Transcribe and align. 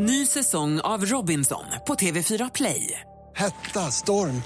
Ny 0.00 0.26
säsong 0.26 0.80
av 0.80 1.04
Robinson 1.04 1.64
på 1.86 1.94
TV4 1.94 2.50
Play. 2.54 3.00
Hetta, 3.36 3.90
storm, 3.90 4.42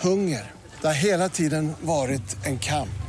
hunger. 0.00 0.50
Det 0.80 0.86
har 0.86 0.94
hela 0.94 1.28
tiden 1.28 1.72
varit 1.80 2.46
en 2.46 2.58
kamp. 2.58 3.02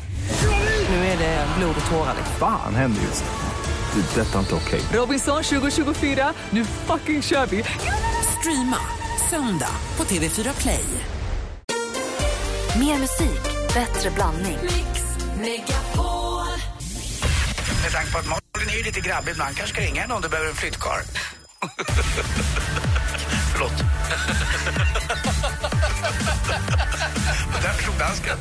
Nu 0.90 0.96
är 0.96 1.18
det 1.18 1.48
blod 1.58 1.76
och 1.86 1.92
tårar. 1.92 2.16
Fan 2.40 2.76
händer 2.76 3.02
just 3.02 3.24
nu. 3.24 4.02
Det. 4.02 4.21
är 4.21 4.26
Detta 4.26 4.36
är 4.36 4.40
inte 4.40 4.56
okej. 4.56 4.82
Robinson 4.94 5.44
2024, 5.44 6.34
nu 6.50 6.66
fucking 6.66 7.21
kör 7.21 7.46
vi! 7.46 7.64
Streama 8.39 8.80
söndag 9.30 9.75
på 9.96 10.04
TV4 10.04 10.62
Play. 10.62 10.86
Mer 12.80 13.00
musik, 13.00 13.44
bättre 13.73 14.12
blandning. 14.16 14.57
Med 17.84 17.91
tanke 17.91 18.12
på 18.12 18.18
att 18.18 18.28
Malin 18.28 18.80
är 18.80 18.84
lite 18.86 19.00
grabbig 19.00 19.32
ibland 19.32 19.55
kanske 19.55 19.75
ska 19.75 19.86
ringa 19.86 20.02
henne 20.02 20.14
om 20.14 20.21
du 20.21 20.30
behöver 20.30 20.50
en 20.50 20.55
flyttkarl. 20.55 21.04
Förlåt. 23.54 23.73
Där 27.63 27.70
förstod 27.73 27.95
dansken. 27.99 28.38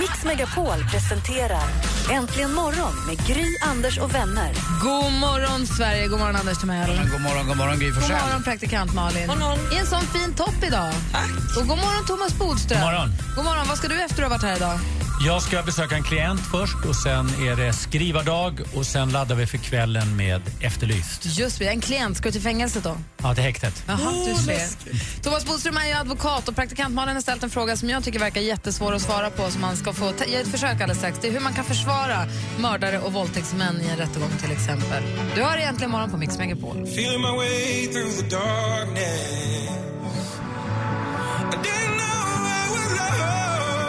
Mix 0.00 0.24
Megapol 0.24 0.84
presenterar 0.90 1.62
Äntligen 2.10 2.54
morgon 2.54 3.06
med 3.06 3.26
Gry, 3.26 3.44
Anders 3.62 3.98
och 3.98 4.14
vänner. 4.14 4.52
God 4.82 5.12
morgon, 5.12 5.66
Sverige. 5.66 6.08
God 6.08 6.18
morgon, 6.18 6.36
Anders 6.36 6.58
Timell. 6.58 7.08
God 7.12 7.20
morgon, 7.20 7.46
god 7.46 7.56
morgon 7.56 7.78
Gry 7.78 7.90
God 7.90 7.94
Forssell. 8.02 8.20
morgon, 8.26 8.42
praktikant 8.42 8.94
Malin. 8.94 9.30
I 9.72 9.76
en 9.76 9.86
sån 9.86 10.02
fin 10.06 10.34
topp 10.34 10.54
idag. 10.62 10.92
Tack. 11.12 11.30
Och 11.56 11.66
god 11.68 11.78
morgon, 11.78 12.06
Thomas 12.06 12.34
Bodström. 12.38 12.80
God 12.80 12.90
morgon. 12.92 13.12
God 13.36 13.44
morgon. 13.44 13.68
Vad 13.68 13.78
ska 13.78 13.88
du 13.88 14.02
efter 14.02 14.22
att 14.22 14.28
ha 14.30 14.36
varit 14.36 14.42
här 14.42 14.56
idag? 14.56 14.78
Jag 15.24 15.42
ska 15.42 15.62
besöka 15.62 15.96
en 15.96 16.02
klient 16.02 16.40
först 16.40 16.84
och 16.88 16.96
sen 16.96 17.26
är 17.28 17.56
det 17.56 17.72
skrivardag 17.72 18.60
och 18.74 18.86
sen 18.86 19.10
laddar 19.10 19.36
vi 19.36 19.46
för 19.46 19.58
kvällen 19.58 20.16
med 20.16 20.42
Efterlyst. 20.60 21.38
Just 21.38 21.58
det, 21.58 21.68
en 21.68 21.80
klient. 21.80 22.16
Ska 22.16 22.28
du 22.28 22.32
till 22.32 22.40
fängelset 22.40 22.84
då? 22.84 22.96
Ja, 23.22 23.34
till 23.34 23.44
häktet. 23.44 23.84
Jaha, 23.86 24.12
du 24.26 24.34
ser. 24.34 25.22
Thomas 25.22 25.46
Bodström 25.46 25.76
är 25.76 25.86
ju 25.86 25.92
advokat 25.92 26.48
och 26.48 26.56
praktikant 26.56 26.94
Malin 26.94 27.14
har 27.14 27.22
ställt 27.22 27.42
en 27.42 27.50
fråga 27.50 27.76
som 27.76 27.90
jag 27.90 28.04
tycker 28.04 28.18
verkar 28.18 28.40
jättesvår 28.40 28.94
att 28.94 29.02
svara 29.02 29.30
på 29.30 29.50
som 29.50 29.60
man 29.60 29.76
ska 29.76 29.92
få 29.92 30.12
ge 30.26 30.36
ett 30.36 30.48
försök 30.48 30.72
alldeles 30.72 30.98
strax. 30.98 31.18
Det 31.22 31.28
är 31.28 31.32
hur 31.32 31.40
man 31.40 31.54
kan 31.54 31.64
försvara 31.64 32.26
mördare 32.58 32.98
och 32.98 33.12
våldtäktsmän 33.12 33.80
i 33.80 33.88
en 33.88 33.96
rättegång 33.96 34.30
till 34.42 34.52
exempel. 34.52 35.02
Du 35.34 35.42
har 35.42 35.56
egentligen 35.56 35.90
morgon 35.90 36.10
på 36.10 36.16
Mix 36.16 36.38
Megapol. 36.38 36.82
Feeling 36.82 37.20
my 37.20 37.36
way 37.36 37.86
through 37.86 38.10
the 38.10 38.36
darkness. 38.36 39.95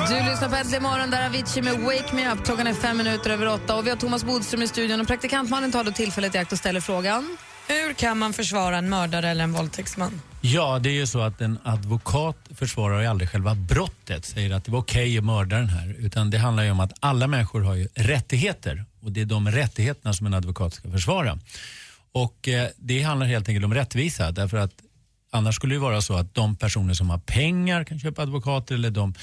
Du 0.09 0.13
lyssnar 0.13 0.49
på 0.49 0.55
Äntligen 0.55 0.83
morgon 0.83 1.09
där 1.09 1.25
Avicii 1.25 1.61
med 1.61 1.73
Wake 1.79 2.15
Me 2.15 2.31
Up. 2.31 2.45
Klockan 2.45 2.67
är 2.67 2.73
fem 2.73 2.97
minuter 2.97 3.29
över 3.29 3.47
åtta 3.47 3.75
och 3.75 3.85
vi 3.85 3.89
har 3.89 3.97
Thomas 3.97 4.23
Bodström 4.23 4.61
i 4.61 4.67
studion 4.67 5.01
och 5.01 5.07
praktikant 5.07 5.49
Malin 5.49 5.71
tar 5.71 5.83
då 5.83 5.91
tillfället 5.91 6.35
i 6.35 6.37
akt 6.37 6.51
och 6.51 6.57
ställer 6.57 6.79
frågan. 6.79 7.37
Hur 7.67 7.93
kan 7.93 8.17
man 8.17 8.33
försvara 8.33 8.77
en 8.77 8.89
mördare 8.89 9.29
eller 9.29 9.43
en 9.43 9.53
våldtäktsman? 9.53 10.21
Ja, 10.41 10.79
det 10.79 10.89
är 10.89 10.93
ju 10.93 11.07
så 11.07 11.21
att 11.21 11.41
en 11.41 11.59
advokat 11.63 12.37
försvarar 12.55 13.01
ju 13.01 13.07
aldrig 13.07 13.29
själva 13.29 13.55
brottet, 13.55 14.25
säger 14.25 14.53
att 14.53 14.65
det 14.65 14.71
var 14.71 14.79
okej 14.79 15.17
att 15.17 15.23
mörda 15.23 15.55
den 15.55 15.69
här. 15.69 15.95
Utan 15.99 16.29
det 16.29 16.37
handlar 16.37 16.63
ju 16.63 16.71
om 16.71 16.79
att 16.79 16.93
alla 16.99 17.27
människor 17.27 17.61
har 17.61 17.75
ju 17.75 17.87
rättigheter 17.95 18.85
och 19.01 19.11
det 19.11 19.21
är 19.21 19.25
de 19.25 19.51
rättigheterna 19.51 20.13
som 20.13 20.27
en 20.27 20.33
advokat 20.33 20.73
ska 20.73 20.91
försvara. 20.91 21.39
Och 22.11 22.47
eh, 22.47 22.67
det 22.77 23.01
handlar 23.01 23.27
helt 23.27 23.49
enkelt 23.49 23.65
om 23.65 23.73
rättvisa 23.73 24.31
därför 24.31 24.57
att 24.57 24.73
annars 25.31 25.55
skulle 25.55 25.75
det 25.75 25.79
vara 25.79 26.01
så 26.01 26.13
att 26.13 26.35
de 26.35 26.55
personer 26.55 26.93
som 26.93 27.09
har 27.09 27.17
pengar 27.17 27.83
kan 27.83 27.99
köpa 27.99 28.21
advokater 28.21 28.75
eller 28.75 28.91
de 28.91 29.13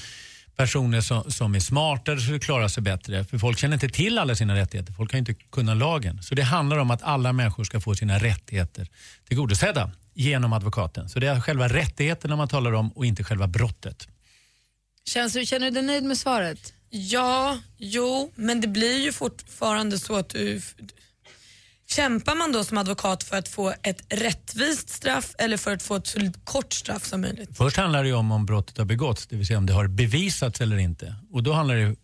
personer 0.55 1.01
som, 1.01 1.31
som 1.31 1.55
är 1.55 1.59
smartare 1.59 2.19
skulle 2.19 2.39
klara 2.39 2.69
sig 2.69 2.83
bättre. 2.83 3.23
För 3.23 3.37
folk 3.37 3.57
känner 3.57 3.73
inte 3.73 3.89
till 3.89 4.17
alla 4.17 4.35
sina 4.35 4.55
rättigheter. 4.55 4.93
Folk 4.93 5.11
kan 5.11 5.17
inte 5.17 5.33
kunna 5.33 5.73
lagen. 5.73 6.23
Så 6.23 6.35
det 6.35 6.41
handlar 6.41 6.77
om 6.77 6.91
att 6.91 7.03
alla 7.03 7.33
människor 7.33 7.63
ska 7.63 7.81
få 7.81 7.95
sina 7.95 8.19
rättigheter 8.19 8.87
tillgodosedda 9.27 9.91
genom 10.13 10.53
advokaten. 10.53 11.09
Så 11.09 11.19
det 11.19 11.27
är 11.27 11.41
själva 11.41 11.67
rättigheterna 11.67 12.35
man 12.35 12.47
talar 12.47 12.71
om 12.71 12.91
och 12.91 13.05
inte 13.05 13.23
själva 13.23 13.47
brottet. 13.47 14.07
Känns 15.05 15.33
du, 15.33 15.45
känner 15.45 15.65
du 15.65 15.71
dig 15.71 15.83
nöjd 15.83 16.03
med 16.03 16.17
svaret? 16.17 16.73
Ja, 16.89 17.59
jo, 17.77 18.31
men 18.35 18.61
det 18.61 18.67
blir 18.67 18.99
ju 18.99 19.11
fortfarande 19.11 19.99
så 19.99 20.15
att 20.15 20.29
du... 20.29 20.61
Kämpar 21.87 22.35
man 22.35 22.51
då 22.51 22.63
som 22.63 22.77
advokat 22.77 23.23
för 23.23 23.37
att 23.37 23.47
få 23.47 23.73
ett 23.83 24.03
rättvist 24.09 24.89
straff 24.89 25.35
eller 25.37 25.57
för 25.57 25.73
att 25.73 25.83
få 25.83 25.95
ett 25.95 26.07
så 26.07 26.31
kort 26.43 26.73
straff 26.73 27.05
som 27.05 27.21
möjligt? 27.21 27.57
Först 27.57 27.77
handlar 27.77 28.03
det 28.03 28.09
ju 28.09 28.15
om 28.15 28.31
om 28.31 28.45
brottet 28.45 28.77
har 28.77 28.85
begåtts, 28.85 29.27
det 29.27 29.35
vill 29.35 29.47
säga 29.47 29.57
om 29.57 29.65
det 29.65 29.73
har 29.73 29.87
bevisats 29.87 30.61
eller 30.61 30.77
inte. 30.77 31.15
Och 31.31 31.43
då 31.43 31.53
handlar 31.53 31.75
det 31.75 31.95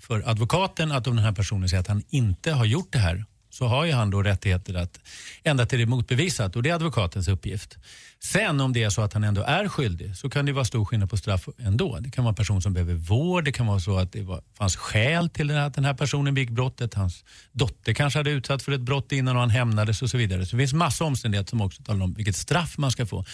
för 0.00 0.28
advokaten 0.28 0.92
att 0.92 1.06
om 1.06 1.16
den 1.16 1.24
här 1.24 1.32
personen 1.32 1.68
säger 1.68 1.80
att 1.80 1.88
han 1.88 2.02
inte 2.08 2.52
har 2.52 2.64
gjort 2.64 2.92
det 2.92 2.98
här 2.98 3.24
så 3.50 3.66
har 3.66 3.84
ju 3.84 3.92
han 3.92 4.10
då 4.10 4.22
rättigheter 4.22 4.74
att 4.74 5.00
ända 5.42 5.66
till 5.66 5.78
det 5.78 5.84
är 5.84 5.86
motbevisat 5.86 6.56
och 6.56 6.62
det 6.62 6.70
är 6.70 6.74
advokatens 6.74 7.28
uppgift. 7.28 7.76
Sen 8.22 8.60
om 8.60 8.72
det 8.72 8.82
är 8.82 8.90
så 8.90 9.02
att 9.02 9.12
han 9.12 9.24
ändå 9.24 9.42
är 9.42 9.68
skyldig 9.68 10.16
så 10.16 10.30
kan 10.30 10.46
det 10.46 10.52
vara 10.52 10.64
stor 10.64 10.84
skillnad 10.84 11.10
på 11.10 11.16
straff 11.16 11.48
ändå. 11.58 11.98
Det 12.00 12.10
kan 12.10 12.24
vara 12.24 12.32
en 12.32 12.34
person 12.36 12.62
som 12.62 12.72
behöver 12.72 12.94
vård, 12.94 13.44
det 13.44 13.52
kan 13.52 13.66
vara 13.66 13.80
så 13.80 13.98
att 13.98 14.12
det 14.12 14.22
var, 14.22 14.42
fanns 14.58 14.76
skäl 14.76 15.30
till 15.30 15.50
att 15.50 15.74
den 15.74 15.84
här 15.84 15.94
personen 15.94 16.34
begick 16.34 16.50
brottet. 16.50 16.94
Hans 16.94 17.24
dotter 17.52 17.92
kanske 17.92 18.18
hade 18.18 18.30
utsatts 18.30 18.64
för 18.64 18.72
ett 18.72 18.80
brott 18.80 19.12
innan 19.12 19.36
och 19.36 19.40
han 19.40 19.50
hämnades 19.50 20.02
och 20.02 20.10
så 20.10 20.16
vidare. 20.16 20.46
Så 20.46 20.56
det 20.56 20.60
finns 20.60 20.72
massa 20.72 21.04
omständigheter 21.04 21.50
som 21.50 21.60
också 21.60 21.82
talar 21.82 22.04
om 22.04 22.14
vilket 22.14 22.36
straff 22.36 22.78
man 22.78 22.90
ska 22.90 23.06
få. 23.06 23.24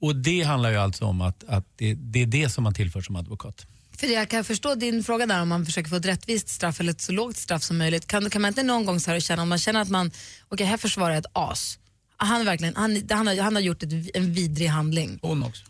Och 0.00 0.16
det 0.16 0.42
handlar 0.42 0.70
ju 0.70 0.76
alltså 0.76 1.04
om 1.04 1.20
att, 1.20 1.44
att 1.48 1.64
det, 1.76 1.94
det 1.94 2.22
är 2.22 2.26
det 2.26 2.48
som 2.48 2.64
man 2.64 2.74
tillför 2.74 3.00
som 3.00 3.16
advokat. 3.16 3.66
För 3.96 4.06
jag 4.06 4.30
kan 4.30 4.44
förstå 4.44 4.74
din 4.74 5.04
fråga 5.04 5.26
där 5.26 5.42
om 5.42 5.48
man 5.48 5.66
försöker 5.66 5.90
få 5.90 5.96
ett 5.96 6.06
rättvist 6.06 6.48
straff 6.48 6.80
eller 6.80 6.92
ett 6.92 7.00
så 7.00 7.12
lågt 7.12 7.36
straff 7.36 7.62
som 7.62 7.78
möjligt. 7.78 8.06
Kan, 8.06 8.30
kan 8.30 8.42
man 8.42 8.48
inte 8.48 8.62
någon 8.62 8.86
gång 8.86 9.00
så 9.00 9.10
här 9.10 9.20
känna, 9.20 9.42
om 9.42 9.48
man 9.48 9.58
känner 9.58 9.80
att 9.80 9.88
man, 9.88 10.06
okej 10.06 10.20
okay, 10.50 10.66
här 10.66 10.76
försvarar 10.76 11.10
jag 11.10 11.18
ett 11.18 11.30
as. 11.32 11.78
Han, 12.16 12.44
verkligen, 12.44 12.76
han, 12.76 13.02
han, 13.10 13.26
har, 13.26 13.40
han 13.42 13.54
har 13.54 13.62
gjort 13.62 13.82
ett, 13.82 14.16
en 14.16 14.32
vidrig 14.32 14.66
handling. 14.66 15.18
Hon 15.22 15.42
också. 15.42 15.64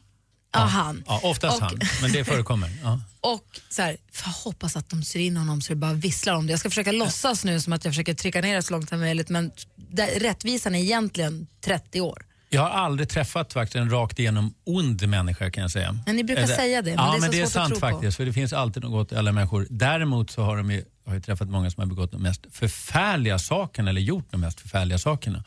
Ja, 0.52 0.60
han. 0.60 1.04
Ja, 1.06 1.20
oftast 1.22 1.56
Och- 1.56 1.62
han, 1.62 1.78
men 2.02 2.12
det 2.12 2.24
förekommer. 2.24 2.70
Ja. 2.82 3.00
Och 3.20 3.60
så 3.68 3.82
här, 3.82 3.96
jag 4.24 4.30
hoppas 4.32 4.76
att 4.76 4.90
de 4.90 5.02
ser 5.02 5.20
in 5.20 5.36
honom 5.36 5.62
så 5.62 5.72
det 5.72 5.76
bara 5.76 5.92
visslar 5.92 6.34
om 6.34 6.46
det. 6.46 6.50
Jag 6.52 6.60
ska 6.60 6.68
försöka 6.70 6.92
låtsas 6.92 7.44
nu 7.44 7.60
som 7.60 7.72
att 7.72 7.84
jag 7.84 7.92
försöker 7.94 8.14
trycka 8.14 8.40
ner 8.40 8.54
det 8.54 8.62
så 8.62 8.72
långt 8.72 8.88
som 8.88 9.00
möjligt 9.00 9.28
men 9.28 9.50
där, 9.76 10.06
rättvisan 10.20 10.74
är 10.74 10.78
egentligen 10.78 11.46
30 11.64 12.00
år. 12.00 12.22
Jag 12.48 12.60
har 12.62 12.70
aldrig 12.70 13.08
träffat 13.08 13.52
faktiskt 13.52 13.76
en 13.76 13.90
rakt 13.90 14.18
igenom 14.18 14.54
ond 14.64 15.08
människa 15.08 15.50
kan 15.50 15.62
jag 15.62 15.70
säga. 15.70 15.98
Men 16.06 16.16
ni 16.16 16.24
brukar 16.24 16.42
Eller- 16.42 16.56
säga 16.56 16.82
det, 16.82 16.96
men 16.96 17.04
ja, 17.04 17.10
det 17.10 17.16
är 17.16 17.18
så 17.18 17.20
men 17.20 17.30
det 17.30 17.40
är 17.40 17.46
sant 17.46 17.68
tro 17.68 17.80
på. 17.80 17.90
faktiskt. 17.90 18.16
För 18.16 18.24
det 18.26 18.32
finns 18.32 18.52
alltid 18.52 18.82
något 18.82 18.92
gott 18.92 19.12
i 19.12 19.16
alla 19.16 19.32
människor. 19.32 19.66
Däremot 19.70 20.30
så 20.30 20.42
har 20.42 20.56
de 20.56 20.70
ju, 20.70 20.84
har 21.06 21.14
jag 21.14 21.24
träffat 21.24 21.48
många 21.48 21.70
som 21.70 21.80
har 21.80 21.86
begått 21.86 22.12
de 22.12 22.22
mest 22.22 22.46
förfärliga 22.52 23.38
sakerna 23.38 23.90
eller 23.90 24.00
gjort 24.00 24.28
de 24.30 24.40
mest 24.40 24.60
förfärliga 24.60 24.98
sakerna. 24.98 25.44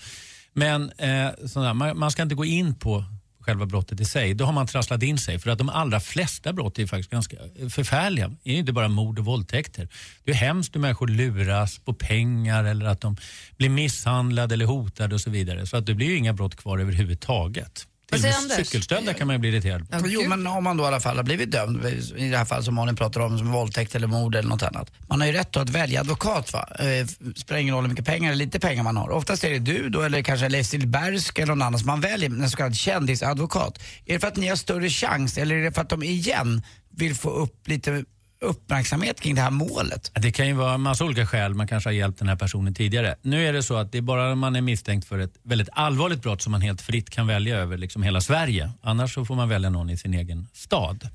Men 0.59 0.91
eh, 0.97 1.47
sådär, 1.47 1.73
man, 1.73 1.99
man 1.99 2.11
ska 2.11 2.21
inte 2.21 2.35
gå 2.35 2.45
in 2.45 2.75
på 2.75 3.05
själva 3.39 3.65
brottet 3.65 3.99
i 3.99 4.05
sig. 4.05 4.33
Då 4.33 4.45
har 4.45 4.53
man 4.53 4.67
trasslat 4.67 5.03
in 5.03 5.17
sig. 5.17 5.39
För 5.39 5.49
att 5.49 5.57
de 5.57 5.69
allra 5.69 5.99
flesta 5.99 6.53
brott 6.53 6.79
är 6.79 6.87
faktiskt 6.87 7.09
ganska 7.09 7.37
eh, 7.59 7.69
förfärliga. 7.69 8.27
Det 8.27 8.49
är 8.49 8.53
ju 8.53 8.59
inte 8.59 8.73
bara 8.73 8.87
mord 8.87 9.19
och 9.19 9.25
våldtäkter. 9.25 9.87
Det 10.23 10.31
är 10.31 10.35
hemskt 10.35 10.75
hur 10.75 10.79
människor 10.79 11.07
luras 11.07 11.79
på 11.79 11.93
pengar 11.93 12.63
eller 12.63 12.85
att 12.85 13.01
de 13.01 13.17
blir 13.57 13.69
misshandlade 13.69 14.53
eller 14.53 14.65
hotade 14.65 15.15
och 15.15 15.21
så 15.21 15.29
vidare. 15.29 15.67
Så 15.67 15.77
att 15.77 15.85
det 15.85 15.93
blir 15.93 16.07
ju 16.07 16.17
inga 16.17 16.33
brott 16.33 16.55
kvar 16.55 16.79
överhuvudtaget. 16.79 17.87
Till 18.09 18.25
och 18.25 18.47
med 18.47 18.65
cykelstölder 18.65 19.13
kan 19.13 19.27
man 19.27 19.35
ju 19.35 19.39
bli 19.39 19.49
irriterad 19.49 19.89
på. 19.89 20.07
Jo, 20.07 20.21
men 20.27 20.47
om 20.47 20.63
man 20.63 20.77
då 20.77 20.83
i 20.83 20.87
alla 20.87 20.99
fall 20.99 21.15
har 21.15 21.23
blivit 21.23 21.51
dömd, 21.51 21.85
i 22.17 22.29
det 22.29 22.37
här 22.37 22.45
fallet 22.45 22.65
som 22.65 22.75
Malin 22.75 22.95
pratar 22.95 23.21
om, 23.21 23.37
som 23.37 23.51
våldtäkt 23.51 23.95
eller 23.95 24.07
mord 24.07 24.35
eller 24.35 24.49
något 24.49 24.63
annat. 24.63 24.91
Man 25.09 25.19
har 25.19 25.27
ju 25.27 25.33
rätt 25.33 25.57
att 25.57 25.69
välja 25.69 25.99
advokat 25.99 26.53
va? 26.53 26.69
Eh, 26.79 27.07
spelar 27.35 27.61
ingen 27.61 27.75
roll 27.75 27.83
hur 27.83 27.89
mycket 27.89 28.05
pengar 28.05 28.31
eller 28.31 28.45
lite 28.45 28.59
pengar 28.59 28.83
man 28.83 28.97
har. 28.97 29.09
Oftast 29.09 29.43
är 29.43 29.49
det 29.49 29.59
du 29.59 29.89
då 29.89 30.01
eller 30.01 30.21
kanske 30.21 30.49
Leif 30.49 30.67
Silbersk 30.67 31.39
eller 31.39 31.47
någon 31.47 31.61
annan 31.61 31.79
som 31.79 31.87
man 31.87 32.01
väljer, 32.01 32.29
en 32.29 32.49
så 32.49 32.57
kallad 32.57 32.75
kändisadvokat. 32.75 33.79
Är 34.05 34.13
det 34.13 34.19
för 34.19 34.27
att 34.27 34.35
ni 34.35 34.47
har 34.47 34.55
större 34.55 34.89
chans 34.89 35.37
eller 35.37 35.55
är 35.55 35.63
det 35.63 35.71
för 35.71 35.81
att 35.81 35.89
de 35.89 36.03
igen 36.03 36.61
vill 36.95 37.15
få 37.15 37.29
upp 37.29 37.67
lite 37.67 38.03
uppmärksamhet 38.41 39.21
kring 39.21 39.35
det 39.35 39.41
här 39.41 39.51
målet? 39.51 40.11
Det 40.15 40.31
kan 40.31 40.47
ju 40.47 40.53
vara 40.53 40.73
en 40.73 40.81
massa 40.81 41.05
olika 41.05 41.25
skäl. 41.25 41.53
Man 41.53 41.67
kanske 41.67 41.89
har 41.89 41.93
hjälpt 41.93 42.19
den 42.19 42.29
här 42.29 42.35
personen 42.35 42.73
tidigare. 42.73 43.15
Nu 43.21 43.47
är 43.47 43.53
det 43.53 43.63
så 43.63 43.75
att 43.77 43.91
det 43.91 43.97
är 43.97 44.01
bara 44.01 44.31
om 44.31 44.39
man 44.39 44.55
är 44.55 44.61
misstänkt 44.61 45.07
för 45.07 45.19
ett 45.19 45.33
väldigt 45.43 45.69
allvarligt 45.71 46.21
brott 46.21 46.41
som 46.41 46.51
man 46.51 46.61
helt 46.61 46.81
fritt 46.81 47.09
kan 47.09 47.27
välja 47.27 47.57
över 47.57 47.77
liksom 47.77 48.03
hela 48.03 48.21
Sverige. 48.21 48.71
Annars 48.81 49.13
så 49.13 49.25
får 49.25 49.35
man 49.35 49.49
välja 49.49 49.69
någon 49.69 49.89
i 49.89 49.97
sin 49.97 50.13
egen 50.13 50.47
stad. 50.53 51.09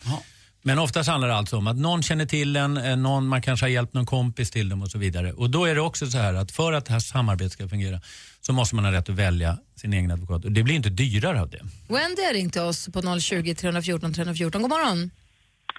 Men 0.67 0.79
oftast 0.79 1.09
handlar 1.09 1.29
det 1.29 1.35
alltså 1.35 1.57
om 1.57 1.67
att 1.67 1.77
någon 1.77 2.03
känner 2.03 2.27
till 2.27 2.57
en, 2.57 2.77
eh, 2.77 2.97
någon, 2.97 3.27
man 3.27 3.43
kanske 3.43 3.67
har 3.67 3.71
hjälpt 3.71 3.95
någon 3.95 4.07
kompis 4.07 4.51
till 4.51 4.69
dem 4.69 4.83
och 4.83 4.91
så 4.91 4.99
vidare. 4.99 5.33
Och 5.33 5.51
då 5.51 5.65
är 5.65 5.75
det 5.75 5.81
också 5.81 6.07
så 6.07 6.19
här 6.19 6.35
att 6.35 6.53
för 6.53 6.73
att 6.73 6.87
det 6.87 6.93
här 6.93 7.01
samarbetet 7.01 7.53
ska 7.53 7.69
fungera 7.69 8.01
så 8.41 8.53
måste 8.53 8.75
man 8.75 8.85
ha 8.85 8.93
rätt 8.93 9.09
att 9.09 9.15
välja 9.15 9.59
sin 9.77 9.93
egen 9.93 10.11
advokat. 10.11 10.45
Och 10.45 10.53
det 10.53 10.63
blir 10.63 10.75
inte 10.75 10.91
dyrare 10.91 11.41
av 11.41 11.51
det. 11.51 11.61
Wendy 11.89 12.23
har 12.23 12.33
ringt 12.35 12.53
till 12.53 12.63
oss 12.63 12.89
på 12.93 13.21
020 13.21 13.55
314 13.55 14.15
314. 14.15 14.63
God 14.63 14.71
morgon. 14.71 15.11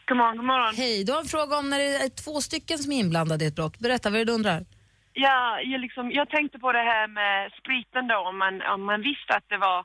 God 0.07 0.17
morgon, 0.17 0.37
god 0.37 0.45
morgon. 0.45 0.75
Hej, 0.75 1.03
du 1.05 1.11
har 1.11 1.19
en 1.19 1.33
fråga 1.35 1.57
om 1.57 1.69
när 1.69 1.79
det 1.79 1.91
är 2.05 2.09
två 2.23 2.41
stycken 2.41 2.77
som 2.77 2.91
är 2.91 2.99
inblandade 2.99 3.45
i 3.45 3.47
ett 3.47 3.55
brott. 3.55 3.77
Berätta 3.79 4.09
vad 4.09 4.19
är 4.19 4.25
det 4.25 4.31
du 4.31 4.35
undrar. 4.39 4.65
Ja, 5.13 5.61
jag, 5.71 5.81
liksom, 5.81 6.11
jag 6.11 6.29
tänkte 6.29 6.59
på 6.59 6.71
det 6.71 6.85
här 6.93 7.07
med 7.07 7.51
spriten 7.59 8.07
då, 8.07 8.17
om 8.29 8.37
man, 8.37 8.53
om 8.75 8.81
man 8.85 9.01
visste 9.01 9.31
att 9.37 9.49
det 9.49 9.57
var 9.57 9.79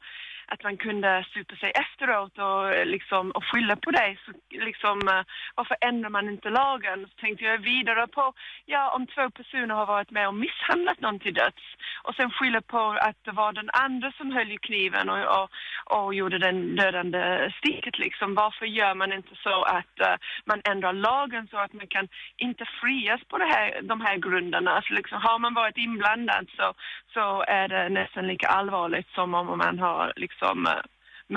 att 0.53 0.63
man 0.63 0.77
kunde 0.77 1.25
supa 1.35 1.57
sig 1.57 1.71
efteråt 1.85 2.39
och, 2.39 2.75
eh, 2.75 2.87
liksom, 2.87 3.31
och 3.31 3.45
skylla 3.45 3.77
på 3.77 3.91
det. 3.91 4.17
Så, 4.25 4.33
liksom, 4.67 5.09
eh, 5.09 5.23
varför 5.55 5.77
ändrar 5.81 6.11
man 6.11 6.29
inte 6.29 6.51
lagen? 6.51 7.07
Så 7.11 7.21
tänkte 7.21 7.45
jag 7.45 7.59
vidare 7.59 8.07
på, 8.07 8.33
ja 8.67 8.91
om 8.97 9.07
två 9.07 9.31
personer 9.31 9.75
har 9.75 9.87
varit 9.87 10.11
med 10.11 10.29
och 10.29 10.35
misshandlat 10.35 11.01
någon 11.01 11.19
till 11.19 11.35
döds 11.35 11.65
och 12.03 12.15
sen 12.15 12.31
skylla 12.31 12.61
på 12.61 12.97
att 13.01 13.25
det 13.25 13.33
var 13.33 13.53
den 13.53 13.71
andra 13.73 14.13
som 14.13 14.33
höll 14.33 14.53
i 14.53 14.59
kniven 14.59 15.09
och, 15.11 15.23
och, 15.39 15.49
och 15.97 16.15
gjorde 16.15 16.39
den 16.39 16.77
dödande 16.77 17.53
sticket 17.59 17.99
liksom. 17.99 18.35
Varför 18.35 18.67
gör 18.67 18.95
man 18.95 19.13
inte 19.13 19.35
så 19.43 19.63
att 19.63 19.95
uh, 20.01 20.15
man 20.45 20.61
ändrar 20.65 20.93
lagen 20.93 21.49
så 21.51 21.57
att 21.59 21.73
man 21.73 21.87
kan 21.87 22.09
inte 22.37 22.65
frias 22.81 23.21
på 23.29 23.39
det 23.39 23.45
här, 23.55 23.83
de 23.83 24.01
här 24.01 24.17
grunderna? 24.17 24.71
Alltså 24.71 24.93
liksom, 24.93 25.19
har 25.23 25.39
man 25.39 25.55
varit 25.55 25.77
inblandad 25.77 26.47
så, 26.57 26.75
så 27.15 27.43
är 27.43 27.69
det 27.69 27.89
nästan 27.89 28.27
lika 28.27 28.49
allvarligt 28.49 29.09
som 29.15 29.35
om 29.35 29.59
man 29.59 29.79
har 29.79 30.13
liksom 30.17 30.40
som 30.43 30.67
eh, 30.67 30.73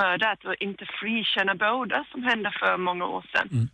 mördat 0.01 0.39
och 0.45 0.55
inte 0.59 0.85
frikänna 0.99 1.55
båda 1.55 2.05
som 2.11 2.23
hände 2.23 2.49
för 2.59 2.77
många 2.77 3.05
år 3.05 3.25
sedan. 3.31 3.47
Mm. 3.51 3.69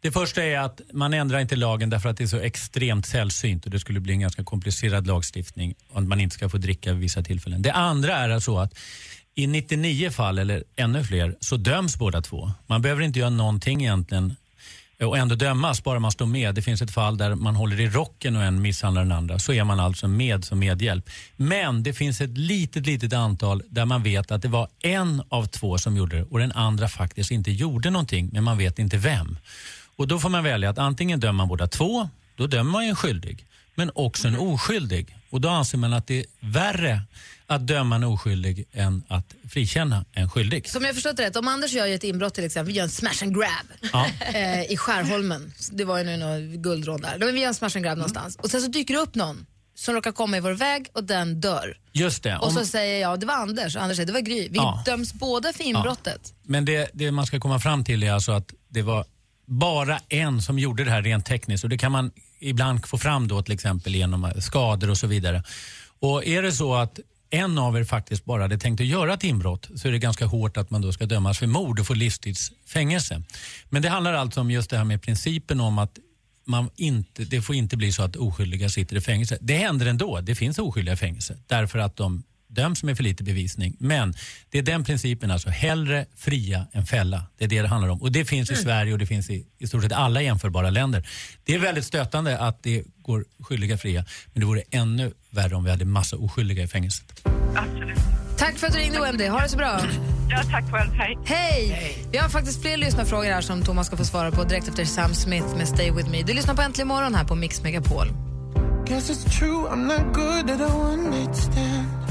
Det 0.00 0.12
första 0.12 0.42
är 0.44 0.58
att 0.58 0.80
man 0.92 1.14
ändrar 1.14 1.38
inte 1.38 1.56
lagen 1.56 1.90
därför 1.90 2.08
att 2.08 2.16
det 2.16 2.24
är 2.24 2.34
så 2.36 2.40
extremt 2.40 3.06
sällsynt 3.06 3.64
och 3.64 3.70
det 3.70 3.80
skulle 3.80 4.00
bli 4.00 4.12
en 4.12 4.20
ganska 4.20 4.44
komplicerad 4.44 5.06
lagstiftning 5.06 5.74
om 5.90 6.08
man 6.08 6.20
inte 6.20 6.34
ska 6.34 6.48
få 6.48 6.58
dricka 6.58 6.92
vid 6.92 7.00
vissa 7.00 7.22
tillfällen. 7.22 7.62
Det 7.62 7.72
andra 7.72 8.12
är 8.12 8.30
alltså 8.30 8.56
att 8.56 8.78
i 9.34 9.46
99 9.46 10.10
fall, 10.10 10.38
eller 10.38 10.64
ännu 10.76 11.04
fler, 11.04 11.36
så 11.40 11.56
döms 11.56 11.98
båda 11.98 12.20
två. 12.20 12.50
Man 12.66 12.82
behöver 12.82 13.02
inte 13.02 13.18
göra 13.18 13.30
någonting 13.30 13.82
egentligen 13.82 14.36
och 15.06 15.18
ändå 15.18 15.34
dömas 15.34 15.84
bara 15.84 15.98
man 15.98 16.12
står 16.12 16.26
med. 16.26 16.54
Det 16.54 16.62
finns 16.62 16.82
ett 16.82 16.90
fall 16.90 17.16
där 17.16 17.34
man 17.34 17.56
håller 17.56 17.80
i 17.80 17.88
rocken 17.88 18.36
och 18.36 18.42
en 18.42 18.62
misshandlar 18.62 19.02
den 19.02 19.12
andra. 19.12 19.38
Så 19.38 19.52
är 19.52 19.64
man 19.64 19.80
alltså 19.80 20.08
med 20.08 20.44
som 20.44 20.58
medhjälp. 20.58 21.10
Men 21.36 21.82
det 21.82 21.92
finns 21.92 22.20
ett 22.20 22.38
litet, 22.38 22.86
litet 22.86 23.12
antal 23.12 23.62
där 23.68 23.84
man 23.84 24.02
vet 24.02 24.30
att 24.30 24.42
det 24.42 24.48
var 24.48 24.68
en 24.80 25.22
av 25.28 25.46
två 25.46 25.78
som 25.78 25.96
gjorde 25.96 26.16
det 26.16 26.22
och 26.22 26.38
den 26.38 26.52
andra 26.52 26.88
faktiskt 26.88 27.30
inte 27.30 27.50
gjorde 27.50 27.90
någonting, 27.90 28.30
men 28.32 28.44
man 28.44 28.58
vet 28.58 28.78
inte 28.78 28.96
vem. 28.96 29.38
Och 29.96 30.08
då 30.08 30.18
får 30.18 30.28
man 30.28 30.44
välja 30.44 30.70
att 30.70 30.78
antingen 30.78 31.20
dömer 31.20 31.32
man 31.32 31.48
båda 31.48 31.66
två, 31.66 32.08
då 32.36 32.46
dömer 32.46 32.70
man 32.70 32.84
ju 32.84 32.90
en 32.90 32.96
skyldig, 32.96 33.46
men 33.74 33.90
också 33.94 34.28
en 34.28 34.36
oskyldig. 34.36 35.16
Och 35.30 35.40
då 35.40 35.48
anser 35.48 35.78
man 35.78 35.92
att 35.92 36.06
det 36.06 36.18
är 36.18 36.26
värre 36.40 37.02
att 37.54 37.66
döma 37.66 37.96
en 37.96 38.04
oskyldig 38.04 38.64
än 38.72 39.02
att 39.08 39.34
frikänna 39.50 40.04
en 40.12 40.30
skyldig. 40.30 40.68
Som 40.68 40.84
jag 40.84 40.94
förstått 40.94 41.18
rätt, 41.20 41.36
om 41.36 41.48
Anders 41.48 41.72
gör 41.72 41.86
ju 41.86 41.94
ett 41.94 42.04
inbrott 42.04 42.34
till 42.34 42.44
exempel, 42.44 42.72
vi 42.72 42.76
gör 42.78 42.84
en 42.84 42.90
smash 42.90 43.22
and 43.22 43.34
grab 43.34 43.66
Ja. 43.92 44.06
eh, 44.34 44.62
i 44.72 44.76
Skärholmen. 44.76 45.52
Det 45.72 45.84
var 45.84 45.98
ju 45.98 46.04
nu 46.04 46.16
någon 46.16 46.62
guldrån 46.62 47.00
där. 47.00 47.18
Då 47.18 47.30
vi 47.32 47.40
gör 47.40 47.48
en 47.48 47.54
smash 47.54 47.70
and 47.76 47.84
grab 47.84 47.98
någonstans. 47.98 48.36
Och 48.36 48.50
sen 48.50 48.60
så 48.60 48.68
dyker 48.68 48.94
det 48.94 49.00
upp 49.00 49.14
någon 49.14 49.46
som 49.74 49.94
råkar 49.94 50.12
komma 50.12 50.36
i 50.36 50.40
vår 50.40 50.52
väg 50.52 50.86
och 50.92 51.04
den 51.04 51.40
dör. 51.40 51.76
Just 51.92 52.22
det. 52.22 52.36
Och 52.38 52.46
Om- 52.48 52.54
så 52.54 52.66
säger 52.66 53.00
jag, 53.00 53.20
det 53.20 53.26
var 53.26 53.34
Anders 53.34 53.76
och 53.76 53.82
Anders 53.82 53.96
säger, 53.96 54.06
det 54.06 54.12
var 54.12 54.20
Gry. 54.20 54.48
Vi 54.48 54.56
Ja. 54.56 54.82
döms 54.86 55.14
båda 55.14 55.52
för 55.52 55.64
inbrottet. 55.64 56.34
Men 56.42 56.64
det, 56.64 56.90
det 56.92 57.10
man 57.10 57.26
ska 57.26 57.40
komma 57.40 57.58
fram 57.60 57.84
till 57.84 58.02
är 58.02 58.12
alltså 58.12 58.32
att 58.32 58.50
det 58.68 58.82
var 58.82 59.04
bara 59.46 60.00
en 60.08 60.42
som 60.42 60.58
gjorde 60.58 60.84
det 60.84 60.90
här 60.90 61.02
rent 61.02 61.26
tekniskt 61.26 61.64
och 61.64 61.70
det 61.70 61.78
kan 61.78 61.92
man 61.92 62.10
ibland 62.40 62.86
få 62.86 62.98
fram 62.98 63.28
då 63.28 63.42
till 63.42 63.54
exempel 63.54 63.94
genom 63.94 64.24
eh, 64.24 64.34
skador 64.38 64.90
och 64.90 64.98
så 64.98 65.06
vidare. 65.06 65.42
Och 66.00 66.24
är 66.26 66.42
det 66.42 66.52
så 66.52 66.74
att 66.74 66.98
en 67.34 67.58
av 67.58 67.76
er 67.76 67.84
faktiskt 67.84 68.24
bara 68.24 68.42
hade 68.42 68.58
tänkt 68.58 68.80
att 68.80 68.86
göra 68.86 69.14
ett 69.14 69.24
inbrott 69.24 69.68
så 69.74 69.88
är 69.88 69.92
det 69.92 69.98
ganska 69.98 70.26
hårt 70.26 70.56
att 70.56 70.70
man 70.70 70.82
då 70.82 70.92
ska 70.92 71.06
dömas 71.06 71.38
för 71.38 71.46
mord 71.46 71.80
och 71.80 71.86
få 71.86 71.94
livstidsfängelse. 71.94 73.22
Men 73.68 73.82
det 73.82 73.88
handlar 73.88 74.12
alltså 74.14 74.40
om 74.40 74.50
just 74.50 74.70
det 74.70 74.76
här 74.76 74.84
med 74.84 75.02
principen 75.02 75.60
om 75.60 75.78
att 75.78 75.98
man 76.44 76.70
inte, 76.76 77.24
det 77.24 77.42
får 77.42 77.54
inte 77.54 77.76
bli 77.76 77.92
så 77.92 78.02
att 78.02 78.16
oskyldiga 78.16 78.68
sitter 78.68 78.96
i 78.96 79.00
fängelse. 79.00 79.38
Det 79.40 79.56
händer 79.56 79.86
ändå. 79.86 80.20
Det 80.20 80.34
finns 80.34 80.58
oskyldiga 80.58 80.94
i 80.94 80.96
fängelse 80.96 81.38
därför 81.46 81.78
att 81.78 81.96
de 81.96 82.22
döms 82.54 82.82
med 82.82 82.96
för 82.96 83.04
lite 83.04 83.24
bevisning. 83.24 83.76
Men 83.78 84.14
det 84.50 84.58
är 84.58 84.62
den 84.62 84.84
principen, 84.84 85.30
alltså 85.30 85.50
hellre 85.50 86.06
fria 86.16 86.66
än 86.72 86.86
fälla. 86.86 87.26
Det 87.38 87.44
är 87.44 87.48
det 87.48 87.62
det 87.62 87.68
handlar 87.68 87.88
om. 87.88 88.02
Och 88.02 88.12
det 88.12 88.24
finns 88.24 88.50
i 88.50 88.56
Sverige 88.56 88.92
och 88.92 88.98
det 88.98 89.06
finns 89.06 89.30
i, 89.30 89.46
i 89.58 89.66
stort 89.66 89.82
sett 89.82 89.92
alla 89.92 90.22
jämförbara 90.22 90.70
länder. 90.70 91.08
Det 91.44 91.54
är 91.54 91.58
väldigt 91.58 91.84
stötande 91.84 92.38
att 92.38 92.62
det 92.62 92.84
går 93.02 93.24
skyldiga 93.40 93.78
fria. 93.78 94.04
Men 94.32 94.40
det 94.40 94.46
vore 94.46 94.62
ännu 94.70 95.12
värre 95.30 95.54
om 95.54 95.64
vi 95.64 95.70
hade 95.70 95.84
massa 95.84 96.16
oskyldiga 96.16 96.62
i 96.62 96.68
fängelset. 96.68 97.22
Tack 98.38 98.58
för 98.58 98.66
att 98.66 98.72
du 98.72 98.78
ringde 98.78 99.00
Wendy, 99.00 99.26
ha 99.26 99.40
det 99.40 99.48
så 99.48 99.56
bra. 99.56 99.80
Ja, 100.30 100.42
tack 100.50 100.70
själv. 100.70 100.90
Hej. 100.92 101.18
Hej! 101.24 101.98
Vi 102.12 102.18
har 102.18 102.28
faktiskt 102.28 102.62
fler 102.62 102.76
lyssnarfrågor 102.76 103.30
här 103.30 103.40
som 103.40 103.62
Thomas 103.62 103.86
ska 103.86 103.96
få 103.96 104.04
svara 104.04 104.30
på 104.30 104.44
direkt 104.44 104.68
efter 104.68 104.84
Sam 104.84 105.14
Smith 105.14 105.56
med 105.56 105.68
Stay 105.68 105.90
With 105.90 106.10
Me. 106.10 106.22
Du 106.22 106.32
lyssnar 106.32 106.54
på 106.54 106.62
Äntligen 106.62 106.88
Morgon 106.88 107.14
här 107.14 107.24
på 107.24 107.34
Mix 107.34 107.62
Megapol. 107.62 108.06
Guess 108.86 109.10
it's 109.10 109.38
true, 109.38 109.68
I'm 109.70 109.86
not 109.86 110.14
good 110.14 110.50
at 110.50 110.60
a 110.60 110.74
one 110.76 111.10
night 111.10 111.36
stand. 111.36 112.01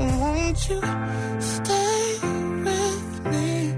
Won't 0.00 0.70
you 0.70 0.80
stay 1.40 2.18
with 2.64 3.24
me? 3.24 3.74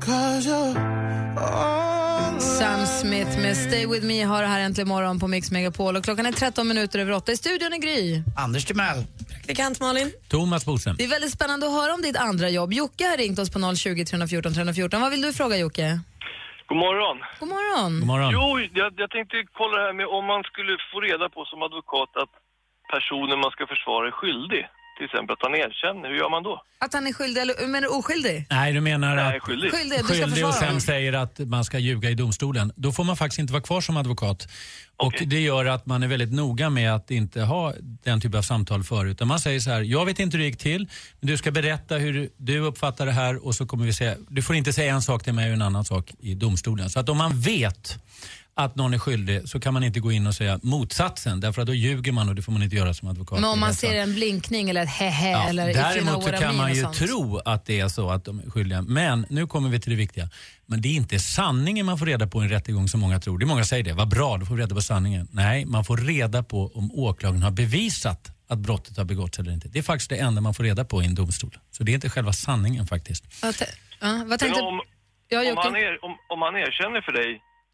Cause 0.00 0.46
you're 0.46 0.78
all 1.38 2.40
Sam 2.40 2.86
Smith 2.86 3.38
med 3.38 3.56
Stay 3.56 3.86
With 3.86 4.06
Me 4.06 4.22
har 4.22 4.42
det 4.42 4.48
här 4.48 4.60
Äntligen 4.60 4.88
Morgon 4.88 5.20
på 5.20 5.28
Mix 5.28 5.50
Megapol. 5.50 5.96
Och 5.96 6.04
klockan 6.04 6.26
är 6.26 6.32
13 6.32 6.68
minuter 6.68 6.98
över 6.98 7.12
8. 7.12 7.32
I 7.32 7.36
studion 7.36 7.72
är 7.72 7.78
Gry. 7.78 8.22
Anders 8.36 8.64
Timell. 8.64 9.04
Praktikant 9.28 9.80
Malin. 9.80 10.12
Thomas 10.28 10.66
Bodström. 10.66 10.96
Det 10.98 11.04
är 11.04 11.08
väldigt 11.08 11.32
spännande 11.32 11.66
att 11.66 11.72
höra 11.72 11.94
om 11.94 12.02
ditt 12.02 12.16
andra 12.16 12.48
jobb. 12.48 12.72
Jocke 12.72 13.04
har 13.04 13.16
ringt 13.16 13.38
oss 13.38 13.50
på 13.50 13.74
020 13.76 14.04
314 14.04 14.54
314. 14.54 15.00
Vad 15.00 15.10
vill 15.10 15.22
du 15.22 15.32
fråga 15.32 15.56
Jocke? 15.56 16.00
God 16.68 16.78
morgon. 16.78 17.16
God 17.40 17.48
morgon. 17.48 17.92
God 18.00 18.06
morgon. 18.06 18.30
Jo, 18.32 18.46
jag, 18.80 18.92
jag 18.96 19.10
tänkte 19.10 19.36
kolla 19.60 19.74
det 19.78 19.86
här 19.88 19.96
med 20.00 20.06
om 20.06 20.24
man 20.32 20.42
skulle 20.50 20.72
få 20.92 21.00
reda 21.00 21.28
på 21.28 21.44
som 21.44 21.62
advokat 21.62 22.10
att 22.22 22.32
personen 22.94 23.36
man 23.44 23.50
ska 23.56 23.62
försvara 23.74 24.04
är 24.10 24.14
skyldig. 24.20 24.64
Till 24.96 25.04
exempel 25.04 25.32
att 25.36 25.42
han 25.42 25.54
erkänner. 25.54 26.08
Hur 26.08 26.16
gör 26.16 26.30
man 26.30 26.42
då? 26.42 26.62
Att 26.84 26.94
han 26.94 27.06
är 27.06 27.12
skyldig, 27.12 27.40
eller 27.42 27.66
menar 27.66 27.80
du 27.80 27.88
oskyldig? 27.88 28.46
Nej, 28.50 28.72
du 28.72 28.80
menar 28.80 29.16
Nej, 29.16 29.36
att 29.36 29.42
skyldig. 29.42 29.72
Skyldig, 29.72 29.98
du 29.98 30.04
ska 30.04 30.14
skyldig 30.14 30.46
och 30.46 30.54
sen 30.54 30.80
säger 30.80 31.12
att 31.12 31.38
man 31.38 31.64
ska 31.64 31.78
ljuga 31.78 32.10
i 32.10 32.14
domstolen. 32.14 32.72
Då 32.76 32.92
får 32.92 33.04
man 33.04 33.16
faktiskt 33.16 33.38
inte 33.38 33.52
vara 33.52 33.62
kvar 33.62 33.80
som 33.80 33.96
advokat. 33.96 34.48
Och 34.96 35.14
Det 35.26 35.40
gör 35.40 35.64
att 35.64 35.86
man 35.86 36.02
är 36.02 36.08
väldigt 36.08 36.32
noga 36.32 36.70
med 36.70 36.94
att 36.94 37.10
inte 37.10 37.42
ha 37.42 37.72
den 38.04 38.20
typen 38.20 38.38
av 38.38 38.42
samtal 38.42 38.82
förut. 38.84 39.10
Utan 39.12 39.28
man 39.28 39.40
säger 39.40 39.60
så 39.60 39.70
här, 39.70 39.80
jag 39.80 40.06
vet 40.06 40.18
inte 40.18 40.36
hur 40.36 40.44
det 40.44 40.48
gick 40.48 40.58
till, 40.58 40.88
men 41.20 41.30
du 41.30 41.36
ska 41.36 41.50
berätta 41.50 41.96
hur 41.96 42.28
du 42.36 42.58
uppfattar 42.58 43.06
det 43.06 43.12
här 43.12 43.46
och 43.46 43.54
så 43.54 43.66
kommer 43.66 43.84
vi 43.84 43.92
säga, 43.92 44.14
du 44.28 44.42
får 44.42 44.56
inte 44.56 44.72
säga 44.72 44.94
en 44.94 45.02
sak 45.02 45.24
till 45.24 45.32
mig 45.32 45.46
och 45.48 45.54
en 45.54 45.62
annan 45.62 45.84
sak 45.84 46.12
i 46.20 46.34
domstolen. 46.34 46.90
Så 46.90 47.00
att 47.00 47.08
om 47.08 47.18
man 47.18 47.40
vet 47.40 47.98
att 48.54 48.76
någon 48.76 48.94
är 48.94 48.98
skyldig 48.98 49.48
så 49.48 49.60
kan 49.60 49.74
man 49.74 49.84
inte 49.84 50.00
gå 50.00 50.12
in 50.12 50.26
och 50.26 50.34
säga 50.34 50.60
motsatsen 50.62 51.40
därför 51.40 51.62
att 51.62 51.66
då 51.66 51.74
ljuger 51.74 52.12
man 52.12 52.28
och 52.28 52.34
det 52.34 52.42
får 52.42 52.52
man 52.52 52.62
inte 52.62 52.76
göra 52.76 52.94
som 52.94 53.08
advokat. 53.08 53.40
Men 53.40 53.50
om 53.50 53.60
man 53.60 53.74
ser 53.74 53.94
en 53.94 54.14
blinkning 54.14 54.70
eller 54.70 54.82
ett 54.82 54.88
hehe 54.88 55.30
Ja, 55.30 55.48
eller 55.48 55.74
däremot 55.74 56.24
så 56.24 56.30
kan 56.32 56.56
man 56.56 56.74
ju 56.74 56.84
tro 56.84 57.38
att 57.38 57.66
det 57.66 57.80
är 57.80 57.88
så 57.88 58.10
att 58.10 58.24
de 58.24 58.40
är 58.40 58.50
skyldiga. 58.50 58.82
Men 58.82 59.26
nu 59.28 59.46
kommer 59.46 59.68
vi 59.68 59.80
till 59.80 59.90
det 59.90 59.96
viktiga. 59.96 60.28
Men 60.66 60.80
det 60.80 60.88
är 60.88 60.92
inte 60.92 61.18
sanningen 61.18 61.86
man 61.86 61.98
får 61.98 62.06
reda 62.06 62.26
på 62.26 62.40
i 62.40 62.44
en 62.44 62.50
rättegång 62.50 62.88
som 62.88 63.00
många 63.00 63.20
tror. 63.20 63.38
Det 63.38 63.44
är 63.44 63.46
många 63.46 63.64
säger 63.64 63.84
det. 63.84 63.92
Vad 63.92 64.08
bra, 64.08 64.36
då 64.36 64.46
får 64.46 64.54
vi 64.54 64.62
reda 64.62 64.74
på 64.74 64.82
sanningen. 64.82 65.28
Nej, 65.30 65.64
man 65.64 65.84
får 65.84 65.96
reda 65.96 66.42
på 66.42 66.72
om 66.74 66.90
åklagaren 66.94 67.42
har 67.42 67.50
bevisat 67.50 68.30
att 68.48 68.58
brottet 68.58 68.96
har 68.96 69.04
begåtts 69.04 69.38
eller 69.38 69.52
inte. 69.52 69.68
Det 69.68 69.78
är 69.78 69.82
faktiskt 69.82 70.10
det 70.10 70.16
enda 70.16 70.40
man 70.40 70.54
får 70.54 70.64
reda 70.64 70.84
på 70.84 71.02
i 71.02 71.06
en 71.06 71.14
domstol. 71.14 71.58
Så 71.70 71.82
det 71.84 71.92
är 71.92 71.94
inte 71.94 72.10
själva 72.10 72.32
sanningen 72.32 72.86
faktiskt. 72.86 73.42
Vad 73.42 73.54
ja, 74.00 74.08
vad 74.08 74.28
Men 74.28 74.38
tänkte... 74.38 74.60
om, 74.60 74.80
Ja, 75.32 75.40
om, 75.52 75.56
han 75.56 75.76
er, 75.76 76.04
om, 76.06 76.12
om 76.28 76.42
han 76.46 76.54
erkänner 76.56 77.00
för 77.06 77.12
dig 77.20 77.30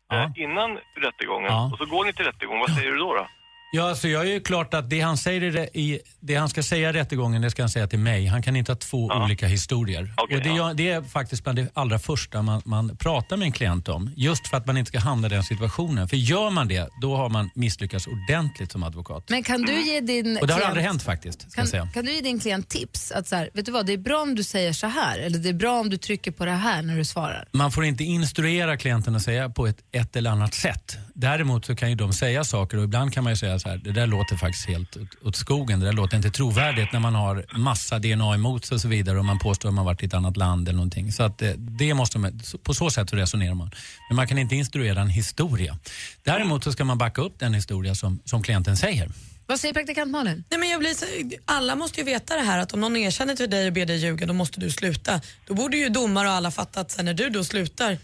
Ja. 0.09 0.33
innan 0.37 0.79
rättegången 0.95 1.53
och 1.73 1.79
så 1.79 1.87
går 1.87 2.05
ni 2.05 2.13
till 2.13 2.25
rättegång, 2.25 2.59
vad 2.59 2.71
säger 2.71 2.91
du 2.91 2.99
då? 2.99 3.15
då? 3.15 3.27
Ja, 3.71 3.89
alltså 3.89 4.09
jag 4.09 4.23
är 4.23 4.31
ju 4.33 4.41
klart 4.41 4.75
att 4.75 4.91
det 4.91 5.01
han, 5.01 5.17
säger 5.17 5.77
i, 5.77 6.01
det- 6.21 6.35
han 6.35 6.49
ska 6.49 6.63
säga 6.63 6.91
i 6.91 6.93
rättegången, 6.93 7.43
det 7.43 7.51
ska 7.51 7.63
han 7.63 7.69
säga 7.71 7.87
till 7.87 7.99
mig. 7.99 8.27
Han 8.27 8.43
kan 8.43 8.57
inte 8.57 8.73
ha 8.73 8.77
två 8.77 9.07
olika 9.07 9.47
historier. 9.47 10.15
Okej, 10.17 10.37
och 10.37 10.43
det, 10.43 10.49
ja. 10.49 10.73
det 10.75 10.89
är 10.91 11.03
faktiskt 11.03 11.43
bland 11.45 11.59
det 11.59 11.69
allra 11.75 11.99
första 11.99 12.43
man, 12.43 12.63
man 12.65 12.97
pratar 12.97 13.37
med 13.37 13.47
en 13.47 13.53
klient 13.53 13.89
om. 13.89 14.11
Just 14.17 14.49
för 14.49 14.57
att 14.57 14.67
man 14.67 14.77
inte 14.77 14.89
ska 14.89 14.99
hamna 14.99 15.27
i 15.27 15.31
den 15.31 15.43
situationen. 15.43 16.09
För 16.09 16.17
gör 16.17 16.51
man 16.51 16.69
det, 16.69 16.89
då 17.03 17.17
har 17.17 17.29
man 17.29 17.51
misslyckats 17.55 18.07
ordentligt 18.07 18.73
som 18.73 18.83
advokat. 18.83 19.25
Men 19.29 19.43
kan 19.43 19.63
du 19.63 19.81
ge 19.83 20.01
din 20.01 20.39
Och 20.41 20.47
det 20.47 20.53
har 20.53 20.59
klient... 20.61 20.69
aldrig 20.71 20.87
hänt 20.87 21.03
faktiskt. 21.03 21.41
Ska 21.41 21.51
Kan, 21.51 21.63
jag 21.63 21.69
säga. 21.69 21.89
kan 21.95 22.05
du 22.05 22.13
ge 22.15 22.21
din 22.21 22.41
klient 22.41 22.69
tips? 22.69 23.13
Att 23.13 23.29
så 23.29 23.37
här, 23.37 23.51
vet 23.55 23.67
du 23.67 23.73
vad, 23.73 23.87
det 23.87 23.93
är 23.93 23.99
bra 23.99 24.23
om 24.23 24.35
du 24.35 24.45
säger 24.45 24.73
så 24.73 24.87
här 24.87 25.19
eller 25.19 25.39
det 25.39 25.49
är 25.49 25.53
bra 25.53 25.81
om 25.81 25.91
du 25.91 25.97
trycker 25.97 26.31
på 26.31 26.45
det 26.45 26.51
här 26.51 26.83
när 26.83 26.97
du 26.97 27.05
svarar. 27.05 27.49
Man 27.53 27.73
får 27.73 27.85
inte 27.85 28.05
instruera 28.05 28.77
klienten 28.77 29.17
att 29.17 29.23
säga 29.23 29.49
på 29.51 29.67
ett, 29.67 29.79
ett 29.93 30.17
eller 30.17 30.31
annat 30.31 30.55
sätt. 30.55 30.97
Däremot 31.15 31.65
så 31.67 31.77
kan 31.77 31.89
ju 31.91 31.95
de 31.95 32.13
säga 32.13 32.45
saker 32.45 32.77
och 32.79 32.85
ibland 32.85 33.13
kan 33.13 33.25
man 33.25 33.33
ju 33.33 33.37
säga 33.37 33.58
så 33.59 33.69
här, 33.69 33.77
det 33.77 33.93
där 33.93 34.07
låter 34.07 34.37
faktiskt 34.37 34.69
helt 34.69 34.97
åt, 35.23 35.37
skogen. 35.37 35.81
Det 35.81 35.87
där 35.87 35.93
låter 35.93 36.17
inte 36.17 36.31
trovärdigt 36.31 36.93
när 36.93 37.01
man 37.01 37.15
har 37.15 37.47
massa 37.59 37.99
DNA 37.99 38.35
emot 38.35 38.65
sig 38.65 38.75
och 38.75 38.81
så 38.81 38.89
vidare 38.89 39.19
och 39.19 39.25
man 39.25 39.39
påstår 39.39 39.69
att 39.69 39.75
man 39.75 39.85
varit 39.85 40.03
i 40.03 40.07
ett 40.07 40.15
annat 40.15 40.37
land 40.37 40.69
eller 40.69 40.77
någonting. 40.77 41.13
Så 41.13 41.23
att 41.23 41.43
eh, 41.43 41.51
det 41.51 41.95
måste 41.95 42.19
man, 42.19 42.41
på 42.63 42.75
så 42.75 42.91
sätt 42.91 43.11
så 43.11 43.17
resonerar 43.17 43.55
man. 43.55 43.71
Men 44.09 44.17
man 44.17 44.29
kan 44.29 44.39
inte 44.39 44.55
instruera 44.55 45.01
en 45.01 45.11
historia. 45.11 45.79
Däremot 46.23 46.65
så 46.65 46.73
ska 46.73 46.85
man 46.85 46.99
backa 46.99 47.23
upp 47.23 47.39
den 47.39 47.55
historia 47.55 47.95
som, 47.95 48.21
som 48.25 48.43
klienten 48.43 48.77
säger. 48.77 49.11
Vad 49.47 49.61
säger 49.61 49.75
praktikant 49.75 50.11
Malin? 50.11 50.45
Nej, 50.51 50.61
men 50.61 50.69
jag 50.69 50.81
blir 50.81 50.95
så, 50.95 51.07
alla 51.45 51.77
måste 51.77 52.01
ju 52.01 52.05
veta 52.05 52.37
det 52.37 52.43
här 52.43 52.59
att 52.59 52.73
om 52.73 52.81
någon 52.81 52.97
erkänner 52.97 53.35
till 53.35 53.51
dig 53.51 53.67
och 53.67 53.73
ber 53.73 53.87
dig 53.87 53.97
ljuga 53.97 54.27
då 54.27 54.33
måste 54.33 54.61
du 54.61 54.71
sluta. 54.71 55.21
Då 55.47 55.55
borde 55.55 55.77
ju 55.77 55.89
domare 55.89 56.29
och 56.29 56.35
alla 56.35 56.51
fatta 56.51 56.81
att 56.81 56.91
sen 56.91 57.05
när 57.05 57.15
du 57.15 57.31
då 57.31 57.45
slutar 57.45 57.99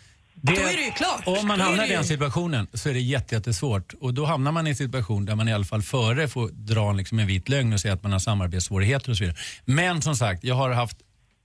Då 0.46 0.52
är 0.52 0.76
det 0.76 0.82
ju 0.82 0.90
klart. 0.90 1.22
Om 1.26 1.46
man 1.48 1.58
Då 1.58 1.64
hamnar 1.64 1.86
det 1.86 1.92
i 1.92 1.96
den 1.96 2.04
situationen 2.04 2.66
så 2.74 2.88
är 2.88 2.94
det 2.94 3.00
jätte- 3.00 3.34
jättesvårt. 3.34 3.94
Och 4.00 4.14
då 4.14 4.24
hamnar 4.24 4.52
man 4.52 4.66
i 4.66 4.70
en 4.70 4.76
situation 4.76 5.24
där 5.24 5.34
man 5.34 5.48
i 5.48 5.52
alla 5.52 5.64
fall 5.64 5.82
före 5.82 6.28
får 6.28 6.48
dra 6.48 6.92
liksom 6.92 7.18
en 7.18 7.26
vit 7.26 7.48
lögn 7.48 7.72
och 7.72 7.80
säga 7.80 7.94
att 7.94 8.02
man 8.02 8.12
har 8.12 8.18
samarbetssvårigheter 8.18 9.10
och 9.10 9.16
så 9.16 9.24
vidare. 9.24 9.38
Men 9.64 10.02
som 10.02 10.16
sagt, 10.16 10.44
jag 10.44 10.54
har 10.54 10.70
haft 10.70 10.96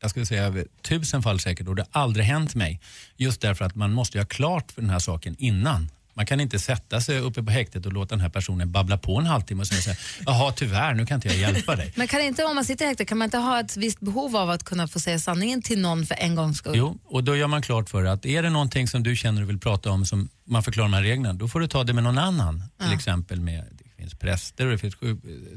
jag 0.02 0.10
skulle 0.12 0.26
säga 0.26 0.44
över 0.44 0.66
tusen 0.82 1.24
fall 1.24 1.40
säkert 1.40 1.68
och 1.68 1.76
det 1.76 1.86
har 1.92 2.02
aldrig 2.02 2.26
hänt 2.26 2.56
mig. 2.56 2.80
Just 3.18 3.42
därför 3.42 3.66
att 3.66 3.76
man 3.76 3.94
måste 3.94 4.18
ha 4.18 4.26
klart 4.26 4.72
för 4.72 4.82
den 4.82 4.90
här 4.90 5.00
saken 5.00 5.36
innan. 5.40 5.90
Man 6.20 6.26
kan 6.26 6.40
inte 6.40 6.60
sätta 6.60 7.02
sig 7.02 7.20
uppe 7.20 7.44
på 7.44 7.52
häktet 7.52 7.86
och 7.86 7.94
låta 7.94 8.16
den 8.16 8.20
här 8.22 8.30
personen 8.30 8.72
babbla 8.72 8.98
på 8.98 9.18
en 9.20 9.26
halvtimme 9.26 9.62
och 9.62 9.68
säga 9.68 9.82
så 9.82 9.90
här, 9.90 10.00
jaha 10.26 10.52
tyvärr 10.52 10.94
nu 10.94 11.06
kan 11.06 11.16
inte 11.16 11.28
jag 11.28 11.38
hjälpa 11.38 11.76
dig. 11.76 11.94
Men 11.96 12.08
kan 12.08 12.22
inte, 12.22 12.44
om 12.44 12.56
man 12.56 12.66
sitter 12.66 12.86
i 12.86 12.88
häkte, 12.88 13.06
kan 13.06 13.18
man 13.18 13.26
inte 13.26 13.38
ha 13.38 13.60
ett 13.60 13.78
visst 13.78 14.00
behov 14.00 14.36
av 14.36 14.50
att 14.50 14.64
kunna 14.64 14.88
få 14.88 15.00
säga 15.00 15.20
sanningen 15.20 15.62
till 15.62 15.82
någon 15.82 16.06
för 16.06 16.16
en 16.16 16.36
gångs 16.36 16.58
skull? 16.58 16.74
Jo, 16.76 16.98
och 17.06 17.24
då 17.24 17.36
gör 17.36 17.48
man 17.48 17.62
klart 17.62 17.90
för 17.90 18.06
att 18.06 18.26
är 18.26 18.44
det 18.44 18.50
någonting 18.50 18.88
som 18.88 19.04
du 19.04 19.16
känner 19.16 19.42
och 19.42 19.50
vill 19.50 19.60
prata 19.60 19.92
om 19.92 20.06
som 20.06 20.30
man 20.46 20.64
förklarar 20.64 20.90
de 20.90 20.94
här 20.94 21.04
reglerna, 21.04 21.34
då 21.34 21.48
får 21.48 21.60
du 21.60 21.68
ta 21.68 21.84
det 21.84 21.94
med 21.94 22.04
någon 22.04 22.18
annan. 22.18 22.64
Till 22.80 22.94
exempel 22.94 23.42
med, 23.42 23.66
det 23.72 24.02
finns 24.02 24.14
präster 24.14 24.66
och 24.66 24.72
det 24.72 24.78
finns 24.78 24.96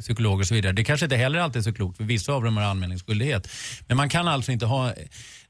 psykologer 0.00 0.40
och 0.40 0.47
så 0.47 0.54
vidare. 0.54 0.73
Det 0.73 0.85
kanske 0.85 1.07
inte 1.07 1.16
heller 1.16 1.38
alltid 1.38 1.61
är 1.61 1.64
så 1.64 1.73
klokt 1.73 1.97
för 1.97 2.04
vissa 2.04 2.33
av 2.33 2.45
dem 2.45 2.57
har 2.57 2.64
anmälningsskyldighet. 2.64 3.49
Men 3.88 3.97
man 3.97 4.09
kan 4.09 4.28
alltså 4.28 4.52
inte 4.52 4.66
ha 4.66 4.92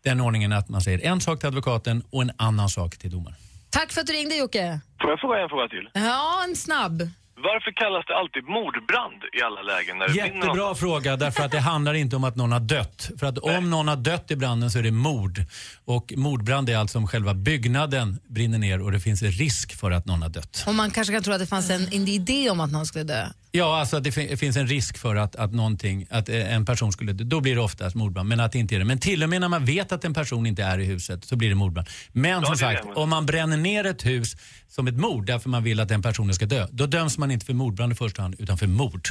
den 0.03 0.21
ordningen 0.21 0.53
att 0.53 0.69
man 0.69 0.81
säger 0.81 0.99
en 0.99 1.21
sak 1.21 1.39
till 1.41 1.49
advokaten 1.49 2.03
och 2.11 2.23
en 2.23 2.31
annan 2.37 2.69
sak 2.69 2.97
till 2.97 3.11
domaren. 3.11 3.37
Tack 3.73 3.93
för 3.93 4.01
att 4.01 4.07
du 4.07 4.13
ringde 4.13 4.35
Jocke. 4.37 4.81
Får 5.01 5.11
jag 5.11 5.21
fråga 5.21 5.39
en 5.43 5.49
fråga 5.49 5.69
till? 5.69 5.89
Ja, 5.93 6.45
en 6.49 6.57
snabb. 6.57 6.97
Varför 7.37 7.73
kallas 7.83 8.05
det 8.07 8.17
alltid 8.17 8.45
mordbrand 8.45 9.21
i 9.39 9.43
alla 9.43 9.63
lägen? 9.63 9.99
När 9.99 10.07
det 10.09 10.13
brinner 10.13 10.27
Jättebra 10.27 10.55
någonstans? 10.55 10.81
fråga 10.81 11.17
därför 11.17 11.43
att 11.45 11.51
det 11.51 11.61
handlar 11.61 11.95
inte 11.95 12.17
om 12.17 12.25
att 12.25 12.37
någon 12.37 12.53
har 12.53 12.61
dött. 12.61 13.11
För 13.19 13.27
att 13.27 13.39
om 13.39 13.71
någon 13.71 13.89
har 13.89 13.97
dött 13.97 14.31
i 14.31 14.37
branden 14.37 14.71
så 14.71 14.79
är 14.79 14.83
det 14.83 14.91
mord. 14.91 15.45
Och 15.85 16.13
mordbrand 16.17 16.69
är 16.71 16.77
alltså 16.77 16.99
om 16.99 17.07
själva 17.09 17.35
byggnaden 17.35 18.19
brinner 18.29 18.59
ner 18.59 18.83
och 18.83 18.93
det 18.93 19.01
finns 19.01 19.23
en 19.23 19.31
risk 19.31 19.77
för 19.81 19.91
att 19.91 20.07
någon 20.07 20.23
har 20.23 20.29
dött. 20.29 20.65
Och 20.67 20.75
man 20.75 20.91
kanske 20.91 21.13
kan 21.15 21.23
tro 21.23 21.33
att 21.33 21.41
det 21.41 21.47
fanns 21.47 21.71
en, 21.71 21.83
en 21.93 22.09
idé 22.09 22.51
om 22.51 22.61
att 22.61 22.73
någon 22.73 22.87
skulle 22.87 23.05
dö. 23.05 23.27
Ja, 23.55 23.79
alltså 23.81 23.97
att 23.97 24.05
det 24.05 24.13
fin- 24.13 24.39
finns 24.39 24.57
en 24.57 24.67
risk 24.67 24.99
för 24.99 25.17
att, 25.17 25.37
att, 25.37 25.53
någonting, 25.53 26.07
att 26.11 26.29
eh, 26.29 26.55
en 26.55 26.65
person 26.65 26.93
skulle. 26.93 27.13
Då 27.13 27.41
blir 27.41 27.55
det 27.55 27.61
oftast 27.61 27.97
mordbrand, 27.97 28.29
men 28.29 28.41
att 28.41 28.53
det 28.53 28.59
inte 28.59 28.75
är 28.75 28.79
det. 28.79 28.85
Men 28.85 28.99
till 28.99 29.23
och 29.23 29.29
med 29.29 29.41
när 29.41 29.49
man 29.49 29.65
vet 29.65 29.93
att 29.93 30.05
en 30.05 30.15
person 30.15 30.47
inte 30.47 30.63
är 30.63 30.79
i 30.79 30.85
huset 30.85 31.25
så 31.25 31.37
blir 31.37 31.49
det 31.49 31.55
mordbrand. 31.55 31.89
Men 32.13 32.45
som 32.47 32.57
sagt, 32.57 32.85
om 32.95 33.09
man 33.11 33.27
bränner 33.27 33.57
ner 33.57 33.85
ett 33.87 34.07
hus 34.07 34.37
som 34.69 34.87
ett 34.89 34.97
mord 34.97 35.27
därför 35.27 35.49
man 35.49 35.63
vill 35.65 35.81
att 35.81 35.89
den 35.89 36.03
personen 36.03 36.35
ska 36.35 36.47
dö, 36.47 36.67
då 36.71 36.87
döms 36.87 37.19
man 37.19 37.31
inte 37.31 37.47
för 37.47 37.53
mordbrand 37.55 37.93
i 37.93 37.95
första 37.97 38.23
hand 38.23 38.35
utan 38.39 38.59
för 38.59 38.67
mord. 38.67 39.09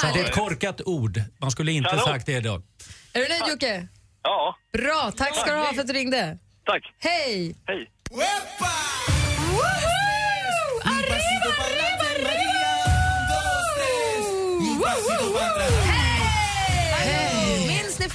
Så 0.00 0.06
det 0.14 0.20
är 0.20 0.24
ett 0.24 0.34
korkat 0.34 0.80
ord. 0.84 1.22
Man 1.38 1.50
skulle 1.50 1.72
inte 1.72 1.90
Kanon. 1.90 2.04
sagt 2.04 2.26
det 2.26 2.32
idag. 2.32 2.62
Är 3.12 3.20
du 3.20 3.28
nöjd 3.28 3.42
Jocke? 3.48 3.88
Ja, 4.22 4.56
Bra, 4.72 5.12
tack 5.16 5.36
ska 5.36 5.52
du 5.52 5.58
ha 5.58 5.72
för 5.74 5.80
att 5.80 5.86
du 5.86 5.92
ringde. 5.92 6.38
tack. 6.66 6.82
Hej! 6.98 7.54
Hej. 7.66 7.90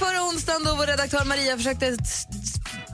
Förra 0.00 0.22
onsdagen 0.22 0.64
då 0.64 0.74
vår 0.74 0.86
redaktör 0.86 1.24
Maria 1.24 1.56
försökte 1.56 1.96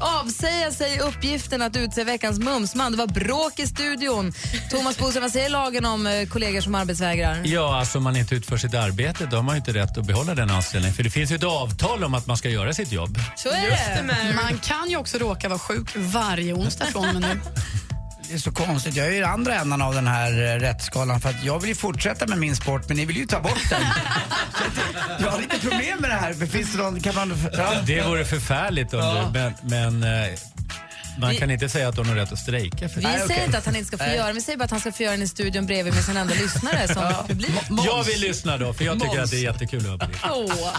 avsäga 0.00 0.70
sig 0.70 1.00
uppgiften 1.00 1.62
att 1.62 1.76
utse 1.76 2.04
veckans 2.04 2.38
mumsman? 2.38 2.92
Det 2.92 2.98
var 2.98 3.06
bråk 3.06 3.58
i 3.58 3.66
studion. 3.66 4.32
Thomas 4.70 4.98
Bodström, 4.98 5.22
vad 5.22 5.32
säger 5.32 5.50
lagen 5.50 5.84
om 5.84 6.06
eh, 6.06 6.28
kollegor 6.28 6.60
som 6.60 6.75
arbetsvägrar? 6.75 7.42
Ja, 7.44 7.78
alltså 7.78 7.98
om 7.98 8.04
man 8.04 8.16
inte 8.16 8.34
utför 8.34 8.56
sitt 8.56 8.75
arbete 8.75 9.26
då 9.30 9.36
har 9.36 9.42
man 9.42 9.54
ju 9.54 9.58
inte 9.58 9.72
rätt 9.72 9.98
att 9.98 10.06
behålla 10.06 10.34
den 10.34 10.50
anställningen. 10.50 10.94
För 10.94 11.02
det 11.02 11.10
finns 11.10 11.30
ju 11.30 11.36
ett 11.36 11.44
avtal 11.44 12.04
om 12.04 12.14
att 12.14 12.26
man 12.26 12.36
ska 12.36 12.48
göra 12.48 12.75
sitt 12.75 12.92
jobb. 12.92 13.18
Så 13.36 13.48
är 13.48 13.70
det. 13.70 14.34
Man 14.34 14.58
kan 14.58 14.90
ju 14.90 14.96
också 14.96 15.18
råka 15.18 15.48
vara 15.48 15.58
sjuk 15.58 15.88
varje 15.96 16.52
onsdag 16.52 16.86
från 16.86 17.08
och 17.08 17.14
med 17.14 17.22
nu. 17.22 17.40
Det 18.28 18.35
är 18.35 18.38
så 18.38 18.52
konstigt. 18.52 18.95
Jag 18.97 19.06
är 19.06 19.11
i 19.12 19.23
andra 19.23 19.54
änden 19.54 19.83
av 19.83 19.95
den 19.95 20.06
här 20.06 20.33
eh, 20.54 20.61
rättsskalan 20.61 21.21
för 21.21 21.28
att 21.30 21.45
jag 21.45 21.59
vill 21.61 21.68
ju 21.68 21.75
fortsätta 21.75 22.26
med 22.26 22.38
min 22.38 22.56
sport 22.56 22.88
men 22.88 22.97
ni 22.97 23.04
vill 23.04 23.16
ju 23.16 23.26
ta 23.26 23.40
bort 23.40 23.71
den. 23.71 23.83
Jag 25.21 25.30
har 25.30 25.38
lite 25.40 25.59
problem 25.59 25.99
med 26.00 26.11
det 26.11 26.14
här. 26.16 26.33
Finns 26.47 26.73
det 26.73 26.78
någon, 26.78 27.00
kan 27.00 27.14
man... 27.14 27.35
Ja. 27.52 27.73
Det 27.87 28.02
vore 28.02 28.25
förfärligt 28.25 28.95
om 28.95 29.00
Ja. 29.00 29.30
du, 29.33 29.38
men, 29.40 29.54
men 30.00 30.23
eh, 30.25 30.30
man 31.18 31.30
Vi- 31.30 31.37
kan 31.37 31.50
inte 31.50 31.68
säga 31.68 31.88
att 31.88 31.96
du 31.96 32.02
har 32.02 32.14
rätt 32.14 32.32
att 32.32 32.38
strejka 32.38 32.88
för 32.88 33.00
Vi 33.00 33.06
det. 33.06 33.25
säger 33.28 33.44
inte 33.44 33.58
att 33.58 33.66
han 33.66 33.76
inte 33.76 33.87
ska 33.88 33.99
få 33.99 34.04
Nej. 34.04 34.16
göra 34.16 34.32
vi 34.32 34.40
säger 34.40 34.58
bara 34.58 34.64
att 34.64 34.70
han 34.70 34.80
ska 34.80 34.92
få 34.92 35.02
göra 35.02 35.12
den 35.12 35.23
i 35.23 35.28
studion 35.28 35.66
bredvid 35.66 35.94
med 35.94 36.04
sin 36.04 36.16
enda 36.16 36.35
lyssnare 36.42 36.88
som 36.94 37.26
publik. 37.28 37.50
Jag 37.87 38.04
vill 38.04 38.20
lyssna 38.20 38.56
då, 38.58 38.73
för 38.75 38.85
jag 38.85 38.94
tycker 39.00 39.06
Måns. 39.16 39.18
att 39.25 39.30
det 39.30 39.37
är 39.37 39.42
jättekul 39.42 39.90
att 39.94 40.00
det. 40.00 40.08
Åh. 40.30 40.76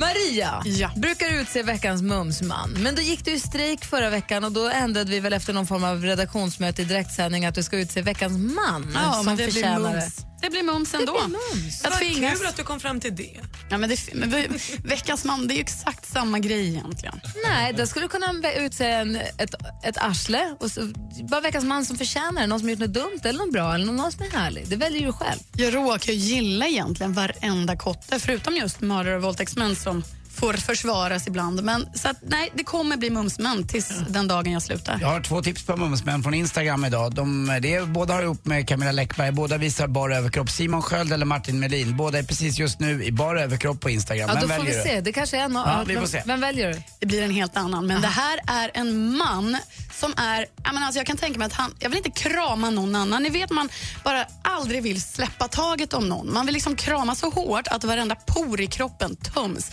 Maria 0.00 0.62
brukar 0.96 1.40
utse 1.40 1.62
veckans 1.62 2.02
mumsman. 2.02 2.76
Men 2.80 2.94
då 2.94 3.02
gick 3.02 3.24
du 3.24 3.30
i 3.30 3.40
strejk 3.40 3.84
förra 3.84 4.10
veckan 4.10 4.44
och 4.44 4.52
då 4.52 4.68
ändrade 4.68 5.10
vi 5.10 5.20
väl 5.20 5.32
efter 5.32 5.52
någon 5.52 5.66
form 5.66 5.84
av 5.84 6.02
redaktionsmöte 6.02 6.82
i 6.82 6.84
direktsändning 6.84 7.46
att 7.46 7.54
du 7.54 7.62
ska 7.62 7.76
utse 7.78 8.02
veckans 8.02 8.38
man 8.54 8.92
Ja, 8.94 9.12
som 9.12 9.24
men 9.26 9.36
det 9.36 9.42
blir 9.44 9.52
förtjänar 9.52 9.78
mums. 9.92 10.25
Det 10.40 10.50
blir 10.50 10.62
mums 10.62 10.94
ändå. 10.94 11.20
mums. 11.28 11.80
Jag 11.82 11.90
Vad 11.90 11.98
tvingas. 11.98 12.38
kul 12.38 12.46
att 12.46 12.56
du 12.56 12.62
kom 12.62 12.80
fram 12.80 13.00
till 13.00 13.16
det. 13.16 13.30
Ja, 13.70 13.78
men 13.78 13.88
det, 13.90 14.14
men 14.14 14.30
vi- 14.30 14.48
veckans 14.84 15.24
man, 15.24 15.48
det 15.48 15.54
är 15.54 15.56
ju 15.56 15.60
exakt 15.60 16.06
samma 16.12 16.38
grej 16.38 16.68
egentligen. 16.68 17.20
Nej, 17.48 17.72
då 17.72 17.86
skulle 17.86 18.04
du 18.04 18.08
kunna 18.08 18.52
utse 18.56 18.84
en, 18.90 19.16
ett, 19.16 19.54
ett 19.84 19.98
arsle 19.98 20.54
och 20.60 20.70
så, 20.70 20.92
bara 21.30 21.40
veckans 21.40 21.64
man 21.64 21.84
som 21.84 21.98
förtjänar 21.98 22.40
det. 22.40 22.46
Någon 22.46 22.60
som 22.60 22.70
gjort 22.70 22.78
något 22.78 22.92
dumt 22.92 23.20
eller 23.24 23.38
något 23.38 23.52
bra 23.52 23.74
eller 23.74 23.86
någon 23.86 24.12
som 24.12 24.22
är 24.22 24.30
härlig. 24.30 24.68
Det 24.68 24.76
väljer 24.76 25.06
du 25.06 25.12
själv. 25.12 25.38
Jag 25.56 25.74
råkar 25.74 26.12
ju 26.12 26.18
gilla 26.18 26.66
egentligen 26.66 27.12
varenda 27.12 27.76
kotte, 27.76 28.18
förutom 28.20 28.56
just 28.56 28.80
mördare 28.80 29.16
och 29.16 29.22
våldtäktsmän 29.22 29.76
som 29.76 30.04
får 30.36 30.52
försvaras 30.54 31.26
ibland. 31.26 31.62
Men, 31.62 31.86
så 31.94 32.08
att, 32.08 32.16
nej, 32.22 32.50
det 32.54 32.64
kommer 32.64 32.96
bli 32.96 33.10
mumsmän 33.10 33.66
tills 33.68 33.88
den 34.08 34.28
dagen 34.28 34.52
jag 34.52 34.62
slutar. 34.62 34.98
Jag 35.00 35.08
har 35.08 35.20
två 35.20 35.42
tips 35.42 35.62
på 35.66 35.76
mumsmän 35.76 36.22
från 36.22 36.34
Instagram 36.34 36.84
idag. 36.84 37.14
De, 37.14 37.58
det 37.62 37.74
är, 37.74 37.86
båda 37.86 38.14
har 38.14 38.22
ihop 38.22 38.44
med 38.44 38.68
Camilla 38.68 38.92
Läckberg. 38.92 39.32
Båda 39.32 39.58
visar 39.58 39.86
bara 39.86 40.16
överkropp. 40.16 40.50
Simon 40.50 40.82
Sköld 40.82 41.12
eller 41.12 41.26
Martin 41.26 41.60
Melin. 41.60 41.96
Båda 41.96 42.18
är 42.18 42.22
precis 42.22 42.58
just 42.58 42.80
nu 42.80 43.04
i 43.04 43.12
bara 43.12 43.42
överkropp 43.42 43.80
på 43.80 43.90
Instagram. 43.90 44.28
Ja, 44.28 44.34
Vem 44.40 44.48
då 44.48 44.54
får 44.54 44.62
vi 44.64 44.72
du? 44.76 44.82
se. 44.82 45.00
Det 45.00 45.12
kanske 45.12 45.36
är 45.38 45.42
en 45.44 45.52
Ja, 45.54 45.84
vi 45.86 45.94
får 45.94 46.00
vem, 46.00 46.10
se. 46.10 46.22
vem 46.26 46.40
väljer 46.40 46.68
du? 46.72 46.82
Det 47.00 47.06
blir 47.06 47.22
en 47.22 47.30
helt 47.30 47.56
annan. 47.56 47.86
Men 47.86 48.02
det 48.02 48.08
här 48.08 48.40
är 48.46 48.70
en 48.74 49.16
man 49.16 49.56
som 49.94 50.14
är... 50.16 50.46
Jag, 50.64 50.74
menar, 50.74 50.86
alltså 50.86 50.98
jag 51.00 51.06
kan 51.06 51.16
tänka 51.16 51.38
mig 51.38 51.46
att 51.46 51.52
han... 51.52 51.74
Jag 51.78 51.88
vill 51.88 51.96
inte 51.98 52.10
krama 52.10 52.70
någon 52.70 52.94
annan. 52.94 53.22
Ni 53.22 53.30
vet 53.30 53.50
man 53.50 53.68
bara 54.04 54.26
aldrig 54.42 54.82
vill 54.82 55.02
släppa 55.02 55.48
taget 55.48 55.92
om 55.92 56.08
någon. 56.08 56.32
Man 56.32 56.46
vill 56.46 56.52
liksom 56.54 56.76
krama 56.76 57.14
så 57.14 57.30
hårt 57.30 57.68
att 57.68 57.84
varenda 57.84 58.14
por 58.14 58.60
i 58.60 58.66
kroppen 58.66 59.16
töms. 59.16 59.70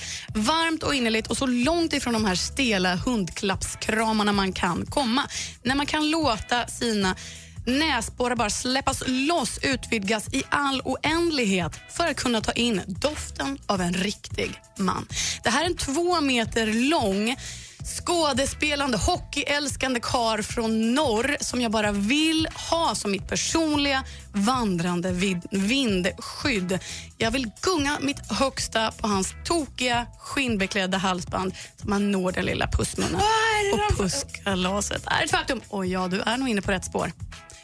Varmt 0.54 0.84
och 0.84 0.96
innerligt 0.96 1.28
och 1.28 1.38
så 1.38 1.46
långt 1.46 1.94
ifrån 1.94 2.14
de 2.14 2.26
här 2.26 2.36
stela 2.36 2.96
hundklappskramarna 2.96 4.32
man 4.32 4.54
kan 4.54 4.86
komma. 4.86 5.28
När 5.64 5.76
man 5.76 5.86
kan 5.86 6.10
låta 6.10 6.68
sina 6.68 7.16
näsborrar 7.66 8.36
bara 8.36 8.50
släppas 8.50 9.04
loss, 9.08 9.60
utvidgas 9.64 10.34
i 10.34 10.44
all 10.50 10.82
oändlighet 10.86 11.72
för 11.90 12.08
att 12.08 12.16
kunna 12.16 12.42
ta 12.42 12.52
in 12.52 12.82
doften 12.88 13.58
av 13.66 13.82
en 13.82 13.94
riktig 13.94 14.62
man. 14.78 15.08
Det 15.44 15.50
här 15.50 15.62
är 15.62 15.66
en 15.66 15.78
två 15.78 16.22
meter 16.22 16.90
lång 16.90 17.36
skådespelande, 17.86 18.98
hockeyälskande 18.98 20.00
kar 20.00 20.42
från 20.42 20.94
norr 20.96 21.38
som 21.40 21.62
jag 21.62 21.72
bara 21.72 21.92
vill 21.92 22.48
ha 22.70 22.96
som 22.96 23.12
mitt 23.12 23.28
personliga 23.28 24.04
vandrande 24.34 25.12
vid- 25.12 25.48
vindskydd. 25.52 26.80
Jag 27.18 27.32
vill 27.32 27.52
gunga 27.62 27.98
mitt 28.02 28.32
högsta 28.32 28.92
på 28.92 29.08
hans 29.08 29.34
tokiga 29.46 30.06
skinnbeklädda 30.20 30.98
halsband 30.98 31.54
så 31.82 31.88
man 31.90 32.12
når 32.12 32.32
den 32.32 32.46
lilla 32.46 32.68
pussmunnen 32.68 33.22
och 33.74 33.98
pusskalaset. 33.98 35.04
är 35.08 35.24
ett 35.26 35.32
faktum. 35.32 35.62
Och 35.70 35.86
ja, 35.86 36.08
du 36.08 36.22
är 36.22 36.38
nog 36.38 36.50
inne 36.50 36.62
på 36.62 36.72
rätt 36.72 36.86
spår. 36.86 37.12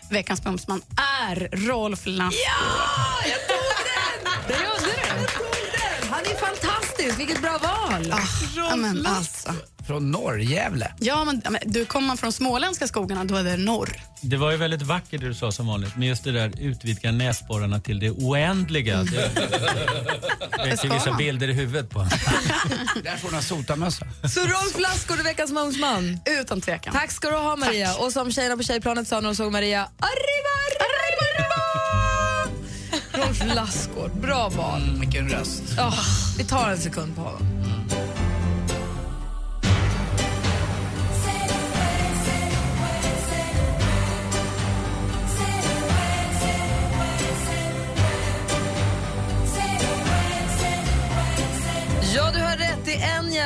Veckans 0.10 0.46
mumsman 0.46 0.82
är 1.28 1.50
Rolf 1.68 2.02
Lassgård. 2.06 2.34
Ja, 2.48 3.30
jag 3.30 3.48
tog 3.48 3.68
den! 3.86 4.34
Det 4.48 4.54
gjorde 4.54 4.96
du. 5.02 6.08
Han 6.10 6.20
är 6.20 6.36
fantastisk. 6.40 7.20
Vilket 7.20 7.42
bra 7.42 7.58
val. 7.58 8.14
Ja, 8.56 8.76
men 8.76 9.06
alltså. 9.06 9.54
Från 9.90 10.12
norr, 10.12 10.40
Gävle. 10.40 10.94
Ja, 11.00 11.24
men, 11.26 11.42
men 11.50 11.62
du 11.66 11.86
kommer 11.86 12.08
man 12.08 12.18
från 12.18 12.32
småländska 12.34 12.88
skogarna, 12.88 13.24
då 13.24 13.36
är 13.36 13.44
det 13.44 13.58
norr. 13.58 14.02
Det 14.22 14.38
var 14.38 14.52
ju 14.52 14.58
väldigt 14.58 14.82
vackert 14.82 15.22
det 15.22 15.28
du 15.28 15.34
sa 15.34 15.52
som 15.52 15.68
vanligt, 15.68 15.96
men 15.96 16.08
just 16.08 16.24
det 16.24 16.32
där 16.32 16.52
utvidga 16.60 17.12
näsborrarna 17.12 17.80
till 17.80 18.00
det 18.00 18.12
oändliga. 18.12 19.04
Det, 19.04 19.32
det 20.64 20.78
ska 20.78 20.88
är 20.88 20.94
vissa 20.94 21.14
bilder 21.14 21.48
i 21.48 21.54
huvudet 21.54 21.90
på 21.90 22.00
Där 23.04 23.18
får 23.18 23.30
du 23.30 23.36
en 23.36 23.44
sotarmössa. 23.44 24.08
Så 24.34 24.40
Rolf 24.40 24.80
Lassgård 24.80 25.20
är 25.20 25.24
veckans 25.24 25.52
mumsman? 25.52 26.20
Utan 26.42 26.62
tvekan. 26.62 26.94
Tack 26.94 27.12
ska 27.12 27.30
du 27.30 27.36
ha 27.36 27.56
Maria. 27.56 27.96
Och 27.96 28.12
som 28.12 28.32
tjejerna 28.32 28.58
på 28.58 28.64
tjejplanet 28.64 29.08
sa 29.08 29.16
när 29.16 29.30
de 29.30 29.36
såg 29.36 29.52
Maria, 29.52 29.82
arriva, 29.82 30.54
arriva, 30.80 31.26
arriva! 31.36 31.60
Rolf 33.26 33.56
Lassgård, 33.56 34.12
bra 34.22 34.50
val. 34.50 34.82
Mm, 34.82 35.00
vilken 35.00 35.30
röst. 35.30 35.64
Åh, 35.80 36.00
vi 36.38 36.44
tar 36.44 36.70
en 36.70 36.78
sekund 36.78 37.16
på 37.16 37.22
honom. 37.22 37.59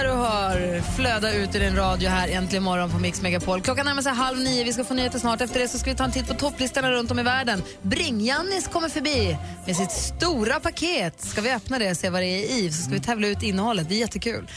Där 0.03 0.09
du 0.09 0.15
hör. 0.15 0.81
flöda 0.95 1.33
ut 1.33 1.55
i 1.55 1.59
din 1.59 1.75
radio 1.75 2.09
här 2.09 2.27
äntligen 2.27 2.63
morgon 2.63 2.91
på 2.91 2.99
Mix 2.99 3.21
Megapol. 3.21 3.61
Klockan 3.61 3.85
närmar 3.85 4.01
sig 4.01 4.11
halv 4.11 4.39
nio, 4.39 4.63
vi 4.63 4.73
ska 4.73 4.83
få 4.83 4.93
nyheter 4.93 5.19
snart. 5.19 5.41
Efter 5.41 5.59
det 5.59 5.67
så 5.67 5.77
ska 5.77 5.89
vi 5.89 5.95
ta 5.95 6.03
en 6.03 6.11
titt 6.11 6.27
på 6.27 6.33
topplistorna 6.33 6.91
runt 6.91 7.11
om 7.11 7.19
i 7.19 7.23
världen. 7.23 7.63
Bring-Jannis 7.81 8.67
kommer 8.67 8.89
förbi 8.89 9.37
med 9.65 9.75
sitt 9.75 9.91
stora 9.91 10.59
paket. 10.59 11.21
Ska 11.21 11.41
vi 11.41 11.51
öppna 11.51 11.79
det 11.79 11.91
och 11.91 11.97
se 11.97 12.09
vad 12.09 12.21
det 12.21 12.27
är 12.27 12.57
i, 12.57 12.71
så 12.71 12.83
ska 12.83 12.93
vi 12.93 12.99
tävla 12.99 13.27
ut 13.27 13.43
innehållet. 13.43 13.89
Det 13.89 13.95
är 13.95 13.99
jättekul. 13.99 14.47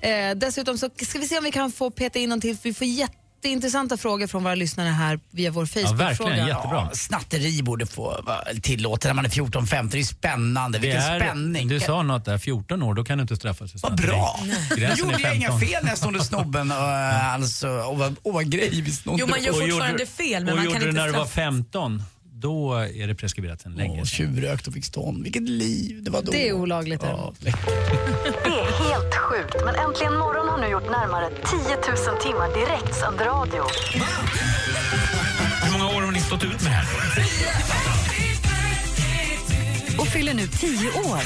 Eh, 0.00 0.30
dessutom 0.36 0.78
så 0.78 0.90
ska 1.02 1.18
vi 1.18 1.28
se 1.28 1.38
om 1.38 1.44
vi 1.44 1.52
kan 1.52 1.72
få 1.72 1.90
peta 1.90 2.18
in 2.18 2.28
någon 2.28 2.40
till, 2.40 2.56
för 2.56 2.68
vi 2.68 2.74
får 2.74 2.86
jätteintressanta 3.50 3.96
frågor 3.96 4.26
från 4.26 4.44
våra 4.44 4.54
lyssnare 4.54 4.88
här 4.88 5.20
via 5.30 5.50
vår 5.50 5.66
Facebook-fråga. 5.66 6.48
Ja, 6.48 6.90
snatteri 6.94 7.62
borde 7.62 7.86
få 7.86 8.02
vara 8.26 8.44
tillåtet 8.62 9.04
när 9.04 9.14
man 9.14 9.24
är 9.24 9.28
14-15. 9.28 9.88
Det 9.92 9.98
är 9.98 10.04
spännande. 10.04 10.78
Vilken 10.78 11.00
är- 11.02 11.20
spänning. 11.20 11.68
Du 11.68 11.80
sa 11.80 12.02
något 12.02 12.24
där, 12.24 12.38
14 12.38 12.82
år, 12.82 12.94
då 12.94 13.04
kan 13.04 13.18
du 13.18 13.22
inte 13.22 13.36
straffas 13.36 13.72
för 13.72 13.78
Vad 13.78 13.90
snatteri. 13.92 14.06
bra! 14.06 14.40
Då 14.70 14.76
gjorde 14.96 15.18
jag 15.22 15.36
inga 15.36 15.48
15. 15.48 15.60
fel 15.60 15.82
när 15.82 15.90
jag 15.90 15.98
stod 15.98 16.16
hos 16.16 16.26
snobben 16.26 16.70
och, 16.70 16.76
alltså, 16.78 17.68
och, 17.68 17.98
var, 17.98 18.14
och 18.22 18.32
var 18.34 18.42
grej 18.42 18.90
snodde. 18.92 19.18
Jo, 19.20 19.26
man 19.26 19.42
gör 19.42 19.50
Och 19.52 19.58
fortfarande 19.58 19.92
gjorde- 19.92 20.06
fel, 20.06 20.44
men 20.44 20.52
och 20.52 20.56
man 20.56 20.64
gjorde 20.64 20.74
kan 20.78 20.82
du 20.84 20.88
inte 20.90 21.00
när 21.00 21.06
du 21.06 21.12
var 21.12 21.18
straffas. 21.26 21.34
15, 21.34 22.02
då 22.38 22.74
är 22.74 23.06
det 23.06 23.14
preskriberat 23.14 23.60
sedan 23.60 23.72
länge. 23.74 24.00
Och 24.00 24.06
tjuvrökt 24.06 24.66
och 24.66 24.72
fick 24.74 24.84
stånd. 24.84 25.22
Vilket 25.22 25.42
liv 25.42 26.02
det 26.02 26.10
var 26.10 26.22
då. 26.22 26.32
Det 26.32 26.48
är 26.48 26.52
olagligt. 26.52 27.00
däremot. 27.00 27.40
Det 27.40 27.48
är 28.50 28.90
helt 28.90 29.14
sjukt, 29.14 29.56
men 29.64 29.74
Äntligen 29.74 30.18
morgon 30.18 30.48
har 30.48 30.58
nu 30.58 30.66
gjort 30.66 30.90
närmare 30.90 31.30
10 31.30 31.36
000 32.12 32.22
timmar 32.22 32.54
direktsänd 32.54 33.20
radio. 33.20 33.62
Hur 35.64 35.72
många 35.78 35.96
år 35.96 36.02
har 36.02 36.12
ni 36.12 36.20
stått 36.20 36.44
ut 36.44 36.62
med 36.62 36.72
här? 36.72 36.86
Och 39.98 40.06
fyller 40.06 40.34
nu 40.34 40.46
10 40.46 40.88
år. 40.88 41.20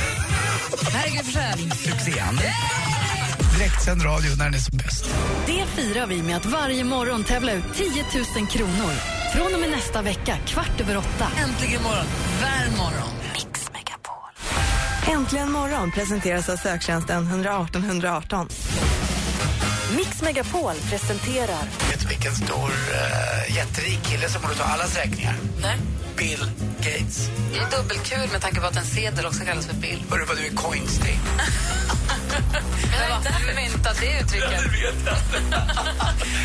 Här 0.93 1.07
är 1.07 1.11
Gry 1.11 1.23
Forssell. 1.23 1.71
Succén. 1.71 2.39
Direktsänd 3.59 4.05
radio 4.05 4.31
när 4.39 4.45
den 4.45 4.55
är 4.55 4.59
som 4.59 4.79
bäst. 4.79 5.11
Det 5.47 5.67
firar 5.67 6.07
vi 6.07 6.23
med 6.23 6.37
att 6.37 6.47
varje 6.47 6.85
morgon 6.85 7.25
tävla 7.25 7.53
ut 7.53 7.65
10 7.75 7.87
000 8.37 8.47
kronor. 8.47 9.20
Från 9.35 9.55
och 9.55 9.61
med 9.61 9.71
nästa 9.71 10.03
vecka, 10.03 10.37
kvart 10.47 10.81
över 10.81 10.97
åtta. 10.97 11.27
Äntligen 11.39 11.83
morgon. 11.83 12.07
Värm 12.41 12.77
morgon. 12.77 13.11
Mix 13.33 13.71
Megapol. 13.73 15.17
Äntligen 15.21 15.53
morgon 15.53 15.91
presenteras 15.93 16.49
av 16.49 16.57
söktjänsten 16.57 17.27
118 17.27 17.85
118. 17.85 18.49
Mix 19.97 20.23
Megapol 20.23 20.75
presenterar... 20.91 21.63
Vet 21.91 22.01
du 22.01 22.09
vilken 22.09 22.33
stor 22.33 22.71
uh, 22.71 23.57
jätterik 23.57 24.03
kille 24.03 24.29
som 24.29 24.43
borde 24.43 24.55
ta 24.55 24.65
allas 24.65 24.97
räkningar? 24.97 25.35
Nej. 25.63 25.77
Bill 26.17 26.51
Gates. 26.77 27.29
Det 27.53 27.59
är 27.59 27.79
dubbelkul 27.79 28.33
med 28.33 28.41
tanke 28.41 28.61
på 28.61 28.67
att 28.67 28.77
en 28.77 28.85
sedel 28.85 29.27
också 29.27 29.45
kallas 29.45 29.67
för 29.67 29.75
bill. 29.75 30.05
Hörru 30.11 30.25
vad 30.25 30.37
du 30.37 30.47
är 30.47 30.55
coinstig. 30.55 31.19
Jag 32.93 33.11
har 33.11 33.17
inte 33.19 33.55
myntat 33.57 33.97
det 34.01 34.21
uttrycket. 34.21 34.51
vet 34.51 35.07
jag 35.07 35.15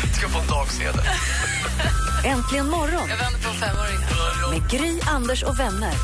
Du 0.08 0.14
ska 0.14 0.28
få 0.28 0.38
en 0.38 0.46
dagsedel. 0.46 1.00
Äntligen 2.24 2.66
morgon 2.70 3.08
Jag 3.08 3.16
vänder 3.16 3.38
på 3.38 3.52
femåringar. 3.54 4.50
med 4.50 4.70
Gry, 4.70 5.00
Anders 5.06 5.42
och 5.42 5.58
vänner. 5.58 5.94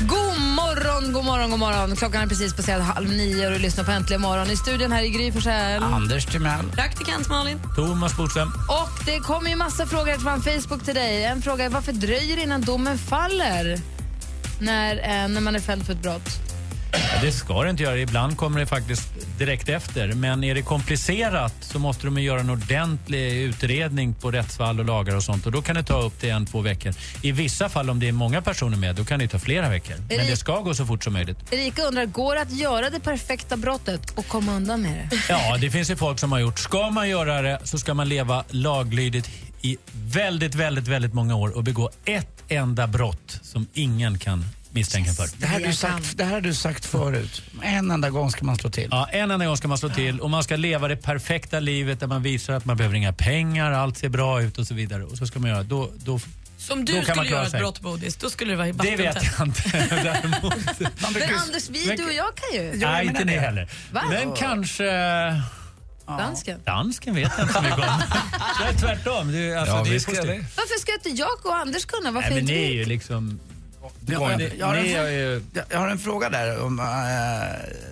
God 0.00 0.40
morgon, 0.40 1.12
god 1.12 1.24
morgon, 1.24 1.50
god 1.50 1.58
morgon. 1.58 1.96
Klockan 1.96 2.22
är 2.22 2.26
precis 2.26 2.54
passerat 2.54 2.82
halv 2.84 3.08
nio 3.08 3.46
och 3.46 3.52
du 3.52 3.58
lyssnar 3.58 3.84
på 3.84 3.90
Äntligen 3.90 4.20
morgon. 4.20 4.50
I 4.50 4.56
studion 4.56 4.92
här 4.92 5.02
i 5.02 5.10
Gry 5.10 5.32
Forssell. 5.32 5.82
Anders 5.82 6.26
Timell. 6.26 6.70
Praktikant 6.74 7.28
Malin. 7.28 7.60
Thomas 7.76 8.16
Bodström. 8.16 8.52
Och 8.68 9.04
det 9.06 9.18
kommer 9.18 9.50
ju 9.50 9.56
massa 9.56 9.86
frågor 9.86 10.18
från 10.18 10.42
Facebook 10.42 10.84
till 10.84 10.94
dig. 10.94 11.24
En 11.24 11.42
fråga 11.42 11.64
är 11.64 11.68
varför 11.68 11.92
dröjer 11.92 12.36
det 12.36 12.42
innan 12.42 12.60
domen 12.62 12.98
faller 12.98 13.80
när, 14.60 14.96
eh, 14.96 15.28
när 15.28 15.40
man 15.40 15.56
är 15.56 15.60
fälld 15.60 15.86
för 15.86 15.92
ett 15.92 16.02
brott? 16.02 16.28
Ja, 16.96 17.20
det 17.22 17.32
ska 17.32 17.62
det 17.62 17.70
inte 17.70 17.82
göra. 17.82 17.98
Ibland 17.98 18.36
kommer 18.36 18.60
det 18.60 18.66
faktiskt 18.66 19.08
direkt 19.38 19.68
efter. 19.68 20.12
Men 20.12 20.44
är 20.44 20.54
det 20.54 20.62
komplicerat 20.62 21.54
så 21.60 21.78
måste 21.78 22.06
de 22.06 22.18
göra 22.18 22.40
en 22.40 22.50
ordentlig 22.50 23.32
utredning 23.32 24.14
på 24.14 24.30
rättsfall 24.30 24.78
och 24.80 24.84
lagar 24.84 25.16
och 25.16 25.22
sånt. 25.22 25.46
Och 25.46 25.52
då 25.52 25.62
kan 25.62 25.74
det 25.76 25.82
ta 25.82 26.02
upp 26.02 26.20
till 26.20 26.30
en, 26.30 26.46
två 26.46 26.60
veckor. 26.60 26.94
I 27.22 27.32
vissa 27.32 27.68
fall 27.68 27.90
om 27.90 28.00
det 28.00 28.08
är 28.08 28.12
många 28.12 28.42
personer 28.42 28.76
med, 28.76 28.94
då 28.96 29.04
kan 29.04 29.18
det 29.18 29.28
ta 29.28 29.38
flera 29.38 29.68
veckor. 29.68 29.94
Men 29.98 30.08
det- 30.08 30.24
det 30.30 30.36
ska 30.36 30.60
gå 30.60 30.74
så 30.74 30.86
fort 30.86 31.04
som 31.04 31.12
möjligt. 31.12 31.36
Erika 31.52 31.82
undrar, 31.82 32.06
går 32.06 32.34
det 32.34 32.40
att 32.40 32.52
göra 32.52 32.90
det 32.90 33.00
perfekta 33.00 33.56
brottet 33.56 34.10
och 34.10 34.28
komma 34.28 34.52
undan 34.52 34.82
med 34.82 35.08
det? 35.10 35.16
Ja, 35.28 35.56
det 35.60 35.70
finns 35.70 35.90
ju 35.90 35.96
folk 35.96 36.18
som 36.18 36.32
har 36.32 36.38
gjort. 36.38 36.58
Ska 36.58 36.90
man 36.90 37.08
göra 37.08 37.42
det 37.42 37.60
så 37.64 37.78
ska 37.78 37.94
man 37.94 38.08
leva 38.08 38.44
laglydigt 38.50 39.30
i 39.62 39.76
väldigt, 39.92 40.54
väldigt, 40.54 40.88
väldigt 40.88 41.14
många 41.14 41.36
år 41.36 41.56
och 41.56 41.64
begå 41.64 41.90
ett 42.04 42.42
enda 42.48 42.86
brott 42.86 43.40
som 43.42 43.66
ingen 43.74 44.18
kan 44.18 44.44
misstänka 44.74 45.12
för. 45.12 45.28
Det 45.38 45.46
här, 45.46 45.60
har 45.60 45.66
du 45.66 45.72
sagt, 45.74 46.16
det 46.16 46.24
här 46.24 46.32
har 46.32 46.40
du 46.40 46.54
sagt 46.54 46.84
förut. 46.84 47.42
En 47.62 47.90
enda 47.90 48.10
gång 48.10 48.30
ska 48.30 48.44
man 48.44 48.56
slå 48.56 48.70
till. 48.70 48.88
Ja, 48.90 49.08
en 49.12 49.30
enda 49.30 49.46
gång 49.46 49.56
ska 49.56 49.68
man 49.68 49.78
slå 49.78 49.88
till 49.88 50.20
och 50.20 50.30
man 50.30 50.44
ska 50.44 50.56
leva 50.56 50.88
det 50.88 50.96
perfekta 50.96 51.60
livet 51.60 52.00
där 52.00 52.06
man 52.06 52.22
visar 52.22 52.54
att 52.54 52.64
man 52.64 52.76
behöver 52.76 52.96
inga 52.96 53.12
pengar, 53.12 53.72
allt 53.72 53.98
ser 53.98 54.08
bra 54.08 54.42
ut 54.42 54.58
och 54.58 54.66
så 54.66 54.74
vidare. 54.74 55.04
Och 55.04 55.18
så 55.18 55.26
ska 55.26 55.38
man 55.38 55.50
göra, 55.50 55.62
då, 55.62 55.90
då, 55.96 56.20
Som 56.58 56.84
då 56.84 56.92
du 56.92 57.04
kan 57.04 57.16
man 57.16 57.24
skulle 57.24 57.36
göra 57.38 57.46
ett 57.46 57.58
brott, 57.58 57.80
Bodis, 57.80 58.16
då 58.16 58.30
skulle 58.30 58.50
det 58.52 58.56
vara 58.56 58.68
i 58.68 58.72
Det 58.72 58.96
vet 58.96 59.16
jag 59.38 59.46
inte. 59.46 59.62
Däremot, 60.02 60.54
Men 61.14 61.34
Anders, 61.38 61.68
vi, 61.70 61.96
du 61.96 62.04
och 62.04 62.12
jag 62.12 62.34
kan 62.34 62.64
ju. 62.64 62.72
nej, 62.76 63.06
inte 63.06 63.24
ni 63.24 63.36
heller. 63.38 63.68
Va? 63.92 64.02
Men 64.10 64.32
kanske... 64.32 64.84
Dansken. 66.06 66.60
Dansken 66.64 67.14
vet 67.14 67.32
jag 67.38 67.44
inte 67.44 67.54
så 67.54 67.62
mycket 67.62 67.78
om. 67.78 67.84
Det 68.60 68.68
är 68.68 68.78
tvärtom. 68.78 69.32
Det, 69.32 69.38
är- 69.38 69.56
alltså, 69.56 69.76
Ja, 69.76 69.82
det 69.82 69.88
är 69.90 69.92
visst 69.92 70.06
det. 70.06 70.44
Varför 70.56 70.80
ska 70.80 70.92
inte 70.94 71.08
jag 71.08 71.46
och 71.46 71.56
Anders 71.56 71.84
kunna? 71.84 72.10
Varför 72.10 72.30
Nej, 72.30 72.42
men 72.42 72.50
inte 72.50 72.52
ni 72.52 72.66
är 72.68 72.72
ju 72.72 72.84
liksom... 72.84 73.40
Jag 74.06 74.18
har, 74.20 74.30
en, 74.30 74.50
jag, 74.58 74.66
har 74.66 74.74
är 74.74 75.34
en, 75.36 75.44
jag- 75.70 75.78
har 75.78 75.88
en 75.88 75.98
fråga 75.98 76.30
där. 76.30 76.62
Om, 76.62 76.78
eh, 76.80 76.84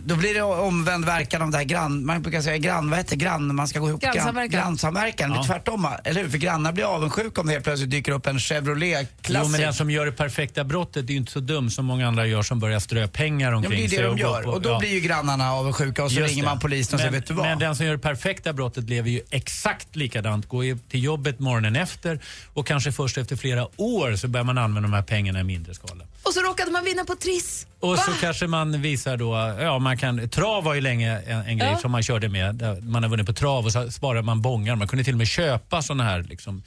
då 0.05 0.17
blir 0.17 0.35
det 0.35 0.43
omvänd 0.43 1.05
verkan 1.05 1.43
av 1.43 1.51
det 1.51 1.57
här 1.57 1.65
grann... 1.65 2.07
Man 2.07 2.23
brukar 2.23 2.41
säga 2.43 2.57
grann... 2.59 2.91
Vad 2.91 2.99
heter 2.99 3.11
det? 3.11 3.25
grann? 3.25 3.55
Man 3.55 3.69
ska 3.69 3.79
gå 3.81 3.89
ihop. 3.89 4.01
Grannsamverkan. 4.01 4.51
Grann, 4.51 4.63
grannsamverkan. 4.65 5.31
Det 5.31 5.37
Ja. 5.37 5.43
blir 5.43 5.49
tvärtom, 5.49 5.89
eller 6.05 6.23
hur? 6.23 6.29
För 6.29 6.39
grannar 6.39 6.73
blir 6.73 6.85
avundsjuka 6.85 7.41
om 7.41 7.47
det 7.47 7.53
helt 7.53 7.65
plötsligt 7.65 7.91
dyker 7.91 8.13
upp 8.13 8.27
en 8.27 8.39
Chevrolet 8.41 9.09
Jo, 9.29 9.49
men 9.49 9.61
den 9.61 9.75
som 9.75 9.91
gör 9.91 10.07
det 10.07 10.13
perfekta 10.13 10.65
brottet 10.65 11.05
är 11.05 11.11
ju 11.13 11.17
inte 11.17 11.33
så 11.33 11.41
dum 11.41 11.71
som 11.71 11.85
många 11.87 12.09
andra 12.09 12.27
gör 12.27 12.43
som 12.43 12.61
börjar 12.61 12.79
strö 12.81 13.09
pengar 13.09 13.53
Ja, 13.53 13.61
men 13.61 13.63
det 13.63 13.67
är 13.67 13.69
omkring 13.69 13.83
det 13.83 13.97
sig. 13.97 14.05
de 14.05 14.19
gör. 14.19 14.43
på- 14.43 14.51
Och 14.51 14.63
då 14.63 14.71
ja. 14.71 14.79
blir 14.79 14.91
ju 14.95 15.01
grannarna 15.01 15.53
avundsjuka 15.53 16.05
och 16.05 16.11
så 16.13 16.19
Just 16.21 16.31
ringer 16.31 16.43
det. 16.43 16.49
man 16.49 16.59
polisen 16.59 16.95
och 16.95 17.01
säger, 17.01 17.13
vet 17.13 17.27
du 17.27 17.35
vad? 17.35 17.47
Men 17.47 17.59
den 17.59 17.77
som 17.77 17.87
gör 17.87 17.93
det 17.93 17.99
perfekta 17.99 18.53
brottet 18.53 18.85
lever 18.85 19.11
ju 19.11 19.21
exakt 19.31 19.97
likadant. 19.97 20.49
Går 20.49 20.89
till 20.91 21.05
jobbet 21.05 21.39
morgonen 21.39 21.77
efter 21.77 22.21
och 22.55 22.67
kanske 22.67 22.93
först 22.93 23.19
efter 23.19 23.37
flera 23.37 23.69
år 23.81 24.17
så 24.17 24.29
börjar 24.29 24.45
man 24.45 24.59
använda 24.59 24.89
de 24.89 24.95
här 24.95 25.03
pengarna 25.03 25.41
i 25.41 25.45
mindre 25.45 25.75
skala. 25.87 26.05
Och 26.23 26.33
så 26.35 26.40
råkade 26.40 26.71
man 26.71 26.85
vinna 26.85 27.05
på 27.05 27.14
Triss. 27.14 27.66
Och 27.81 27.88
Va? 27.90 27.97
så 27.97 28.12
kanske 28.21 28.47
man 28.47 28.83
visar 28.83 29.16
då, 29.16 29.57
ja 29.61 29.79
man 29.79 29.99
kan, 29.99 30.29
trav 30.29 30.64
var 30.64 30.75
ju 30.75 30.81
länge 30.81 31.21
en, 31.27 31.40
en 31.47 31.59
grej 31.59 31.71
Ja. 31.71 31.79
som 31.79 31.90
man 31.90 32.03
körde 32.03 32.29
med. 32.29 32.83
Man 32.83 33.03
har 33.03 33.11
vunnit 33.11 33.27
på 33.27 33.33
trav 33.33 33.64
och 33.64 33.73
så 33.73 33.90
sparar 33.90 34.23
man 34.23 34.42
bångar. 34.42 34.77
Man 34.77 34.88
kunde 34.88 35.05
till 35.05 35.14
och 35.14 35.18
med 35.18 35.29
köpa 35.29 35.83
såna 35.83 36.05
här 36.05 36.23
liksom, 36.23 36.62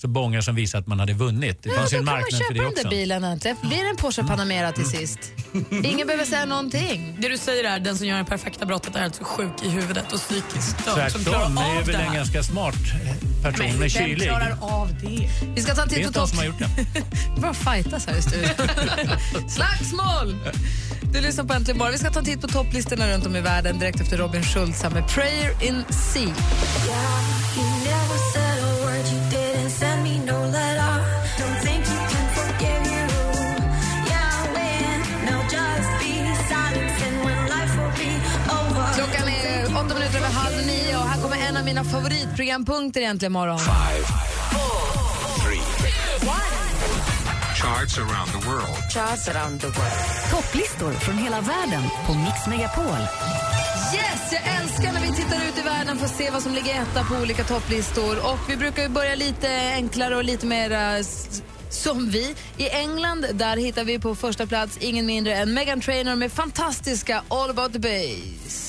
så 0.00 0.08
bångar 0.08 0.40
som 0.40 0.54
visar 0.54 0.78
att 0.78 0.86
man 0.86 1.00
hade 1.00 1.12
vunnit. 1.12 1.62
Det 1.62 1.68
Ja, 1.68 1.74
fanns 1.76 1.90
då 1.90 1.96
ju 1.96 2.00
en 2.00 2.06
kan 2.06 2.14
man 2.14 2.20
marknad 2.22 2.40
köpa 2.40 2.46
för 2.48 2.54
det 2.54 2.60
den 2.60 2.74
där 2.74 2.80
också. 2.80 2.88
bilen 2.88 3.24
äntligen. 3.24 3.56
Blir 3.62 3.82
det 3.84 3.88
en 3.90 3.96
Porsche 3.96 4.22
Panamera 4.26 4.72
till 4.72 4.84
sist? 4.84 5.18
Ingen 5.84 6.06
behöver 6.06 6.24
säga 6.24 6.44
någonting. 6.46 7.16
Det 7.20 7.28
du 7.28 7.38
säger 7.38 7.64
är 7.64 7.78
den 7.80 7.98
som 7.98 8.06
gör 8.06 8.18
det 8.18 8.24
perfekta 8.24 8.66
brottet 8.66 8.96
är 8.96 9.04
alltså 9.04 9.24
sjuk 9.24 9.52
i 9.64 9.68
huvudet 9.68 10.12
och 10.12 10.18
psykiskt 10.20 10.80
störd 10.80 11.10
som 11.12 11.24
klarar 11.24 11.48
det 11.50 11.60
är 11.80 11.84
väl 11.84 11.94
det 11.94 12.02
en 12.02 12.14
ganska 12.14 12.42
smart 12.42 12.74
eh, 13.04 13.42
person 13.42 13.66
Men 13.68 13.78
med 13.78 13.90
kylig. 13.90 14.28
klarar 14.28 14.56
av 14.60 14.88
det? 15.02 15.28
Vi 15.54 15.62
ska 15.62 15.74
ta 15.74 15.82
en 15.82 15.88
Det 15.88 15.94
titt 15.94 15.98
är 15.98 16.02
på 16.02 16.08
inte 16.08 16.18
de 16.18 16.20
topp... 16.20 16.28
som 16.28 16.38
har 16.38 16.44
gjort 16.44 16.58
det. 16.58 17.40
Bara 17.40 17.54
fightas 17.54 18.06
här 18.06 18.16
i 18.18 18.22
studion. 18.22 18.50
Slagsmål! 19.48 20.36
Du 21.12 21.20
lyssnar 21.20 21.44
på 21.44 21.52
Äntligen 21.54 21.78
morgon. 21.78 21.92
Vi 21.92 21.98
ska 21.98 22.10
ta 22.10 22.18
en 22.18 22.24
titt 22.24 22.40
på 22.40 22.48
topplistorna 22.48 23.08
runt 23.12 23.26
om 23.26 23.36
i 23.36 23.40
världen 23.40 23.78
direkt 23.78 24.00
efter 24.00 24.16
Robin 24.18 24.42
Schultz 24.42 24.82
med 24.82 25.08
Prayer 25.08 25.62
in 25.64 25.84
Sea. 25.90 26.34
Mina 41.68 41.84
favoritprogrampunkter 41.84 43.00
egentligen 43.00 43.32
imorgon. 43.32 43.58
Charts 47.56 47.98
around 47.98 48.30
the 48.32 48.48
world. 48.48 48.92
Charts 48.94 49.28
around 49.28 49.60
the 49.60 49.66
world. 49.66 50.30
Topplistor 50.30 50.92
från 50.92 51.18
hela 51.18 51.40
världen 51.40 51.82
på 52.06 52.14
Mix 52.14 52.46
Megapol. 52.48 52.84
Yes, 53.94 54.32
jag 54.32 54.62
älskar 54.62 54.92
när 54.92 55.00
vi 55.00 55.08
tittar 55.08 55.36
ut 55.48 55.58
i 55.58 55.62
världen 55.62 55.98
för 55.98 56.04
att 56.04 56.16
se 56.16 56.30
vad 56.30 56.42
som 56.42 56.52
ligger 56.52 56.82
etta 56.82 57.04
på 57.04 57.14
olika 57.22 57.44
topplistor. 57.44 58.18
Och 58.18 58.38
vi 58.50 58.56
brukar 58.56 58.82
ju 58.82 58.88
börja 58.88 59.14
lite 59.14 59.48
enklare 59.74 60.16
och 60.16 60.24
lite 60.24 60.46
mer 60.46 60.72
eh, 60.72 61.04
som 61.70 62.10
vi. 62.10 62.34
I 62.56 62.68
England 62.68 63.26
där 63.34 63.56
hittar 63.56 63.84
vi 63.84 63.98
på 63.98 64.14
första 64.14 64.46
plats 64.46 64.78
ingen 64.80 65.06
mindre 65.06 65.34
än 65.34 65.54
Megan 65.54 65.80
Trainor 65.80 66.14
med 66.14 66.32
fantastiska 66.32 67.22
All 67.28 67.50
about 67.50 67.72
the 67.72 67.78
bass. 67.78 68.68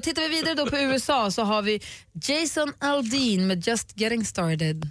Tittar 0.00 0.22
vi 0.22 0.28
vidare 0.28 0.54
då 0.54 0.66
på 0.66 0.76
USA 0.76 1.30
så 1.30 1.42
har 1.42 1.62
vi 1.62 1.80
Jason 2.12 2.72
Aldean 2.78 3.46
med 3.46 3.66
Just 3.66 4.00
Getting 4.00 4.24
Started. 4.24 4.86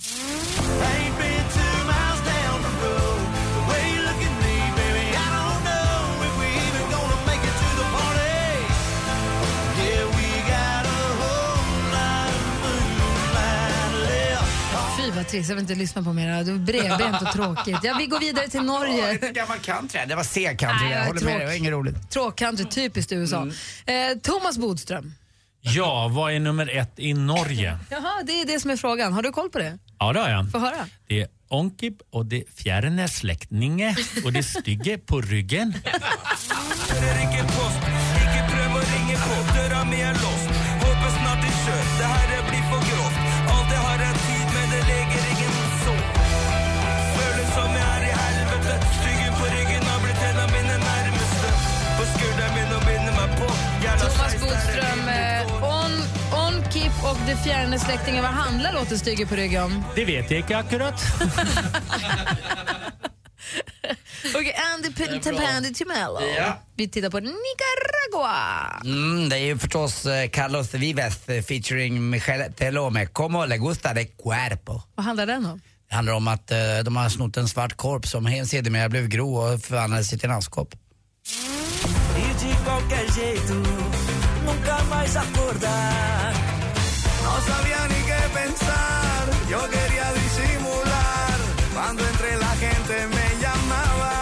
Vad 15.26 15.32
trist, 15.32 15.50
jag 15.50 15.56
vill 15.56 15.64
inte 15.64 15.76
lyssna 15.76 16.04
på 16.04 16.14
mer. 16.14 16.44
Det 16.44 16.52
är 16.52 16.56
bredbent 16.56 17.22
och 17.22 17.32
tråkigt. 17.32 17.78
Ja, 17.84 17.96
vi 18.00 18.06
går 18.06 18.20
vidare 18.20 18.48
till 18.48 18.62
Norge. 18.62 19.14
Lite 19.14 19.32
gammal 19.32 19.60
country. 19.60 20.00
Det 20.08 20.16
var 20.16 20.24
C-country. 20.24 20.92
Jag 20.92 21.06
håller 21.06 21.26
med 21.26 21.34
dig, 21.34 21.40
det 21.40 21.46
var 21.46 21.54
inget 21.54 21.72
roligt. 21.72 22.10
Tråkcountry, 22.10 22.66
typiskt 22.66 23.12
USA. 23.12 23.48
Eh, 23.86 24.18
Thomas 24.22 24.58
Bodström. 24.58 25.14
Ja, 25.62 26.08
vad 26.12 26.34
är 26.34 26.40
nummer 26.40 26.78
ett 26.78 27.00
i 27.00 27.14
Norge? 27.14 27.78
Jaha, 27.90 28.24
det 28.24 28.42
är 28.42 28.46
det 28.46 28.60
som 28.60 28.72
är 28.72 28.78
frågan. 28.78 29.14
Har 29.14 29.22
du 29.22 29.32
koll 29.32 29.50
på 29.50 29.60
det? 29.60 29.78
Ja, 30.00 30.14
det 30.14 30.20
har 30.20 30.30
jag. 30.30 30.52
Få 30.52 30.60
höra. 30.60 30.88
Det 31.08 31.22
är 31.22 31.28
Onkip 31.48 31.96
och 32.10 32.26
det 32.26 32.44
fjärne 32.56 33.08
släktinge 33.08 33.96
och 34.26 34.34
det 34.34 34.44
stygge 34.44 34.98
på 34.98 35.22
ryggen. 35.22 35.74
Bodström, 54.46 55.10
eh, 55.10 55.64
on, 55.64 55.92
on 56.40 56.72
Kip 56.72 57.04
och 57.04 57.18
Det 57.28 57.36
fjärne 57.36 57.80
släktingen. 57.80 58.24
Vad 58.24 58.32
handlar 58.32 58.74
låten 58.74 59.00
Stygge 59.00 59.26
på 59.26 59.36
ryggen 59.36 59.64
om? 59.64 59.84
Det 59.96 60.06
vet 60.06 60.32
jag 60.32 60.40
inte 60.40 60.58
akkurat. 60.58 60.94
Okej, 64.36 64.56
Andy 64.74 64.94
Pandy 65.38 65.74
Timello. 65.74 66.20
Ja. 66.38 66.62
Vi 66.76 66.88
tittar 66.88 67.10
på 67.10 67.20
Nicaragua. 67.20 68.82
Mm, 68.86 69.30
det 69.30 69.36
är 69.36 69.46
ju 69.46 69.58
förstås 69.58 70.06
eh, 70.06 70.30
Carlos 70.30 70.74
Vives 70.74 71.30
eh, 71.30 71.44
featuring 71.44 72.10
Michel 72.10 72.54
Teló 72.54 72.90
med 72.90 73.14
Como 73.14 73.46
le 73.46 73.58
gusta 73.58 73.94
de 73.94 74.06
cuerpo. 74.06 74.82
Vad 74.96 75.06
handlar 75.06 75.26
den 75.26 75.46
om? 75.46 75.62
Det 75.90 75.96
handlar 75.96 76.14
om 76.14 76.28
att 76.28 76.48
de 76.86 76.96
har 76.96 77.10
snott 77.10 77.38
en 77.38 77.48
svart 77.48 77.78
korp 77.78 78.08
som 78.08 78.26
helt 78.26 78.50
sedermera 78.50 78.90
blev 78.90 79.08
grå 79.08 79.36
och 79.36 79.62
förvandlades 79.62 80.10
till 80.10 80.26
en 80.26 80.32
askkopp. 80.32 80.76
Nunca 84.46 84.78
mais 84.90 85.16
acordar. 85.16 86.34
No 87.24 87.34
sabía 87.50 87.88
ni 87.88 88.02
qué 88.10 88.22
pensar, 88.40 89.24
yo 89.50 89.60
quería 89.70 90.08
disimular. 90.14 91.38
Cuando 91.74 92.08
entre 92.08 92.38
la 92.38 92.54
gente 92.64 92.96
me 93.16 93.28
llamaba. 93.42 94.14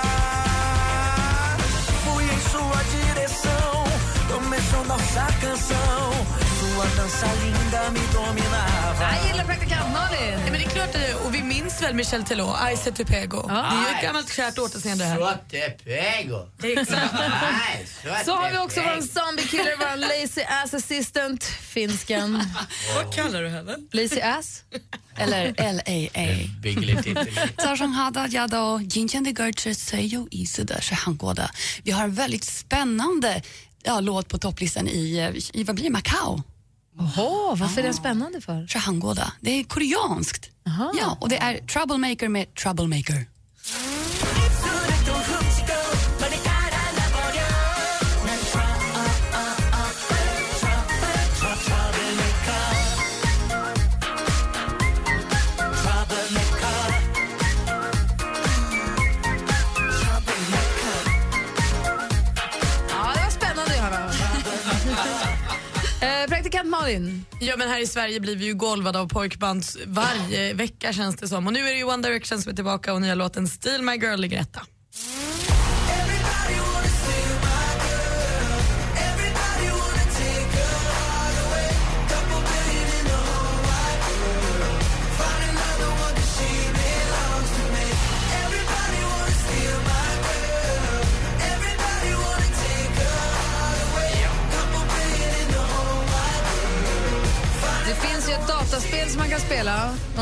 Fui 2.05 2.23
em 2.23 2.41
sua 2.51 2.79
direção, 2.97 3.83
começou 4.31 4.85
nossa 4.85 5.27
canção. 5.41 6.02
sua 6.83 7.03
dança 7.03 7.27
linda 7.33 7.91
me 7.91 7.99
dominava 8.13 9.15
Jag 9.15 9.27
gillar 9.27 9.45
praktikant 9.45 9.93
Malin. 9.93 10.39
Nej, 10.39 10.51
men 10.51 10.53
det 10.53 10.65
är 10.65 10.69
klart 10.69 10.95
eh, 10.95 11.25
och 11.25 11.35
vi 11.35 11.43
minns 11.43 11.81
väl 11.81 11.93
Michel 11.93 12.23
Teló, 12.23 12.55
I 12.73 12.77
se 12.77 12.91
te 12.91 13.05
pego. 13.05 13.47
Det 13.47 13.53
är 13.53 13.89
ju 13.89 13.95
ett 13.95 14.03
gammalt 14.03 14.33
kärt 14.33 14.57
återseende 14.59 15.03
det 15.03 15.09
här. 15.09 15.17
Så 15.17 15.37
pego. 15.83 16.47
Exakt. 16.63 18.25
Så 18.25 18.35
har 18.35 18.51
vi 18.51 18.57
också 18.57 18.81
vår 18.81 19.01
zombie 19.01 19.47
killer, 19.47 19.77
vår 19.79 19.97
lazy 19.97 20.41
ass 20.41 20.73
assistant, 20.73 21.43
finsken. 21.43 22.43
Vad 22.95 23.15
kallar 23.15 23.41
du 23.41 23.49
henne? 23.49 23.75
Lazy 23.91 24.21
ass? 24.21 24.63
Eller 25.17 25.53
LAA? 25.57 26.49
Sarsom 27.63 27.91
Haddad 27.91 28.33
Yado, 28.33 28.79
Jinchen 28.79 29.23
de 29.23 29.31
Gertzer 29.31 29.73
Seyo 29.73 30.27
Isuda 30.31 30.81
Shehangoda. 30.81 31.51
Vi 31.83 31.91
har 31.91 32.03
en 32.03 32.13
väldigt 32.13 32.43
spännande 32.43 33.41
ja, 33.83 33.99
låt 33.99 34.27
på 34.27 34.37
topplistan 34.37 34.87
i, 34.87 35.17
eh, 35.17 35.59
i 35.59 35.63
vad 35.63 35.75
blir 35.75 35.89
Macau? 35.89 36.41
Jaha, 36.97 37.55
varför 37.55 37.79
är 37.79 37.83
den 37.83 37.93
spännande 37.93 38.41
för? 38.41 38.67
Så 38.67 38.79
Hangoda. 38.79 39.33
Det 39.41 39.59
är 39.59 39.63
koreanskt. 39.63 40.49
Ja, 40.99 41.17
och 41.21 41.29
det 41.29 41.37
är 41.37 41.57
Troublemaker 41.67 42.29
med 42.29 42.55
Troublemaker. 42.55 43.25
Malin. 66.83 67.25
Ja, 67.39 67.57
men 67.57 67.69
här 67.69 67.79
i 67.79 67.87
Sverige 67.87 68.19
blir 68.19 68.35
vi 68.35 68.45
ju 68.45 68.53
golvade 68.53 68.99
av 68.99 69.07
pojkband 69.07 69.63
varje 69.85 70.53
vecka 70.53 70.93
känns 70.93 71.15
det 71.15 71.27
som. 71.27 71.47
Och 71.47 71.53
nu 71.53 71.59
är 71.59 71.71
det 71.71 71.77
ju 71.77 71.83
One 71.83 72.07
Direction 72.07 72.41
som 72.41 72.51
är 72.51 72.55
tillbaka 72.55 72.93
och 72.93 73.01
nya 73.01 73.15
låten 73.15 73.47
Steal 73.47 73.81
My 73.81 73.95
Girl 73.95 74.19
ligger 74.19 74.41
etta. 74.41 74.61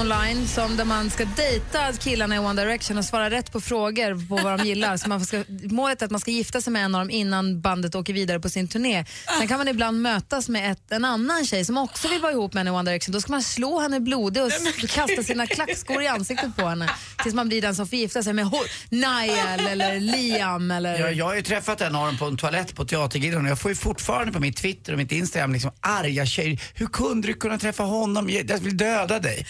Online 0.01 0.47
som 0.47 0.77
där 0.77 0.85
man 0.85 1.09
ska 1.09 1.25
dejta 1.25 1.93
killarna 1.93 2.35
i 2.35 2.39
One 2.39 2.61
Direction 2.61 2.97
och 2.97 3.05
svara 3.05 3.29
rätt 3.29 3.51
på 3.51 3.61
frågor 3.61 4.27
på 4.27 4.35
vad 4.43 4.59
de 4.59 4.65
gillar. 4.67 4.97
Så 4.97 5.09
man 5.09 5.25
ska, 5.25 5.43
målet 5.63 6.01
är 6.01 6.05
att 6.05 6.11
man 6.11 6.19
ska 6.19 6.31
gifta 6.31 6.61
sig 6.61 6.73
med 6.73 6.85
en 6.85 6.95
av 6.95 7.01
dem 7.01 7.09
innan 7.09 7.61
bandet 7.61 7.95
åker 7.95 8.13
vidare 8.13 8.39
på 8.39 8.49
sin 8.49 8.67
turné. 8.67 9.05
Sen 9.39 9.47
kan 9.47 9.57
man 9.57 9.67
ibland 9.67 10.01
mötas 10.01 10.49
med 10.49 10.71
ett, 10.71 10.91
en 10.91 11.05
annan 11.05 11.45
tjej 11.45 11.65
som 11.65 11.77
också 11.77 12.07
vill 12.07 12.21
vara 12.21 12.31
ihop 12.31 12.53
med 12.53 12.61
en 12.61 12.67
i 12.67 12.71
One 12.71 12.91
Direction. 12.91 13.13
Då 13.13 13.21
ska 13.21 13.31
man 13.31 13.43
slå 13.43 13.79
henne 13.79 13.99
blodig 13.99 14.43
och 14.43 14.51
kasta 14.89 15.23
sina 15.23 15.47
klackskor 15.47 16.01
i 16.01 16.07
ansiktet 16.07 16.55
på 16.55 16.67
henne 16.67 16.89
tills 17.23 17.35
man 17.35 17.47
blir 17.47 17.61
den 17.61 17.75
som 17.75 17.87
får 17.87 17.99
gifta 17.99 18.23
sig 18.23 18.33
med 18.33 18.51
Niall 18.89 19.67
eller 19.67 19.99
Liam 19.99 20.71
eller... 20.71 20.99
Jag, 20.99 21.13
jag 21.13 21.25
har 21.25 21.35
ju 21.35 21.41
träffat 21.41 21.81
en 21.81 21.95
av 21.95 22.05
dem 22.05 22.17
på 22.17 22.25
en 22.25 22.37
toalett 22.37 22.75
på 22.75 22.85
Teatergillen 22.85 23.45
och 23.45 23.51
jag 23.51 23.59
får 23.59 23.71
ju 23.71 23.75
fortfarande 23.75 24.33
på 24.33 24.39
mitt 24.39 24.57
Twitter 24.57 24.93
och 24.93 24.97
mitt 24.97 25.11
Instagram 25.11 25.53
liksom 25.53 25.71
arga 25.79 26.25
tjejer. 26.25 26.61
Hur 26.75 26.87
kunde 26.87 27.27
du 27.27 27.33
kunna 27.33 27.57
träffa 27.57 27.83
honom? 27.83 28.29
Jag 28.29 28.57
vill 28.57 28.77
döda 28.77 29.19
dig. 29.19 29.47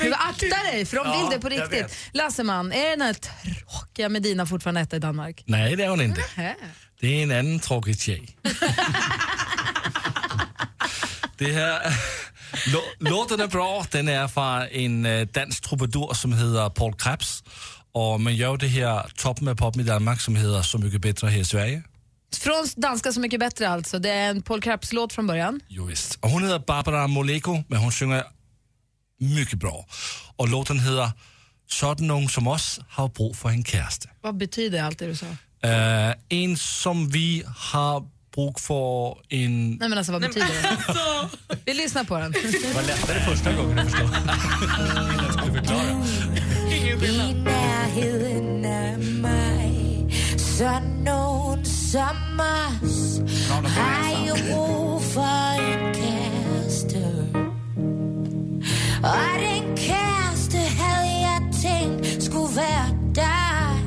Du 0.00 0.12
akta 0.14 0.46
dig 0.72 0.86
för 0.86 0.96
de 0.96 1.06
Ja, 1.06 1.20
vill 1.20 1.30
det 1.30 1.40
på 1.48 1.54
jag 1.54 1.62
riktigt. 1.62 1.84
vet. 1.84 1.92
Lasseman, 2.12 2.72
är 2.72 2.90
den 2.90 3.00
här 3.02 3.12
tråkiga 3.14 4.08
Medina 4.08 4.46
fortfarande 4.46 4.80
etta 4.80 4.96
i 4.96 4.98
Danmark? 4.98 5.42
Nej, 5.46 5.76
det 5.76 5.84
är 5.84 5.88
hon 5.88 6.00
inte. 6.00 6.20
Hä? 6.36 6.54
Det 7.00 7.06
är 7.06 7.22
en 7.22 7.30
annan 7.46 7.60
tråkig 7.60 8.00
tjej. 8.00 8.36
det 11.38 11.52
här, 11.52 11.80
lå- 12.66 13.10
låten 13.10 13.40
är 13.40 13.46
bra. 13.46 13.86
Den 13.90 14.08
är 14.08 14.28
från 14.28 14.62
en 14.62 15.06
eh, 15.06 15.26
dansk 15.26 15.62
trubadur 15.68 16.14
som 16.14 16.32
heter 16.32 16.70
Paul 16.70 16.94
Krebs. 16.94 17.44
Och 17.92 18.20
man 18.20 18.36
gör 18.36 18.56
det 18.56 18.66
här 18.66 19.12
toppen 19.16 19.44
med 19.44 19.58
pop 19.58 19.76
i 19.76 19.82
Danmark 19.82 20.20
som 20.20 20.36
heter 20.36 20.62
Så 20.62 20.78
mycket 20.78 21.00
bättre 21.00 21.28
här 21.28 21.38
i 21.38 21.44
Sverige. 21.44 21.82
Från 22.40 22.66
danska 22.76 23.12
Så 23.12 23.20
mycket 23.20 23.40
bättre 23.40 23.68
alltså. 23.68 23.98
Det 23.98 24.10
är 24.10 24.30
en 24.30 24.42
Paul 24.42 24.60
Krabs-låt 24.62 25.12
från 25.12 25.26
början. 25.26 25.60
Jo, 25.68 25.84
visst. 25.84 26.18
Och 26.20 26.30
hon 26.30 26.42
heter 26.42 26.58
Barbara 26.58 27.06
Moleko, 27.06 27.62
men 27.68 27.78
hon 27.78 27.92
sjunger 27.92 28.24
mycket 29.20 29.58
bra. 29.58 29.86
Och 30.36 30.48
låten 30.48 30.80
heter 30.80 31.10
Sådan 31.68 32.06
någon 32.06 32.28
som 32.28 32.46
oss 32.46 32.80
har 32.88 33.08
brug 33.08 33.36
för 33.36 33.48
en 33.48 33.64
kæreste. 33.64 34.08
Vad 34.20 34.36
betyder 34.36 34.82
allt 34.82 34.98
det 34.98 35.06
du 35.06 35.16
sa? 35.16 35.26
Uh, 35.26 36.14
en 36.28 36.56
som 36.56 37.08
vi 37.08 37.42
har 37.56 38.04
brug 38.34 38.60
för 38.60 39.18
en... 39.28 39.70
Nej 39.70 39.88
men 39.88 39.98
alltså 39.98 40.12
vad 40.12 40.20
betyder 40.22 40.46
det? 40.46 41.58
Vi 41.64 41.74
lyssnar 41.74 42.04
på 42.04 42.18
den. 42.18 42.32
Det 42.62 42.74
var 42.74 42.82
lättare 42.82 43.20
första 43.20 43.52
gången 43.52 43.78
att 43.78 43.90
förstå. 43.90 44.08
Jag 45.22 45.32
skulle 45.32 45.52
förklara. 45.52 46.06
I 47.02 47.32
nærheden 47.44 48.64
af 48.64 48.98
mig 48.98 50.06
Sådan 50.38 51.04
nogen 51.04 51.64
som 51.64 52.40
os 52.40 53.20
Har 53.50 54.26
jo 54.28 54.34
brug 54.34 55.02
for 55.02 55.54
en 55.58 55.94
kæreste 55.94 56.09
Og 59.02 59.40
den 59.40 59.76
havde 60.78 61.10
jeg 61.28 61.40
tænkt 61.62 62.22
Skulle 62.24 62.56
være 62.56 62.88
dig 63.14 63.82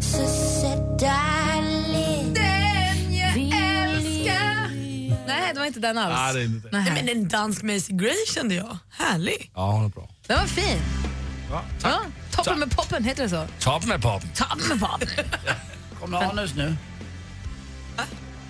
Så 0.00 0.22
sæt 0.60 1.00
dig 1.00 1.62
lidt 1.88 2.36
Den 2.36 3.16
jag 3.16 3.36
älskar 3.36 4.70
Nej, 5.26 5.66
inte 5.66 5.80
den 5.80 5.98
alls? 5.98 6.14
Nej, 6.14 6.32
det 6.32 6.40
är 6.40 6.44
inte 6.44 6.68
det. 6.68 6.72
Nej, 6.72 6.90
men 6.94 7.08
en 7.16 7.28
dansk 7.28 7.62
Macy 7.62 7.92
Gray 7.92 8.26
kände 8.34 8.54
jag. 8.54 8.78
Härlig. 8.98 9.50
Ja, 9.56 9.70
hon 9.70 9.84
är 9.84 9.88
bra. 9.88 10.08
Den 10.28 10.36
var 10.38 10.46
fin. 10.46 10.78
Ja, 11.50 11.62
Ja, 11.82 12.00
toppen 12.32 12.58
med 12.58 12.70
poppen, 12.70 13.04
heter 13.04 13.22
det 13.22 13.30
så? 13.30 13.46
Toppen 13.60 13.88
med 13.88 14.02
poppen. 14.02 14.30
Toppen 14.34 14.68
med 14.68 14.80
poppen. 14.88 15.08
Kommer 16.00 16.18
Anus 16.18 16.54
nu? 16.54 16.76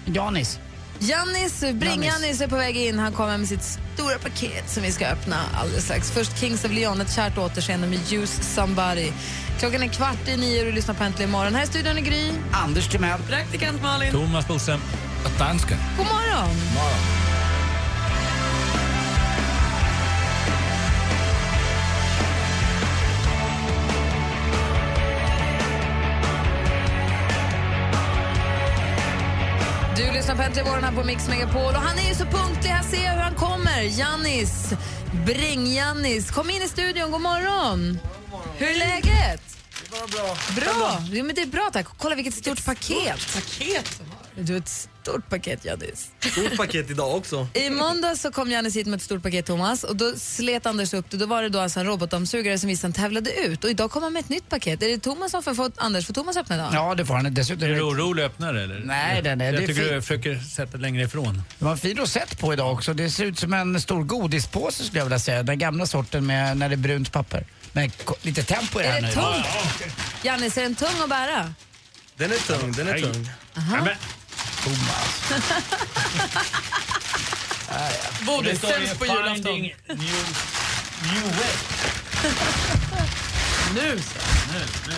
Janis. 0.07 0.61
Jannis, 1.03 1.61
Bring-Jannis 1.61 2.41
är 2.41 2.49
på 2.49 2.57
väg 2.57 2.77
in. 2.77 2.99
Han 2.99 3.13
kommer 3.13 3.39
med 3.39 3.49
sitt 3.49 3.63
stora 3.95 4.19
paket 4.19 4.71
som 4.71 4.83
vi 4.83 4.93
ska 4.93 5.07
öppna 5.07 5.37
alldeles 5.61 5.85
strax. 5.85 6.11
Först 6.11 6.39
Kings 6.39 6.65
of 6.65 6.73
Leon, 6.73 7.01
ett 7.01 7.15
kärt 7.15 7.39
återseende 7.39 7.87
med 7.87 8.13
Use 8.13 8.43
Somebody. 8.43 9.13
Klockan 9.59 9.83
är 9.83 9.89
kvart 9.89 10.29
i 10.29 10.37
nio 10.37 10.61
och 10.61 10.67
du 10.67 10.73
lyssnar 10.73 10.95
på 10.95 11.05
Äntligen 11.05 11.31
imorgon. 11.31 11.55
Här 11.55 11.65
i 11.65 11.67
studion 11.67 11.97
är 11.97 12.01
Gry. 12.01 12.33
Anders 12.53 12.89
Timell. 12.89 13.21
Praktikant 13.29 13.83
Malin. 13.83 14.13
Thomas 14.13 14.49
Bodström. 14.49 14.81
Dansken. 15.39 15.79
God 15.97 16.07
morgon. 16.07 16.49
Du 16.51 16.55
lyssnar 16.65 17.30
på 30.41 30.45
Äntligen 30.45 30.69
morgon 30.69 30.85
här 30.85 30.93
på 30.93 31.05
Mix 31.05 31.29
Megapol 31.29 31.75
och 31.75 31.83
han 31.83 31.99
är 31.99 32.09
ju 32.09 32.15
så 32.15 32.25
punktlig. 32.25 32.71
Här 32.71 32.83
ser 32.83 33.05
jag 33.05 33.13
hur 33.13 33.21
han 33.21 33.35
kommer. 33.35 33.83
Jannis, 33.83 34.73
Bring-Jannis. 35.27 36.31
Kom 36.31 36.51
in 36.51 36.63
i 36.63 36.69
studion, 36.69 37.11
god 37.11 37.21
morgon. 37.21 37.99
Hur 38.59 38.67
är 38.67 38.79
läget? 38.79 39.43
Det 39.91 40.01
var 40.01 40.09
bra. 40.09 40.37
Bra! 40.57 41.03
Ja, 41.13 41.25
men 41.25 41.35
det 41.35 41.43
är 41.43 41.47
bra 41.47 41.71
tack. 41.73 41.87
Kolla 41.99 42.15
vilket 42.15 42.35
stort 42.35 42.65
paket. 42.65 43.35
Paket? 43.35 44.03
Du 44.39 44.53
har 44.53 44.61
ett 44.61 44.89
stort 45.03 45.29
paket 45.29 45.65
Jannis. 45.65 46.09
Stort 46.33 46.57
paket 46.57 46.91
idag 46.91 47.17
också. 47.17 47.49
I 47.55 47.71
måndag 47.71 48.17
så 48.17 48.31
kom 48.33 48.51
Jannis 48.51 48.77
hit 48.77 48.87
med 48.87 48.97
ett 48.97 49.03
stort 49.03 49.23
paket 49.23 49.47
Thomas 49.47 49.85
och 49.85 49.97
då 49.97 50.13
slet 50.17 50.67
Anders 50.67 50.95
upp 50.95 51.11
det. 51.11 51.17
Då 51.17 51.27
var 51.27 51.43
det 51.43 51.49
då 51.49 51.61
alltså 51.61 51.81
en 51.81 51.87
robotdammsugare 51.87 52.59
som 52.59 52.69
visst 52.69 52.83
han 52.83 52.93
tävlade 52.93 53.31
ut 53.33 53.65
och 53.65 53.71
idag 53.71 53.91
kommer 53.91 54.07
han 54.07 54.13
med 54.13 54.21
ett 54.21 54.29
nytt 54.29 54.49
paket. 54.49 54.83
Är 54.83 54.89
det 54.89 54.99
Thomas 54.99 55.31
som 55.31 55.43
får 55.43 55.55
få 55.55 55.71
Anders? 55.77 56.07
Får 56.07 56.15
Thomas 56.15 56.37
öppna 56.37 56.55
idag? 56.55 56.71
Ja, 56.73 56.95
det 56.95 57.07
får 57.07 57.15
han. 57.15 57.35
Dessutom 57.35 57.69
Är 57.69 57.75
du 57.75 57.81
orolig 57.83 58.23
öppnare 58.23 58.63
eller? 58.63 58.79
Nej, 58.85 59.23
den 59.23 59.41
är- 59.41 59.45
Jag 59.45 59.55
det 59.55 59.57
är 59.59 59.67
tycker 59.67 59.75
fint. 59.81 59.93
du 59.93 60.03
försöker 60.03 60.39
sätta 60.39 60.79
längre 60.79 61.03
ifrån. 61.03 61.43
Det 61.59 61.65
var 61.65 61.73
en 61.73 61.79
fin 61.79 61.97
rosett 61.97 62.39
på 62.41 62.53
idag 62.53 62.73
också. 62.73 62.95
Det 62.95 63.11
ser 63.11 63.25
ut 63.25 63.39
som 63.39 63.53
en 63.53 63.81
stor 63.81 64.05
godispåse 64.05 64.85
skulle 64.85 64.99
jag 65.01 65.05
vilja 65.05 65.19
säga. 65.19 65.43
Den 65.43 65.59
gamla 65.59 65.87
sorten 65.87 66.27
med 66.27 66.57
när 66.57 66.69
det 66.69 66.75
är 66.75 66.77
brunt 66.77 67.13
papper. 67.13 67.47
Men 67.73 67.91
lite 68.23 68.43
tempo 68.43 68.81
i 68.81 68.83
det 68.83 68.89
Är 68.89 68.93
här 68.93 69.01
det 69.01 69.07
nu. 69.07 69.13
tungt? 69.13 69.47
Jannis, 70.23 70.57
är 70.59 70.63
den 70.63 70.75
tung 70.75 71.01
att 71.03 71.09
bära? 71.09 71.55
Den 72.17 72.33
är 72.33 72.37
tung, 72.37 72.73
den 72.73 72.89
är 72.89 72.99
tung. 73.01 73.29
Aha. 73.57 73.89
Thomas. 74.65 75.33
Borde 78.27 78.57
sämst 78.57 78.99
på 78.99 79.07
julafton. 79.07 79.61
New, 79.61 79.73
new 81.03 81.25
way. 81.25 81.55
Nu 83.75 83.83
Nu, 84.53 84.65
nu. 84.89 84.95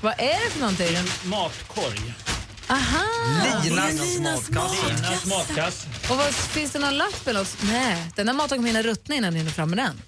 Vad 0.00 0.14
är 0.18 0.44
det 0.44 0.50
för 0.50 0.60
någonting? 0.60 0.96
En 0.96 1.08
matkorg. 1.24 2.14
Aha! 2.68 3.04
Linas 3.64 4.18
matkasse. 4.18 4.86
Linas 4.86 5.26
matkasse. 5.26 5.88
Och 6.10 6.16
vad, 6.16 6.34
finns 6.34 6.72
det 6.72 6.78
någon 6.78 6.96
lapp 6.96 7.26
eller 7.26 7.40
något? 7.40 7.56
Nej, 7.62 8.06
den 8.16 8.26
där 8.26 8.32
maten 8.32 8.58
kommer 8.58 8.68
hinna 8.68 8.82
ruttna 8.82 9.14
innan 9.14 9.32
den 9.32 9.38
hinner 9.38 9.52
fram 9.52 9.70
med 9.70 9.78
den. 9.78 10.02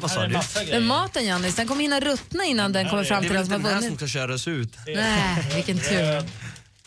Vad 0.00 0.10
sa 0.10 0.24
är 0.24 0.28
du? 0.64 0.70
Den 0.70 0.86
maten 0.86 1.26
Jannis, 1.26 1.54
den 1.54 1.68
kommer 1.68 1.82
hinna 1.82 2.00
ruttna 2.00 2.44
innan 2.44 2.72
den 2.72 2.88
kommer 2.88 3.04
fram 3.04 3.22
Det 3.22 3.26
är 3.26 3.28
till 3.28 3.36
väl 3.36 3.48
den 3.48 3.52
inte 3.52 3.54
som 3.54 3.62
den 3.62 3.64
har 3.64 3.74
här 3.74 3.80
som 3.80 3.88
vunnit. 3.88 3.98
ska 4.00 4.18
köras 4.18 4.48
ut? 4.48 4.78
Nej, 4.86 5.44
vilken 5.54 5.78
tur. 5.78 6.22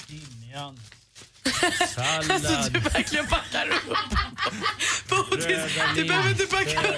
Timjan, 0.08 0.80
sallad. 1.96 2.72
Du 2.74 2.80
verkligen 2.80 3.26
backar 3.26 3.68
upp. 3.68 3.98
Bodis, 5.10 5.46
du 5.96 6.04
behöver 6.06 6.30
inte 6.30 6.46
backa 6.46 6.80
upp. 6.80 6.96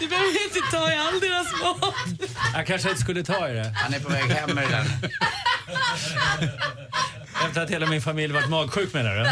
Du 0.00 0.08
behöver 0.08 0.44
inte 0.44 0.60
ta 0.70 0.92
i 0.92 0.96
all 0.96 1.20
deras 1.20 1.46
mat. 1.62 1.94
Jag 2.54 2.66
kanske 2.66 2.88
inte 2.90 3.00
skulle 3.00 3.24
ta 3.24 3.48
i 3.48 3.52
det. 3.52 3.74
Han 3.76 3.94
är 3.94 4.00
på 4.00 4.08
väg 4.08 4.24
hem 4.24 4.50
med 4.54 4.64
det 4.64 4.70
där. 4.70 4.86
Efter 7.48 7.60
att 7.62 7.70
hela 7.70 7.86
min 7.86 8.02
familj 8.02 8.32
varit 8.32 8.48
magsjuk 8.50 8.92
menar 8.92 9.14
du? 9.16 9.30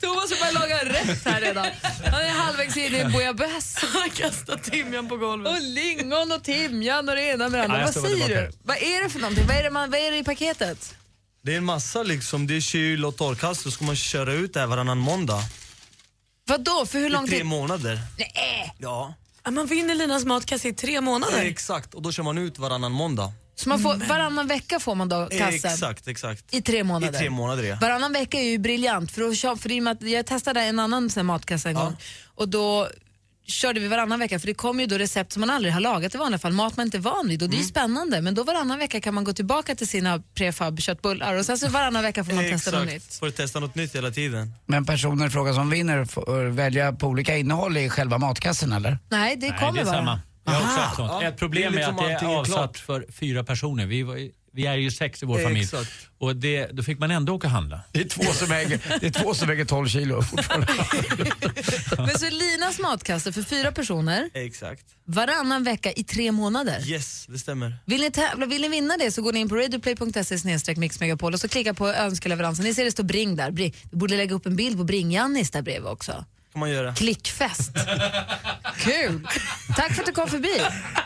Thomas 0.00 0.30
har 0.30 0.38
börjat 0.38 0.54
laga 0.54 0.84
rätt 0.84 1.24
här 1.24 1.40
redan. 1.40 1.66
Han 2.04 2.20
är 2.20 2.28
halvvägs 2.28 2.76
in 2.76 2.94
i 2.94 2.98
en 2.98 3.12
bouillabaisse. 3.12 3.86
Han 3.92 4.10
kastar 4.10 4.56
timjan 4.56 5.08
på 5.08 5.16
golvet. 5.16 5.52
Och 5.52 5.60
lingon 5.62 6.32
och 6.32 6.44
timjan 6.44 7.08
och 7.08 7.14
det 7.14 7.22
ena 7.22 7.48
med 7.48 7.60
det 7.60 7.64
andra. 7.64 7.78
Ja, 7.80 7.84
vad 7.94 7.94
säger 8.10 8.28
du? 8.28 8.52
Vad 8.62 8.76
är 8.76 9.02
det 9.04 9.10
för 9.10 9.18
någonting? 9.20 9.46
Vad 9.46 9.56
är 9.56 9.62
det, 9.62 9.70
man, 9.70 9.90
vad 9.90 10.00
är 10.00 10.10
det 10.10 10.16
i 10.18 10.24
paketet? 10.24 10.94
Det 11.42 11.52
är 11.52 11.56
en 11.56 11.64
massa 11.64 12.02
liksom, 12.02 12.46
det 12.46 12.56
är 12.56 12.60
kyl 12.60 13.04
och 13.04 13.16
torrkast 13.16 13.60
så 13.62 13.70
ska 13.70 13.84
man 13.84 13.96
köra 13.96 14.32
ut 14.32 14.54
det 14.54 14.60
här 14.60 14.66
varannan 14.66 14.98
måndag. 14.98 15.42
Vad 16.46 16.60
då? 16.60 16.86
För 16.86 16.98
hur 16.98 17.06
I 17.06 17.10
lång 17.10 17.26
tre 17.28 17.36
tid? 17.36 17.46
månader. 17.46 18.00
Nej. 18.18 18.74
Ja. 18.78 19.14
Ja, 19.44 19.50
Man 19.50 19.66
vinner 19.66 19.94
Linas 19.94 20.24
matkasse 20.24 20.68
i 20.68 20.72
tre 20.72 21.00
månader. 21.00 21.42
Exakt, 21.44 21.94
och 21.94 22.02
då 22.02 22.12
kör 22.12 22.22
man 22.22 22.38
ut 22.38 22.58
varannan 22.58 22.92
måndag. 22.92 23.32
Så 23.62 23.68
man 23.68 23.78
får, 23.80 23.94
varannan 23.94 24.46
vecka 24.46 24.80
får 24.80 24.94
man 24.94 25.08
då 25.08 25.26
kassen? 25.26 25.70
Exakt, 25.70 26.08
exakt. 26.08 26.54
I 26.54 26.62
tre 26.62 26.84
månader? 26.84 27.14
I 27.14 27.18
tre 27.20 27.30
månader 27.30 27.62
ja. 27.62 27.76
Varannan 27.80 28.12
vecka 28.12 28.38
är 28.38 28.44
ju 28.50 28.58
briljant. 28.58 29.12
För, 29.12 29.50
att, 29.52 29.60
för 29.60 29.72
i 29.72 29.80
och 29.80 29.84
med 29.84 29.92
att 29.92 30.02
jag 30.10 30.26
testade 30.26 30.60
en 30.60 30.78
annan 30.78 31.10
sån 31.10 31.26
matkasse 31.26 31.68
en 31.68 31.74
gång 31.74 31.96
och 32.34 32.48
då 32.48 32.88
körde 33.46 33.80
vi 33.80 33.88
varannan 33.88 34.18
vecka 34.18 34.38
för 34.38 34.46
det 34.46 34.54
kommer 34.54 34.80
ju 34.82 34.86
då 34.86 34.98
recept 34.98 35.32
som 35.32 35.40
man 35.40 35.50
aldrig 35.50 35.72
har 35.74 35.80
lagat 35.80 36.14
i 36.14 36.18
vanliga 36.18 36.38
fall, 36.38 36.52
mat 36.52 36.76
man 36.76 36.86
inte 36.86 36.96
är 36.96 37.00
van 37.00 37.28
vid 37.28 37.42
och 37.42 37.48
det 37.48 37.54
är 37.54 37.56
Mm. 37.56 37.62
ju 37.66 37.68
spännande 37.68 38.20
men 38.20 38.34
då 38.34 38.44
varannan 38.44 38.78
vecka 38.78 39.00
kan 39.00 39.14
man 39.14 39.24
gå 39.24 39.32
tillbaka 39.32 39.74
till 39.74 39.88
sina 39.88 40.22
prefab 40.34 40.80
köttbullar 40.80 41.34
och 41.34 41.46
sen 41.46 41.58
så 41.58 41.68
varannan 41.68 42.02
vecka 42.02 42.24
får 42.24 42.32
man 42.32 42.44
testa 42.44 42.70
något 42.78 42.86
nytt. 42.88 43.14
Får 43.14 43.26
du 43.26 43.32
testa 43.32 43.60
något 43.60 43.74
nytt 43.74 43.94
hela 43.94 44.10
tiden. 44.10 44.52
Men 44.66 44.84
personer 44.84 45.26
i 45.26 45.30
fråga 45.30 45.54
som 45.54 45.70
vinner 45.70 46.04
får 46.04 46.44
välja 46.44 46.92
på 46.92 47.06
olika 47.06 47.36
innehåll 47.36 47.76
i 47.76 47.88
själva 47.90 48.18
matkassen 48.18 48.72
eller? 48.72 48.98
Nej, 49.08 49.36
det 49.36 49.48
Nej, 49.50 49.58
kommer 49.58 49.72
det 49.72 49.80
är 49.80 49.84
bara. 49.84 49.94
samma. 49.94 50.20
Jag 50.44 50.52
har 50.52 50.60
också 50.62 50.80
haft 50.80 50.96
sånt. 50.96 51.10
Ja, 51.12 51.22
Ett 51.22 51.36
problem 51.36 51.62
är 51.74 51.78
är, 51.78 51.80
liksom 51.80 51.98
att 51.98 52.20
det 52.20 52.26
är 52.26 52.38
avsatt 52.38 52.54
klart. 52.54 52.78
för 52.78 53.06
fyra 53.12 53.44
personer. 53.44 53.86
Vi, 53.86 54.02
var, 54.02 54.16
vi 54.52 54.66
är 54.66 54.76
ju 54.76 54.90
sex 54.90 55.22
i 55.22 55.26
vår 55.26 55.38
familj. 55.38 55.60
Exakt. 55.64 55.90
Och 56.18 56.36
det, 56.36 56.66
då 56.72 56.82
fick 56.82 56.98
man 56.98 57.10
ändå 57.10 57.34
åka 57.34 57.46
och 57.46 57.50
handla. 57.50 57.80
Det 57.92 58.00
är 58.00 58.08
två 58.08 58.22
som 58.22 58.48
väger, 58.48 58.80
det 59.00 59.06
är 59.06 59.22
två 59.22 59.34
som 59.34 59.48
väger 59.48 59.64
12 59.64 59.88
kilo 59.88 60.22
fortfarande. 60.22 60.66
Men 61.96 62.18
så 62.18 62.30
Linas 62.30 62.78
matkasse 62.78 63.32
för 63.32 63.42
fyra 63.42 63.72
personer 63.72 64.30
Exakt. 64.34 64.84
varannan 65.04 65.64
vecka 65.64 65.92
i 65.92 66.04
tre 66.04 66.32
månader. 66.32 66.88
Yes, 66.88 67.26
det 67.26 67.38
stämmer. 67.38 67.76
Vill 67.86 68.00
ni, 68.00 68.10
tävla, 68.10 68.46
vill 68.46 68.62
ni 68.62 68.68
vinna 68.68 68.96
det 68.96 69.10
så 69.12 69.22
går 69.22 69.32
ni 69.32 69.40
in 69.40 69.48
på 69.48 69.56
radioplay.se 69.56 70.74
mixmegapol 70.76 71.34
och 71.34 71.40
så 71.40 71.48
klicka 71.48 71.74
på 71.74 71.88
önskeleveransen. 71.88 72.64
Ni 72.64 72.74
ser 72.74 72.84
det 72.84 72.92
står 72.92 73.04
Bring 73.04 73.36
där. 73.36 73.50
Bring. 73.50 73.74
Vi 73.90 73.96
borde 73.96 74.16
lägga 74.16 74.34
upp 74.34 74.46
en 74.46 74.56
bild 74.56 74.78
på 74.78 74.84
Bring-Jannis 74.84 75.50
där 75.50 75.62
bredvid 75.62 75.90
också. 75.90 76.24
Kan 76.52 76.60
man 76.60 76.70
göra. 76.70 76.94
Klickfest. 76.94 77.70
Kul! 78.76 79.28
Tack 79.76 79.92
för 79.92 80.02
att 80.02 80.06
du 80.06 80.12
kom 80.12 80.28
förbi. 80.28 80.60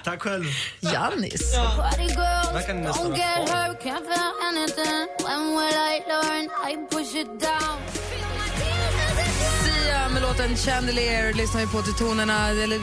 Tack 0.05 0.23
själv. 0.23 0.45
Jannis. 0.81 1.53
Kvar. 1.55 1.95
Sia 9.65 10.09
med 10.09 10.23
låten 10.23 10.57
Chandelier 10.57 11.33
lyssnar 11.33 11.61
vi 11.61 11.67
på 11.67 11.83
till 11.83 11.95
tonerna, 11.95 12.49
eller 12.49 12.79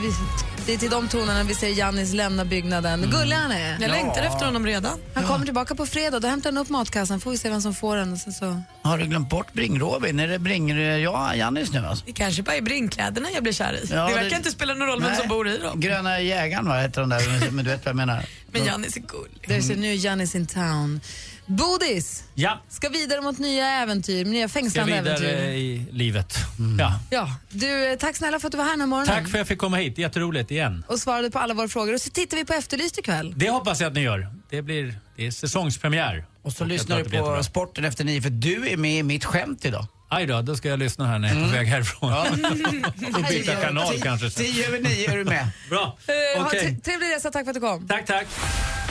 det 0.66 0.74
är 0.74 0.78
till 0.78 0.90
de 0.90 1.08
tonerna 1.08 1.42
vi 1.42 1.54
ser 1.54 1.68
Jannis 1.68 2.12
lämna 2.12 2.44
byggnaden. 2.44 3.00
Gullig 3.10 3.36
han 3.36 3.52
är. 3.52 3.78
Jag 3.80 3.90
längtar 3.90 4.22
efter 4.22 4.44
honom 4.46 4.66
redan. 4.66 4.98
Han 5.14 5.24
kommer 5.24 5.44
tillbaka 5.44 5.74
på 5.74 5.86
fredag, 5.86 6.20
då 6.20 6.28
hämtar 6.28 6.50
han 6.52 6.58
upp 6.58 6.68
matkassan, 6.68 7.20
får 7.20 7.30
vi 7.30 7.38
se 7.38 7.50
vem 7.50 7.60
som 7.60 7.74
får 7.74 7.96
den. 7.96 8.12
Och 8.12 8.18
sen 8.18 8.32
så... 8.32 8.62
Har 8.82 8.98
du 8.98 9.04
glömt 9.06 9.28
bort 9.28 9.46
Bring-Robin? 9.52 10.20
Är 10.22 10.28
det 10.28 10.38
Bring... 10.38 10.78
Ja, 11.02 11.34
Jannis 11.34 11.72
nu 11.72 11.86
alltså? 11.86 12.04
Det 12.06 12.12
kanske 12.12 12.42
bara 12.42 12.56
är 12.56 12.62
bringkläderna 12.62 13.28
jag 13.34 13.42
blir 13.42 13.52
kär 13.52 13.72
i. 13.72 13.86
Ja, 13.90 14.08
det 14.08 14.14
verkar 14.14 14.30
det- 14.30 14.36
inte 14.36 14.50
spela 14.50 14.74
någon 14.74 14.88
roll 14.88 15.00
vem 15.00 15.10
Nej. 15.10 15.20
som 15.20 15.28
bor 15.28 15.48
i 15.48 15.58
dem. 15.58 15.80
Gröna 15.80 16.20
jägaren 16.20 16.68
va, 16.68 16.80
heter 16.80 17.00
de 17.00 17.10
där, 17.10 17.50
men 17.50 17.64
du 17.64 17.70
vet 17.70 17.84
vad 17.84 17.90
jag 17.90 17.96
menar. 17.96 18.24
Men 18.52 18.64
Jannis 18.64 18.96
är 18.96 19.00
gullig. 19.00 19.42
There's 19.46 19.72
a 19.72 19.76
new 19.76 19.94
Jannis 20.04 20.34
in 20.34 20.46
town. 20.46 21.00
Bodis 21.46 22.24
Ja, 22.34 22.62
ska 22.68 22.88
vidare 22.88 23.20
mot 23.20 23.38
nya 23.38 23.66
äventyr, 23.66 24.24
nya 24.24 24.48
ska 24.48 24.58
fängslande 24.58 24.92
vidare 24.92 25.28
äventyr. 25.30 25.48
i 25.50 25.86
livet. 25.90 26.34
Ja. 26.78 27.00
Ja, 27.10 27.36
du, 27.50 27.92
eh, 27.92 27.98
tack 27.98 28.16
snälla 28.16 28.40
för 28.40 28.46
att 28.48 28.52
du 28.52 28.58
var 28.58 28.64
här 28.64 28.70
den 28.72 28.80
här 28.80 28.86
morgonen 28.86 29.14
Tack 29.14 29.22
för 29.22 29.30
att 29.30 29.40
jag 29.40 29.48
fick 29.48 29.58
komma 29.58 29.76
hit. 29.76 29.98
Jätteroligt 29.98 30.50
igen. 30.50 30.84
och 30.88 30.98
svarade 30.98 31.30
på 31.30 31.38
alla 31.38 31.54
våra 31.54 31.68
frågor. 31.68 31.94
Och 31.94 32.00
så 32.00 32.10
tittar 32.10 32.36
vi 32.36 32.44
på 32.44 32.52
Efterlyst 32.52 32.98
ikväll. 32.98 33.34
Det 33.36 33.50
hoppas 33.50 33.80
jag 33.80 33.88
att 33.88 33.94
ni 33.94 34.00
gör. 34.00 34.28
Det, 34.50 34.62
blir, 34.62 34.94
det 35.16 35.26
är 35.26 35.30
säsongspremiär. 35.30 36.24
Och 36.42 36.52
så 36.52 36.62
jag 36.62 36.68
lyssnar 36.68 36.86
tror 36.86 36.96
du 36.96 37.00
att 37.00 37.04
det 37.04 37.10
blir 37.10 37.18
på 37.20 37.24
jättebra. 37.26 37.42
sporten 37.42 37.84
efter 37.84 38.04
nio, 38.04 38.22
för 38.22 38.30
du 38.30 38.68
är 38.68 38.76
med 38.76 38.98
i 38.98 39.02
mitt 39.02 39.24
skämt 39.24 39.64
idag. 39.64 39.86
Aj 40.14 40.26
då, 40.26 40.42
då 40.42 40.56
ska 40.56 40.68
jag 40.68 40.78
lyssna 40.78 41.06
här 41.06 41.18
när 41.18 41.28
jag 41.28 41.36
är 41.36 41.44
på 41.44 41.50
väg 41.52 41.66
härifrån. 41.66 42.12
Och 43.16 43.22
byta 43.28 43.54
kanal 43.54 44.00
kanske. 44.02 44.30
sen. 44.30 44.44
Tio 44.44 44.66
över 44.68 44.78
nio 44.78 45.10
är 45.12 45.16
du 45.16 45.24
med. 45.24 45.48
Bra, 45.70 45.98
Eh, 46.06 46.40
ha 46.40 46.46
okej. 46.46 46.60
tre- 46.60 46.76
Trevlig 46.84 47.06
resa, 47.16 47.30
tack 47.30 47.44
för 47.44 47.50
att 47.50 47.54
du 47.54 47.60
kom. 47.60 47.88
Tack, 47.88 48.06
tack. 48.06 48.26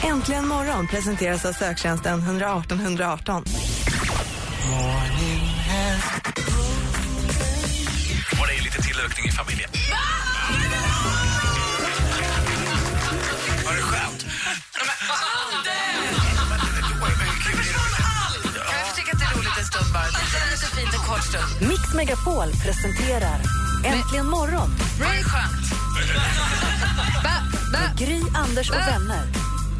Äntligen 0.04 0.46
morgon 0.48 0.88
presenteras 0.88 1.44
av 1.44 1.52
söktjänsten 1.52 2.20
118 2.22 2.80
118. 2.80 3.44
Var 8.38 8.46
det 8.46 8.62
lite 8.64 8.82
tillökning 8.82 9.26
i 9.26 9.30
familjen? 9.30 9.70
Megapol 21.94 22.48
presenterar 22.64 23.40
Äntligen 23.84 24.26
morgon 24.26 24.70
Break. 24.98 25.24
med 27.72 27.98
Gry, 27.98 28.20
Anders 28.34 28.70
och 28.70 28.76
vänner. 28.76 29.22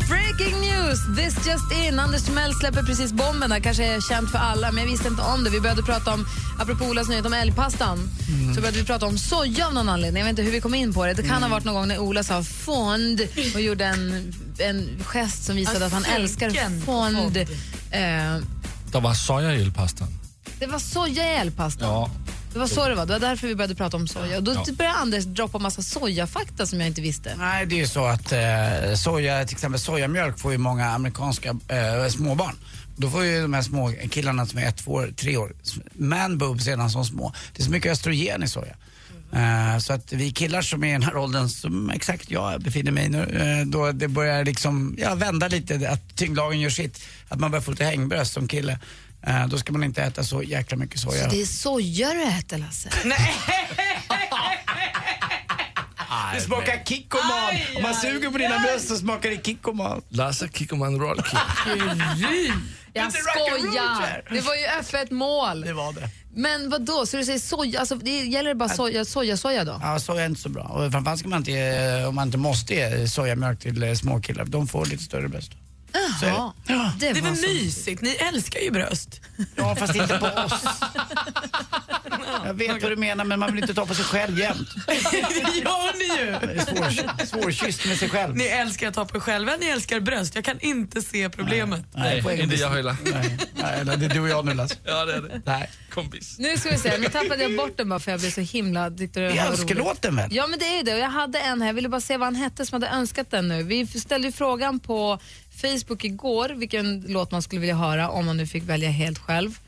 Breaking 0.09 0.61
news! 0.61 0.99
This 1.17 1.47
just 1.47 1.73
in. 1.73 1.99
Anders 1.99 2.23
Timell 2.23 2.55
släpper 2.55 2.83
precis 2.83 3.13
bomben. 3.13 3.51
där. 3.51 3.61
kanske 3.61 3.85
är 3.85 4.01
känt 4.01 4.31
för 4.31 4.39
alla, 4.39 4.73
men 4.73 4.85
jag 4.85 4.91
visste 4.91 5.09
inte 5.09 5.23
om 5.23 5.45
det. 5.45 5.51
Vi 5.51 5.61
började 5.61 5.83
prata 5.83 6.15
om, 6.15 6.27
apropå 6.59 6.85
Olas 6.85 7.09
nyhet 7.09 7.27
om 7.27 7.33
älgpastan, 7.33 7.99
så 8.55 8.61
började 8.61 8.79
vi 8.79 8.85
prata 8.85 9.07
om 9.07 9.19
soja 9.19 9.67
av 9.67 9.75
någon 9.75 9.89
anledning. 9.89 10.21
Jag 10.21 10.25
vet 10.25 10.31
inte 10.31 10.43
hur 10.43 10.51
vi 10.53 10.61
kom 10.61 10.75
in 10.75 10.93
på 10.93 11.07
det. 11.07 11.15
Det 11.15 11.23
kan 11.23 11.43
ha 11.43 11.51
varit 11.51 11.65
någon 11.65 11.75
gång 11.75 11.89
när 11.89 11.99
Ola 11.99 12.23
sa 12.23 12.43
fond 12.43 13.21
och 13.55 13.61
gjorde 13.61 13.85
en, 13.85 14.33
en 14.59 15.03
gest 15.05 15.45
som 15.45 15.57
visade 15.57 15.87
att 15.87 15.93
han 15.93 16.05
älskar 16.05 16.51
fond. 16.85 17.17
fond. 17.17 17.37
Eh, 17.37 17.47
Der 18.93 19.01
var 19.01 19.15
soja 19.15 19.55
i 19.55 19.63
älgpastan. 19.63 20.09
Det 20.63 20.73
var 20.73 20.79
soja 20.79 21.33
i 21.33 21.35
älgpastan. 21.37 21.89
Ja. 21.89 22.11
Det 22.53 22.59
var 22.59 22.67
så 22.67 22.89
det 22.89 22.95
var. 22.95 23.07
Det 23.07 23.13
var 23.13 23.21
därför 23.21 23.47
vi 23.47 23.55
började 23.55 23.75
prata 23.75 23.97
om 23.97 24.09
soja. 24.09 24.37
Och 24.37 24.43
då 24.43 24.53
Ja. 24.53 24.65
började 24.73 24.97
Anders 24.99 25.25
droppa 25.25 25.59
massa 25.59 25.83
sojafakta 25.83 26.67
som 26.67 26.81
jag 26.81 26.87
inte 26.87 27.01
visste. 27.01 27.35
Nej, 27.39 27.67
det 27.67 27.75
är 27.75 27.79
ju 27.79 27.87
så 27.87 28.05
att 28.05 28.33
eh, 28.33 28.95
soja, 29.05 29.45
till 29.45 29.55
exempel 29.57 29.81
sojamjölk 29.81 30.39
får 30.39 30.53
ju 30.53 30.59
många 30.59 30.91
amerikanska 30.91 31.49
eh, 31.69 32.09
småbarn. 32.11 32.55
Då 32.97 33.11
får 33.11 33.25
ju 33.25 33.43
de 33.43 33.55
här 33.55 33.63
små 33.63 33.93
killarna 34.11 34.47
som 34.47 34.59
är 34.59 34.67
ett, 34.69 34.77
två, 34.77 34.93
år, 34.93 35.13
tre 35.17 35.37
år, 35.37 35.53
man 35.95 36.39
boobs 36.39 36.67
redan 36.67 36.91
som 36.91 37.05
små. 37.05 37.33
Det 37.53 37.63
är 37.63 37.65
så 37.65 37.71
mycket 37.71 37.93
östrogen 37.93 38.43
i 38.43 38.49
soja. 38.49 38.75
Eh, 39.33 39.79
så 39.79 39.93
att 39.93 40.13
vi 40.13 40.33
killar 40.33 40.63
som 40.63 40.85
är 40.85 40.89
i 40.89 40.93
den 40.93 41.03
här 41.03 41.17
åldern, 41.17 41.49
som 41.49 41.91
exakt 41.91 42.31
jag 42.31 42.61
befinner 42.61 42.93
mig 42.93 43.05
i 43.07 43.09
nu, 43.09 43.23
eh, 43.23 43.67
då 43.67 43.93
det 43.93 44.09
börjar 44.09 44.45
liksom, 44.45 44.97
ja, 44.99 45.15
vända 45.15 45.49
lite, 45.49 45.91
att 45.91 46.17
tyngdlagen 46.17 46.61
gör 46.61 46.71
sitt, 46.71 47.03
att 47.29 47.41
man 47.41 47.51
börjar 47.51 47.63
få 47.63 47.71
lite 47.71 47.85
hängbröst 47.85 48.33
som 48.33 48.49
kille. 48.49 48.79
Eh, 49.27 49.47
då 49.47 49.59
ska 49.59 49.73
man 49.73 49.85
inte 49.85 50.03
äta 50.03 50.25
så 50.25 50.43
jäkla 50.43 50.77
mycket 50.77 51.01
soja. 51.01 51.25
Så 51.25 51.31
det 51.31 51.43
är 51.43 51.47
soja 51.47 52.11
du 52.15 52.23
äter, 52.23 52.59
Lasse? 52.59 52.91
Det 56.35 56.41
smakar 56.41 56.85
kikkoman. 56.85 57.55
Om 57.77 57.83
man 57.83 57.95
suger 57.95 58.31
på 58.31 58.39
dina 58.39 58.59
bröst 58.59 58.89
så 58.89 58.97
smakar 58.97 59.31
det 59.31 59.47
kikkoman. 59.47 60.03
Lasse 60.09 60.49
Kikkoman 60.49 61.01
Rollkick. 61.01 61.39
Jag 62.93 63.13
skojar! 63.13 64.25
Det 64.35 64.41
var 64.41 64.55
ju 64.55 64.67
öppet 64.81 65.11
mål. 65.11 65.61
Det 65.61 65.73
var 65.73 65.93
det. 65.93 66.09
Men 66.35 66.71
vad 66.71 66.83
då? 66.83 67.07
Så 67.07 67.17
du 67.17 67.25
säger 67.25 67.39
soja, 67.39 67.81
alltså 67.81 67.95
det 67.95 68.11
gäller 68.25 68.49
det 68.49 68.55
bara 68.55 68.69
soja, 68.69 69.05
soja, 69.05 69.37
soja 69.37 69.65
då? 69.65 69.81
Ja, 69.83 69.99
soja 70.01 70.23
är 70.23 70.27
inte 70.27 70.41
så 70.41 70.49
bra. 70.49 70.63
Och 70.63 70.93
framförallt 70.93 71.21
ska 71.21 71.29
man 71.29 71.39
inte, 71.39 72.05
om 72.09 72.15
man 72.15 72.29
inte 72.29 72.39
måste 72.39 72.75
ge 72.75 73.09
sojamjölk 73.09 73.61
till 73.61 73.83
eh, 73.83 73.95
små 73.95 74.21
killar. 74.21 74.45
De 74.45 74.67
får 74.69 74.87
lite 74.87 75.03
större 75.03 75.29
bröst. 75.29 75.53
Så 76.21 76.27
är 76.27 76.31
det. 76.31 76.73
Ja. 76.73 76.93
Det 76.99 77.09
är 77.09 77.15
var 77.15 77.21
väl 77.21 77.33
mysigt? 77.41 78.03
Ni 78.03 78.11
älskar 78.11 78.61
ju 78.61 78.71
bröst. 78.71 79.21
Ja, 79.57 79.77
fast 79.77 79.95
inte 79.95 80.19
på 80.19 80.27
oss. 80.27 80.53
Jag 82.45 82.55
vet 82.55 82.83
vad 82.83 82.93
du 82.93 82.97
menar, 82.97 83.25
men 83.25 83.39
man 83.39 83.53
vill 83.53 83.63
inte 83.63 83.75
ta 83.75 83.87
på 83.87 83.95
sig 83.95 84.05
själv 84.05 84.39
jämt. 84.39 84.69
det 84.87 84.93
gör 85.59 85.99
ni 85.99 86.25
ju! 86.25 86.31
Det 86.31 86.61
är 86.61 86.65
svår, 86.65 87.25
svårkysst 87.27 87.87
med 87.87 87.99
sig 87.99 88.09
själv. 88.09 88.37
Ni 88.37 88.45
älskar 88.45 88.89
att 88.89 88.95
ta 88.95 89.05
på 89.05 89.17
er 89.17 89.21
själva, 89.21 89.53
ni 89.61 89.67
älskar 89.67 90.01
bröst. 90.01 90.35
Jag 90.35 90.45
kan 90.45 90.61
inte 90.61 91.03
se 91.03 91.31
problemet. 91.31 91.85
Nej, 91.95 92.23
poäng. 92.23 92.41
inte 92.41 92.57
jag 92.57 92.71
heller. 92.71 92.97
Nej, 93.05 93.39
nej, 93.85 93.97
det 93.97 94.07
är 94.07 94.09
du 94.09 94.21
och 94.21 94.29
jag 94.29 94.45
nu 94.45 94.55
Lasse. 94.55 94.77
Ja, 94.85 95.05
det 95.05 95.13
är 95.15 95.21
det. 95.21 95.43
Nej. 95.45 95.71
Kompis. 95.91 96.39
Nu 96.39 96.57
ska 96.57 96.71
vi 96.71 96.79
se, 96.79 96.99
nu 96.99 97.09
tappade 97.09 97.43
jag 97.43 97.57
bort 97.57 97.77
den 97.77 97.89
bara 97.89 98.01
för 98.01 98.11
jag 98.11 98.21
blev 98.21 98.31
så 98.31 98.41
himla... 98.41 98.91
Det 98.91 99.17
är 99.17 99.47
önskelåten 99.51 100.17
väl? 100.17 100.29
Ja 100.33 100.47
men 100.47 100.59
det 100.59 100.65
är 100.65 100.77
ju 100.77 100.83
det 100.83 100.95
och 100.95 101.01
jag 101.01 101.11
hade 101.11 101.39
en 101.39 101.61
här, 101.61 101.69
jag 101.69 101.75
ville 101.75 101.89
bara 101.89 102.01
se 102.01 102.17
vad 102.17 102.27
han 102.27 102.35
hette 102.35 102.67
som 102.67 102.83
hade 102.83 102.95
önskat 102.97 103.31
den 103.31 103.49
nu. 103.49 103.63
Vi 103.63 103.87
ställde 103.87 104.29
ju 104.29 104.33
frågan 104.33 104.81
på 104.81 105.19
Facebook 105.63 106.05
igår 106.05 106.49
vilken 106.49 107.01
låt 107.01 107.31
man 107.31 107.43
skulle 107.43 107.61
vilja 107.61 107.77
höra 107.77 108.09
om 108.09 108.27
man 108.27 108.37
nu 108.37 108.47
fick 108.47 108.63
välja 108.63 108.91
helt 108.91 109.19
själv. 109.19 109.59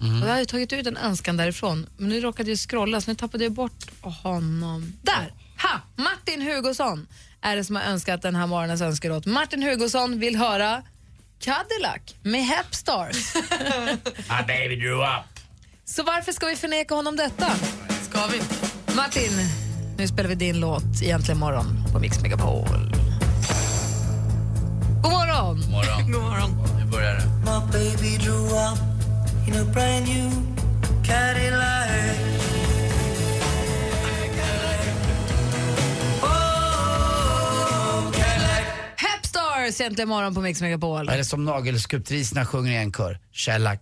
Och 0.00 0.28
jag 0.28 0.32
har 0.32 0.38
ju 0.38 0.44
tagit 0.44 0.72
ut 0.72 0.86
en 0.86 0.96
önskan 0.96 1.36
därifrån 1.36 1.86
men 1.96 2.08
nu 2.08 2.20
råkade 2.20 2.50
jag 2.50 2.58
scrolla 2.58 3.00
så 3.00 3.10
nu 3.10 3.14
tappade 3.14 3.44
jag 3.44 3.52
bort 3.52 3.84
honom. 4.02 4.92
Där! 5.02 5.32
Ha! 5.62 5.80
Martin 5.96 6.42
Hugosson 6.42 7.06
är 7.40 7.56
det 7.56 7.64
som 7.64 7.76
har 7.76 7.82
önskat 7.82 8.22
den 8.22 8.34
här 8.36 8.46
morgonens 8.46 8.80
önskelåt. 8.80 9.26
Martin 9.26 9.62
Hugosson 9.62 10.18
vill 10.18 10.36
höra 10.36 10.82
Cadillac 11.40 12.14
med 12.22 12.44
Hepstars. 12.44 13.34
My 13.34 14.46
baby 14.46 14.76
drew 14.76 15.00
up. 15.02 15.40
Så 15.84 16.02
varför 16.02 16.32
ska 16.32 16.46
vi 16.46 16.56
förneka 16.56 16.94
honom 16.94 17.16
detta? 17.16 17.50
Ska 18.10 18.26
vi? 18.26 18.40
Martin, 18.94 19.32
nu 19.98 20.08
spelar 20.08 20.28
vi 20.28 20.34
din 20.34 20.60
låt 20.60 21.02
i 21.02 21.10
Äntligen 21.10 21.38
morgon 21.38 21.84
på 21.92 21.98
Mix 21.98 22.20
Megapol. 22.20 22.68
God 25.02 25.12
morgon! 25.12 25.70
Morgon. 25.70 26.12
God 26.12 26.22
morgon. 26.22 26.78
Nu 26.78 26.84
börjar 26.90 27.14
det. 27.14 27.26
My 27.26 27.72
baby 27.72 28.16
drew 28.16 28.44
up 28.44 28.97
in 29.48 29.54
a 29.56 29.64
brand 29.64 30.04
new 30.06 30.30
Cadillac. 31.02 31.88
Oh. 37.18 38.12
Hepstars 38.96 39.80
Äntligen 39.80 40.08
morgon 40.08 40.34
på 40.34 40.40
Mix 40.40 40.60
Megapol. 40.60 41.06
Det 41.06 41.24
som 41.24 41.44
nagelskulptriserna 41.44 42.46
sjunger 42.46 42.72
i 42.72 42.76
en 42.76 42.92
kör? 42.92 43.18
Shellac. 43.32 43.78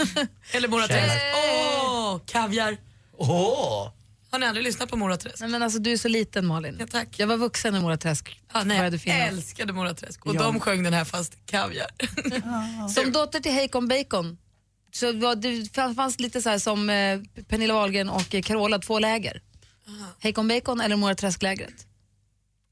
Eller 0.52 0.68
Mora 0.68 0.86
Träsk. 0.86 1.16
Åh, 1.34 2.20
kaviar. 2.26 2.76
Åh! 3.16 3.92
Har 4.30 4.38
ni 4.38 4.46
aldrig 4.46 4.64
lyssnat 4.64 4.90
på 4.90 4.96
Mora 4.96 5.16
Träsk? 5.16 5.40
Nej, 5.40 5.48
men 5.50 5.62
alltså, 5.62 5.78
du 5.78 5.92
är 5.92 5.96
så 5.96 6.08
liten 6.08 6.46
Malin. 6.46 6.76
Ja, 6.80 6.86
tack. 6.90 7.08
Jag 7.16 7.26
var 7.26 7.36
vuxen 7.36 7.72
när 7.74 7.80
Mora 7.80 7.96
Träsk 7.96 8.40
Ja, 8.54 8.62
nej, 8.64 8.78
började 8.78 8.96
jag 8.96 9.02
finnas. 9.02 9.28
älskade 9.28 9.72
Mora 9.72 9.94
Träsk 9.94 10.26
och 10.26 10.34
Ja. 10.34 10.42
de 10.42 10.60
sjöng 10.60 10.82
den 10.82 10.92
här 10.92 11.04
fast 11.04 11.46
kaviar. 11.46 11.86
Som 12.88 13.12
dotter 13.12 13.40
till 13.40 13.52
Heikon 13.52 13.88
Bacon 13.88 14.38
så 14.92 15.12
var 15.12 15.36
det 15.36 15.94
fanns 15.94 16.20
lite 16.20 16.42
så 16.42 16.50
här 16.50 16.58
som 16.58 16.90
eh, 16.90 17.20
Pernilla 17.48 17.74
Wahlgren 17.74 18.08
och 18.08 18.34
eh, 18.34 18.42
Carola, 18.42 18.78
två 18.78 18.98
läger. 18.98 19.42
Heikon 20.18 20.48
Bacon 20.48 20.80
eller 20.80 20.96
Mora 20.96 21.14
Träsk-lägret. 21.14 21.86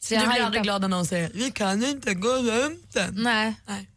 Så 0.02 0.14
du 0.14 0.20
blir 0.26 0.42
aldrig 0.42 0.62
glad 0.62 0.80
när 0.80 0.88
någon 0.88 1.06
säger 1.06 1.30
vi 1.34 1.50
kan 1.50 1.84
inte 1.84 2.14
gå 2.14 2.28
runt 2.36 2.92
den. 2.94 3.14
Nej. 3.22 3.54
Nej. 3.66 3.90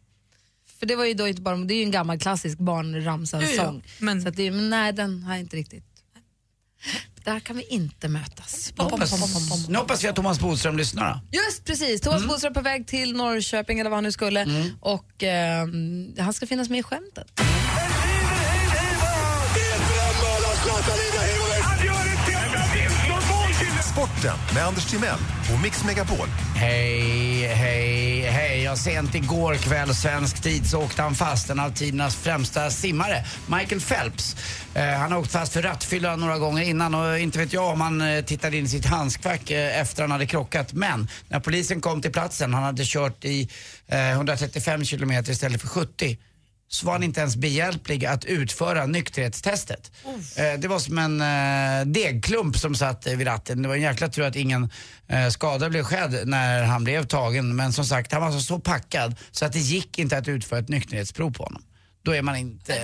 För 0.78 0.86
det 0.86 0.96
var 0.96 1.04
ju 1.04 1.14
då 1.14 1.28
inte 1.28 1.42
bara, 1.42 1.56
det 1.56 1.74
är 1.74 1.76
ju 1.76 1.82
en 1.82 1.90
gammal 1.90 2.18
klassisk 2.18 2.58
barnramsa-sång. 2.58 3.84
men- 3.98 4.22
Så 4.22 4.30
det, 4.30 4.50
men 4.50 4.70
nej, 4.70 4.92
den 4.92 5.22
har 5.22 5.32
jag 5.34 5.40
inte 5.40 5.56
riktigt. 5.56 5.84
Där 7.24 7.40
kan 7.40 7.56
vi 7.56 7.62
inte 7.62 8.08
mötas. 8.08 8.72
Nu 9.68 9.78
hoppas 9.78 10.04
vi 10.04 10.08
att 10.08 10.16
Thomas 10.16 10.40
Bodström 10.40 10.76
lyssnar. 10.76 11.20
Just 11.32 11.64
precis, 11.64 12.00
Thomas 12.00 12.18
Mm. 12.18 12.28
Bodström 12.28 12.54
på 12.54 12.60
väg 12.60 12.86
till 12.86 13.12
Norrköping 13.16 13.78
eller 13.78 13.90
vad 13.90 13.96
han 13.96 14.04
nu 14.04 14.12
skulle. 14.12 14.70
Och 14.80 15.22
eh, 15.22 15.66
han 16.18 16.32
ska 16.34 16.46
finnas 16.46 16.68
med 16.68 16.78
i 16.80 16.82
skämtet. 16.82 17.40
Sporten 24.22 24.54
med 24.54 24.66
Anders 24.66 24.84
Timell 24.84 25.18
och 25.54 25.62
Mix 25.62 25.84
Megapol. 25.84 26.28
Hej, 26.54 27.46
hej, 27.46 28.20
hej. 28.20 28.62
Jag 28.62 28.78
sent 28.78 29.14
igår 29.14 29.54
kväll 29.54 29.94
svensk 29.94 30.42
tid 30.42 30.70
så 30.70 30.82
åkte 30.82 31.02
han 31.02 31.14
fast, 31.14 31.50
en 31.50 31.60
av 31.60 31.70
tidernas 31.70 32.16
främsta 32.16 32.70
simmare, 32.70 33.24
Michael 33.46 33.80
Phelps. 33.80 34.36
Eh, 34.74 34.84
han 34.84 35.12
har 35.12 35.18
åkt 35.18 35.32
fast 35.32 35.52
för 35.52 35.62
rattfylla 35.62 36.16
några 36.16 36.38
gånger 36.38 36.62
innan 36.62 36.94
och 36.94 37.18
inte 37.18 37.38
vet 37.38 37.52
jag 37.52 37.72
om 37.72 37.80
han 37.80 38.00
eh, 38.00 38.24
tittade 38.24 38.56
in 38.56 38.64
i 38.64 38.68
sitt 38.68 38.86
handskfack 38.86 39.50
eh, 39.50 39.80
efter 39.80 40.02
han 40.02 40.10
hade 40.10 40.26
krockat. 40.26 40.72
Men 40.72 41.08
när 41.28 41.40
polisen 41.40 41.80
kom 41.80 42.02
till 42.02 42.12
platsen, 42.12 42.54
han 42.54 42.62
hade 42.62 42.82
kört 42.84 43.24
i 43.24 43.48
eh, 43.86 44.10
135 44.10 44.84
kilometer 44.84 45.32
istället 45.32 45.60
för 45.60 45.68
70 45.68 46.16
så 46.72 46.86
var 46.86 46.92
han 46.92 47.02
inte 47.02 47.20
ens 47.20 47.36
behjälplig 47.36 48.06
att 48.06 48.24
utföra 48.24 48.86
nykterhetstestet. 48.86 49.92
Eh, 50.36 50.60
det 50.60 50.68
var 50.68 50.78
som 50.78 50.98
en 50.98 51.20
eh, 51.20 51.86
degklump 51.86 52.56
som 52.56 52.74
satt 52.74 53.06
vid 53.06 53.26
ratten. 53.26 53.62
Det 53.62 53.68
var 53.68 53.74
en 53.74 53.82
jäkla 53.82 54.08
tur 54.08 54.22
att 54.22 54.36
ingen 54.36 54.70
eh, 55.08 55.28
skada 55.28 55.70
blev 55.70 55.82
skedd 55.82 56.22
när 56.24 56.62
han 56.62 56.84
blev 56.84 57.04
tagen. 57.06 57.56
Men 57.56 57.72
som 57.72 57.84
sagt, 57.84 58.12
han 58.12 58.22
var 58.22 58.32
så, 58.32 58.40
så 58.40 58.58
packad 58.58 59.14
så 59.30 59.44
att 59.44 59.52
det 59.52 59.58
gick 59.58 59.98
inte 59.98 60.16
att 60.18 60.28
utföra 60.28 60.58
ett 60.58 60.68
nykterhetsprov 60.68 61.32
på 61.32 61.42
honom. 61.42 61.62
Då 62.04 62.14
är 62.14 62.22
man 62.22 62.36
inte, 62.36 62.74
eh, 62.74 62.80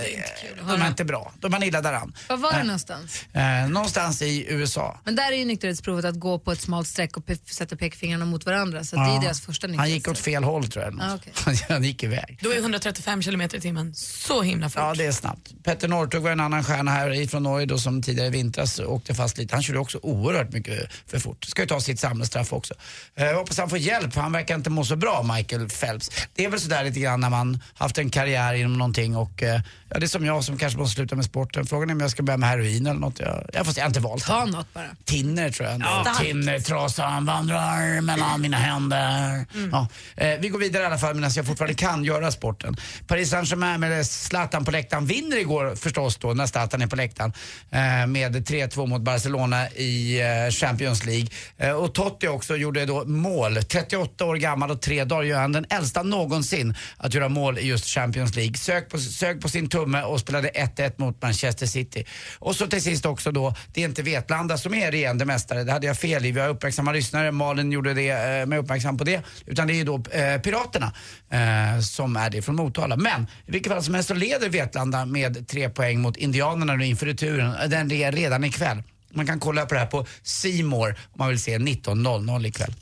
då 0.67 0.73
är 0.75 0.79
man 0.79 0.87
inte 0.89 1.05
bra. 1.05 1.33
Då 1.41 1.47
är 1.49 1.51
man 1.51 1.63
illa 1.63 1.83
däran. 1.83 2.15
Var 2.29 2.37
var 2.37 2.53
det 2.53 2.59
Eh, 2.59 2.65
någonstans? 2.65 3.25
Eh, 3.33 3.69
någonstans 3.69 4.23
i 4.23 4.47
USA. 4.49 5.01
Men 5.05 5.17
där 5.17 5.33
är 5.33 5.37
ju 5.37 5.45
nykterhetsprovet 5.45 6.05
att 6.05 6.15
gå 6.21 6.39
på 6.39 6.53
ett 6.53 6.61
smalt 6.61 6.89
streck 6.89 7.17
och 7.17 7.25
pe- 7.25 7.51
sätta 7.53 7.77
pekfingrarna 7.77 8.25
mot 8.25 8.47
varandra. 8.47 8.85
Så 8.85 8.97
att 9.01 9.07
det 9.07 9.11
är 9.11 9.15
Ja. 9.15 9.21
deras 9.21 9.41
första 9.41 9.69
Han 9.77 9.91
gick 9.91 10.09
åt 10.09 10.19
fel 10.19 10.45
håll 10.45 10.69
tror 10.69 10.85
jag. 10.85 11.01
Ah, 11.03 11.15
okej. 11.15 11.33
han 11.69 11.85
gick 11.85 12.03
iväg. 12.03 12.39
Då 12.43 12.51
är 12.53 12.59
135 12.59 13.23
kilometer 13.23 13.59
i 13.59 13.61
timmen 13.61 13.95
så 13.95 14.43
himla 14.43 14.69
fort. 14.71 14.83
Ja, 14.83 14.95
det 14.95 15.07
är 15.07 15.13
snabbt. 15.13 15.53
Petter 15.65 15.89
Northug 15.89 16.23
var 16.23 16.31
en 16.31 16.41
annan 16.41 16.65
stjärna 16.65 16.91
här 16.91 17.13
ifrån 17.15 17.43
Norge 17.43 17.67
då 17.67 17.79
som 17.79 18.03
tidigare 18.03 18.27
i 18.29 18.31
vintras 18.31 18.79
åkte 18.81 19.15
fast 19.15 19.39
lite. 19.39 19.55
Han 19.55 19.63
körde 19.63 19.79
också 19.79 19.99
oerhört 20.03 20.53
mycket 20.53 20.93
för 21.07 21.19
fort. 21.19 21.45
Ska 21.45 21.63
ju 21.63 21.69
ta 21.69 21.81
sitt 21.81 22.01
samhällsstraff 22.01 22.53
också. 22.53 22.75
Eh, 23.17 23.35
hoppas 23.35 23.59
han 23.59 23.69
får 23.71 23.79
hjälp, 23.79 24.15
han 24.15 24.33
verkar 24.33 24.55
inte 24.55 24.71
må 24.71 24.85
så 24.85 24.97
bra, 24.97 25.23
Michael 25.37 25.69
Phelps. 25.69 26.11
Det 26.35 26.45
är 26.45 26.51
väl 26.51 26.61
sådär 26.61 26.85
lite 26.85 27.01
grann 27.01 27.21
när 27.21 27.31
man 27.31 27.63
haft 27.75 27.99
en 27.99 28.11
karriär 28.11 28.55
inom 28.55 28.79
någonting 28.79 29.08
någonting 29.09 29.17
och 29.17 29.43
eh, 29.43 29.61
ja, 29.89 29.99
det 29.99 30.07
är 30.07 30.09
som 30.09 30.27
jag 30.27 30.45
som 30.45 30.59
kanske 30.59 30.79
måste 30.79 30.95
sluta 30.95 31.17
med 31.17 31.25
sporten. 31.25 31.67
Frågan 31.67 31.91
är 31.91 31.95
om 31.95 32.01
jag 32.01 32.11
ska 32.11 32.23
börja 32.23 32.37
med 32.37 32.49
heroin 32.49 32.87
eller 32.87 33.01
något. 33.01 33.21
Jag, 33.21 33.51
jag 33.53 33.67
får 33.67 33.73
se, 33.73 33.81
jag 33.81 33.85
har 33.85 33.91
inte 33.91 34.01
valt. 34.01 34.25
Ta 34.25 34.45
något 34.45 34.75
bara. 34.75 34.87
Tinner 35.05 35.51
tror 35.51 35.69
jag. 35.69 35.81
Ja. 35.81 36.15
Tinnertrasan 36.21 37.25
vandrar 37.27 38.01
mellan 38.01 38.41
mina 38.41 38.57
händer. 38.57 39.47
Ja. 39.73 39.89
Eh, 40.17 40.39
vi 40.41 40.49
går 40.49 40.59
vidare 40.59 40.83
i 40.83 40.87
alla 40.87 40.99
fall 40.99 41.15
medan 41.15 41.31
jag 41.37 41.47
fortfarande 41.47 41.75
kan 41.75 42.05
göra 42.05 42.31
sporten. 42.31 42.77
Paris 43.07 43.31
Saint-Germain 43.31 43.81
med 43.81 44.07
Zlatan 44.07 44.65
på 44.65 44.71
läktaren 44.71 45.07
vinner 45.07 45.37
igår 45.37 45.75
förstås 45.77 46.17
då 46.17 46.35
när 46.35 46.47
Zlatan 46.47 46.83
är 46.83 46.87
på 46.87 46.97
läktaren 46.97 47.33
eh, 47.71 48.07
med 48.07 48.49
3-2 48.49 48.87
mot 48.87 49.03
Barcelona 49.03 49.69
i 49.71 50.21
eh, 50.21 50.51
Champions 50.51 51.05
League. 51.05 51.29
Eh, 51.59 51.73
och 51.73 51.95
Totti 51.95 52.29
också 52.29 52.57
gjorde 52.57 52.87
då 52.87 53.05
mål. 53.05 53.57
38 53.57 54.25
år 54.25 54.37
gammal 54.37 54.71
och 54.71 54.81
tre 54.81 55.05
dagar 55.05 55.23
gör 55.23 55.41
han 55.41 55.53
den 55.53 55.67
äldsta 55.71 56.03
någonsin 56.03 56.75
att 56.97 57.15
göra 57.15 57.29
mål 57.29 57.59
i 57.59 57.67
just 57.67 57.87
Champions 57.87 58.37
League. 58.37 58.55
Sök 58.55 58.91
på, 58.91 58.98
Sög 58.99 59.41
på 59.41 59.49
sin 59.49 59.69
tumme 59.69 60.03
och 60.03 60.21
spelade 60.21 60.49
1-1 60.49 60.93
mot 60.97 61.23
Manchester 61.23 61.67
City. 61.67 62.07
Och 62.39 62.57
så 62.57 62.67
till 62.67 62.83
sist 62.83 63.07
också 63.07 63.33
då, 63.33 63.55
det 63.73 63.81
är 63.81 63.85
inte 63.85 64.03
Vetlanda 64.03 64.59
som 64.59 64.75
är 64.75 64.91
regerande 64.93 65.25
mästare. 65.25 65.65
Det 65.65 65.73
hade 65.73 65.87
jag 65.87 65.99
fel 65.99 66.25
i. 66.25 66.33
Vi 66.33 66.41
har 66.41 66.49
uppmärksamma 66.49 66.93
lyssnare. 66.93 67.33
Malin 67.33 67.73
gjorde 67.73 67.95
det 67.95 68.11
eh, 68.11 68.59
uppmärksam 68.59 68.99
på 68.99 69.05
det. 69.05 69.23
Utan 69.47 69.67
det 69.67 69.73
är 69.73 69.77
ju 69.77 69.85
då 69.85 69.95
eh, 70.11 70.41
Piraterna 70.41 70.93
eh, 71.31 71.81
som 71.81 72.17
är 72.17 72.31
det 72.31 72.43
från 72.43 72.57
Motala. 72.57 72.97
Men 72.97 73.23
i 73.47 73.53
vilket 73.53 73.73
fall 73.73 73.83
som 73.83 73.95
helst 73.95 74.09
så 74.09 74.15
leder 74.15 74.49
Vetlanda 74.49 75.05
med 75.07 75.49
tre 75.49 75.71
poäng 75.71 76.01
mot 76.01 76.17
Indianerna 76.17 76.75
nu 76.75 76.87
inför 76.87 77.07
returen. 77.07 77.55
Eh, 77.55 77.69
den 77.69 77.93
är 77.93 78.13
redan 78.13 78.45
ikväll. 78.45 78.83
Man 79.13 79.27
kan 79.27 79.41
kolla 79.41 79.67
på 79.67 79.75
det 79.75 79.81
här 79.81 79.87
på 79.87 80.07
C 80.23 80.63
More 80.63 80.91
om 80.91 81.19
man 81.19 81.29
vill 81.29 81.43
se 81.43 81.59
19.00 81.59 82.47
ikväll. 82.47 82.75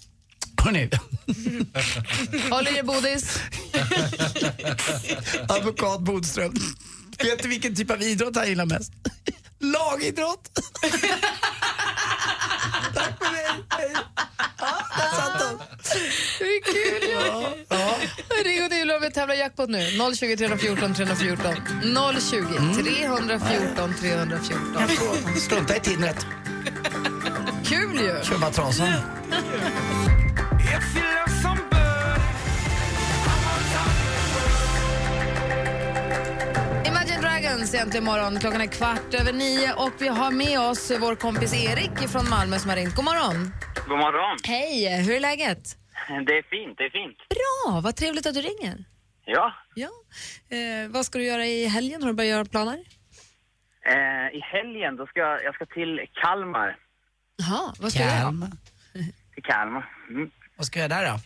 Hörrni. 0.67 0.91
Håll 2.51 2.69
i 2.69 2.79
er 2.79 2.83
bodis. 2.83 3.39
Advokat 5.49 6.01
Bodström. 6.01 6.55
Vet 7.19 7.43
du 7.43 7.49
vilken 7.49 7.75
typ 7.75 7.91
av 7.91 8.03
idrott 8.03 8.37
han 8.37 8.49
gillar 8.49 8.67
mest? 8.67 8.93
Lagidrott. 9.61 10.51
Tack 12.95 13.19
för 13.19 13.33
mig. 13.33 13.47
Hej. 13.69 13.93
Ja, 14.59 14.87
där 14.97 15.09
satt 15.17 15.41
de. 15.41 15.59
Det 16.39 16.45
är 16.45 16.63
kul 16.63 17.09
ju. 17.09 17.17
Ring 18.45 18.65
och 18.65 18.71
tävla 18.71 18.97
om 18.97 19.03
vi 19.03 19.11
tävlar 19.11 19.35
jackpot 19.35 19.69
nu. 19.69 19.91
020 20.17 20.37
314 20.37 20.95
314. 20.95 21.55
020 22.21 22.47
314 22.83 23.95
314. 24.01 24.61
Jag 24.79 24.91
får 24.91 25.41
strunta 25.41 25.77
i 25.77 25.81
Tindret. 25.81 26.27
Kul 27.65 28.01
ju. 28.01 28.25
Köpa 28.25 28.51
trasan. 28.51 28.93
Imagine 36.87 37.21
Dragons 37.21 37.75
egentligen 37.75 38.05
imorgon. 38.07 38.41
Klockan 38.41 38.61
är 38.61 38.67
kvart 38.67 39.15
över 39.15 39.33
nio 39.33 39.73
och 39.73 39.93
vi 39.99 40.09
har 40.09 40.31
med 40.31 40.61
oss 40.61 40.93
vår 41.01 41.15
kompis 41.15 41.55
Erik 41.55 42.09
från 42.09 42.29
Malmö 42.31 42.59
som 42.59 42.71
har 42.71 42.77
ringt. 42.77 42.95
God 42.97 43.05
morgon. 43.05 43.53
God 43.89 43.99
morgon. 43.99 44.37
Hej, 44.47 45.03
hur 45.03 45.15
är 45.17 45.21
läget? 45.21 45.77
Det 46.27 46.33
är 46.39 46.43
fint, 46.43 46.79
det 46.79 46.85
är 46.85 46.91
fint. 46.91 47.17
Bra, 47.29 47.81
vad 47.81 47.97
trevligt 47.97 48.27
att 48.27 48.35
du 48.35 48.41
ringer. 48.41 48.85
Ja, 49.25 49.53
Ja. 49.75 49.89
Eh, 50.57 50.89
vad 50.91 51.07
ska 51.07 51.19
du 51.19 51.25
göra 51.25 51.47
i 51.47 51.67
helgen? 51.67 52.03
Har 52.03 52.09
du 52.09 52.15
börjat 52.15 52.31
göra 52.31 52.45
planer? 52.45 52.79
eh, 53.89 54.37
i 54.39 54.41
helgen 54.41 54.97
då 54.97 55.07
ska 55.07 55.21
jag, 55.21 55.45
jag 55.45 55.55
ska 55.55 55.67
till 55.67 56.01
Kalmar. 56.23 56.77
Jaha, 57.37 57.75
vad 57.81 57.93
ska 57.93 58.03
du 58.03 58.09
göra? 58.09 58.21
Kalmar. 58.21 58.51
Till 59.35 59.43
Kalmar. 59.43 59.91
Mm. 60.11 60.31
Vad 60.57 60.67
ska 60.67 60.81
jag 60.81 60.91
där 60.91 61.05
då? 61.13 61.19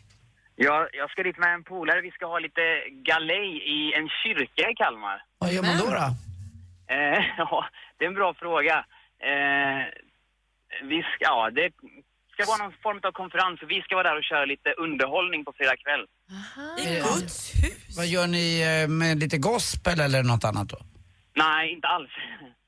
Jag, 0.57 0.89
jag 0.93 1.11
ska 1.11 1.22
dit 1.22 1.39
med 1.39 1.55
en 1.55 1.64
polare. 1.64 2.01
Vi 2.01 2.11
ska 2.11 2.26
ha 2.26 2.39
lite 2.39 2.64
galej 3.11 3.49
i 3.76 3.93
en 3.99 4.09
kyrka 4.22 4.70
i 4.70 4.74
Kalmar. 4.74 5.22
Vad 5.39 5.53
gör 5.53 5.62
man 5.62 5.78
då? 5.78 5.87
då? 5.87 6.09
Eh, 6.95 7.20
ja, 7.39 7.66
det 7.97 8.05
är 8.05 8.09
en 8.09 8.14
bra 8.14 8.35
fråga. 8.35 8.76
Eh, 9.31 9.81
vi 10.91 11.03
ska, 11.03 11.24
ja, 11.24 11.51
det 11.51 11.70
ska 12.33 12.45
vara 12.51 12.62
någon 12.64 12.74
form 12.83 13.01
av 13.03 13.12
konferens. 13.12 13.61
Vi 13.68 13.83
ska 13.83 13.95
vara 13.95 14.09
där 14.09 14.18
och 14.18 14.24
köra 14.24 14.45
lite 14.45 14.70
underhållning 14.85 15.45
på 15.45 15.53
fredag 15.57 15.76
kväll. 15.76 16.05
I 16.85 16.95
Guds 16.95 17.55
hus? 17.64 17.97
Vad 17.97 18.07
gör 18.07 18.26
ni 18.26 18.47
eh, 18.68 18.89
med 18.89 19.18
lite 19.18 19.39
gospel 19.39 20.01
eller 20.01 20.22
något 20.22 20.45
annat 20.45 20.68
då? 20.68 20.78
Nej, 21.35 21.72
inte 21.72 21.87
alls. 21.87 22.11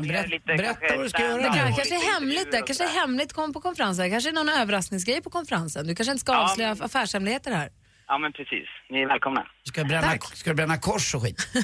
Berätt, 0.00 0.28
lite 0.30 0.44
berätta 0.46 0.74
kanske 0.74 0.96
vad 0.96 1.04
du 1.06 1.08
ska 1.10 1.22
göra 1.22 1.36
Det 1.36 1.48
kan, 1.58 1.74
kanske 1.74 1.94
är 1.94 2.12
hemligt 2.14 2.52
där. 2.52 2.66
Kanske 2.66 2.84
är 2.84 3.00
hemligt 3.00 3.32
kom 3.32 3.52
på 3.52 3.60
konferensen. 3.60 4.10
Kanske 4.10 4.30
är 4.30 4.32
någon 4.32 4.48
överraskningsgrej 4.48 5.22
på 5.22 5.30
konferensen. 5.30 5.86
Du 5.86 5.94
kanske 5.94 6.12
inte 6.12 6.20
ska 6.20 6.32
Ja, 6.32 6.38
avslöja 6.38 6.70
affärshemligheter 6.80 7.52
här. 7.52 7.70
Ja, 8.06 8.18
men 8.18 8.32
precis. 8.32 8.68
Ni 8.90 9.00
är 9.02 9.06
välkomna. 9.08 9.46
Ska 9.64 9.82
du 9.82 9.88
bränna, 9.88 10.18
ska 10.34 10.50
du 10.50 10.54
bränna 10.56 10.78
kors 10.78 11.14
och 11.14 11.22
skit? 11.22 11.48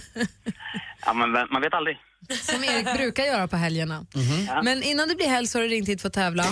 Ja, 1.06 1.12
men 1.12 1.30
man 1.30 1.62
vet 1.62 1.74
aldrig. 1.74 1.98
Som 2.42 2.64
Erik 2.64 2.96
brukar 2.96 3.24
göra 3.24 3.48
på 3.48 3.56
helgerna. 3.56 4.06
Ja. 4.48 4.62
Men 4.62 4.82
innan 4.82 5.08
det 5.08 5.14
blir 5.14 5.28
helg 5.28 5.46
så 5.46 5.58
har 5.58 5.62
du 5.62 5.68
ringt 5.68 5.88
hit 5.88 6.00
för 6.00 6.08
att 6.08 6.14
tävla. 6.14 6.44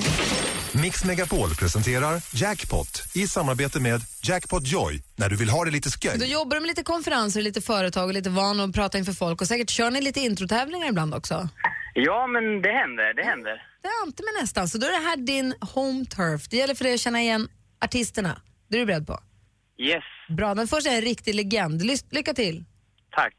Mix 0.74 1.04
Megapol 1.04 1.54
presenterar 1.54 2.22
Jackpot 2.34 3.02
i 3.14 3.26
samarbete 3.28 3.80
med 3.80 4.00
Jackpot 4.22 4.66
Joy 4.66 5.02
när 5.16 5.28
du 5.28 5.36
vill 5.36 5.48
ha 5.48 5.64
det 5.64 5.70
lite 5.70 5.88
Då 6.02 6.08
sköj. 6.08 6.30
jobbar 6.32 6.54
du 6.56 6.60
med 6.60 6.68
lite 6.68 6.82
konferenser, 6.82 7.42
lite 7.42 7.60
företag 7.60 8.04
och 8.08 8.14
lite 8.14 8.30
van 8.30 8.60
att 8.60 8.72
prata 8.72 8.98
inför 8.98 9.12
folk 9.12 9.40
och 9.40 9.46
säkert 9.48 9.70
kör 9.70 9.90
ni 9.90 10.00
lite 10.00 10.20
introtävlingar 10.20 10.88
ibland 10.88 11.14
också. 11.14 11.48
Ja, 11.94 12.26
men 12.26 12.62
det 12.62 12.72
händer, 12.72 13.14
det 13.14 13.22
händer. 13.22 13.62
Det 13.82 13.88
är 13.88 14.06
inte 14.06 14.22
med 14.22 14.42
nästan. 14.42 14.68
Så 14.68 14.78
då 14.78 14.86
är 14.86 14.90
det 14.90 15.08
här 15.08 15.16
din 15.16 15.54
home 15.60 16.04
turf. 16.04 16.48
Det 16.48 16.56
gäller 16.56 16.74
för 16.74 16.84
dig 16.84 16.94
att 16.94 17.00
känna 17.00 17.20
igen 17.20 17.48
artisterna. 17.84 18.40
Det 18.68 18.76
är 18.76 18.80
du 18.80 18.86
beredd 18.86 19.06
på? 19.06 19.20
Yes, 19.78 20.04
Bra, 20.36 20.54
den 20.54 20.68
första 20.68 20.90
är 20.90 20.96
en 20.96 21.02
riktig 21.02 21.34
legend. 21.34 21.82
Lycka 22.10 22.34
till. 22.34 22.64
tack. 23.16 23.34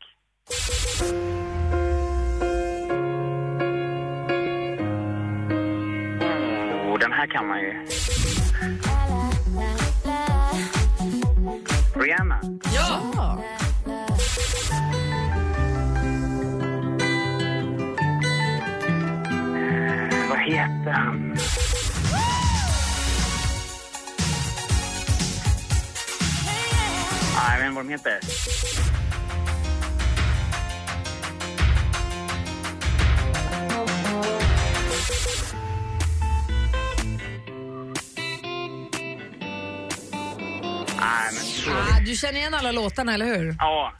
Den 7.03 7.11
här 7.11 7.27
kan 7.27 7.47
man 7.47 7.59
ju. 7.59 7.73
Rihanna. 11.95 12.39
Ja! 12.75 13.39
Vad 20.29 20.39
heter 20.39 20.91
han? 20.91 21.37
Nej, 27.35 27.51
jag 27.51 27.57
vet 27.57 27.67
inte 27.67 27.75
vad 27.75 27.85
de 27.85 27.89
heter. 27.89 29.02
Du 42.13 42.17
känner 42.17 42.39
igen 42.39 42.53
alla 42.53 42.71
låtarna, 42.71 43.13
eller 43.13 43.25
hur? 43.25 43.55
Ja. 43.59 43.93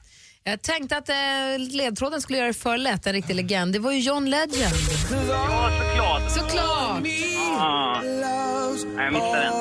Jag 0.43 0.61
tänkte 0.61 0.97
att 0.97 1.09
eh, 1.09 1.15
ledtråden 1.71 2.21
skulle 2.21 2.37
göra 2.37 2.47
det 2.47 2.53
för 2.53 2.77
lätt, 2.77 3.07
en 3.07 3.13
riktig 3.13 3.35
legend. 3.35 3.73
Det 3.73 3.79
var 3.79 3.91
ju 3.91 3.99
John 3.99 4.29
Legend. 4.29 4.75
Ja, 5.29 5.69
såklart. 5.79 6.31
Såklart! 6.31 7.01
Ja. 7.57 8.01
Nej, 8.95 9.05
jag 9.05 9.13
missade 9.13 9.41
den. 9.41 9.53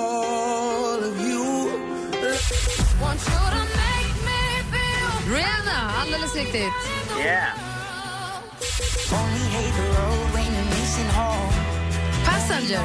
Rihanna, 5.34 5.92
alldeles 6.02 6.34
riktigt. 6.34 6.72
Yeah. 7.24 7.48
Passenger. 12.24 12.82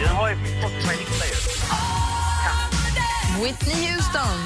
Den 0.00 0.08
har 0.08 0.28
ju 0.28 0.36
fått 0.36 0.86
mig 0.86 0.96
lista 0.96 1.26
ju. 1.26 1.93
Whitney 3.42 3.74
Houston. 3.74 4.38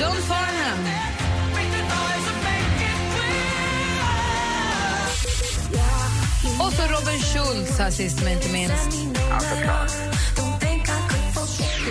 John 0.00 0.22
Farnham. 0.28 0.78
Och 6.60 6.72
så 6.72 6.82
Robin 6.82 7.20
Schultz 7.20 7.78
här 7.78 7.90
sist 7.90 8.24
men 8.24 8.32
inte 8.32 8.52
minst. 8.52 9.08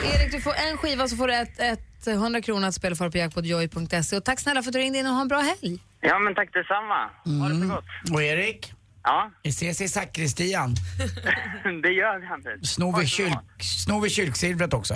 Erik, 0.03 0.31
du 0.31 0.41
får 0.41 0.53
en 0.53 0.77
skiva 0.77 1.07
så 1.07 1.15
får 1.15 1.27
du 1.27 1.33
ett, 1.33 1.59
ett 1.59 2.07
100 2.07 2.41
kronor 2.41 2.67
att 2.67 2.75
spela 2.75 2.95
för 2.95 3.09
på 3.09 3.17
jackpotjoy.se. 3.17 4.17
Och 4.17 4.23
tack 4.23 4.39
snälla 4.39 4.61
för 4.63 4.69
att 4.69 4.73
du 4.73 4.79
ringde 4.79 4.99
in 4.99 5.07
och 5.07 5.13
ha 5.13 5.21
en 5.21 5.27
bra 5.27 5.39
helg. 5.39 5.79
Ja, 6.01 6.19
men 6.19 6.35
tack 6.35 6.53
detsamma. 6.53 7.09
Ha 7.41 7.49
det 7.49 7.61
så 7.61 7.67
gott. 7.67 8.13
Och 8.13 8.23
Erik? 8.23 8.73
Ja. 9.07 9.31
Vi 9.43 9.49
ses 9.49 9.81
i 9.81 9.87
sakristian. 9.87 10.75
det 11.83 11.91
gör 11.91 12.19
vi, 12.19 12.27
Anders. 12.27 12.69
Snor 12.69 12.99
vi, 12.99 13.07
kyrk, 13.07 13.63
snor 13.63 14.01
vi 14.01 14.09
kyrksilvret 14.09 14.73
också? 14.73 14.93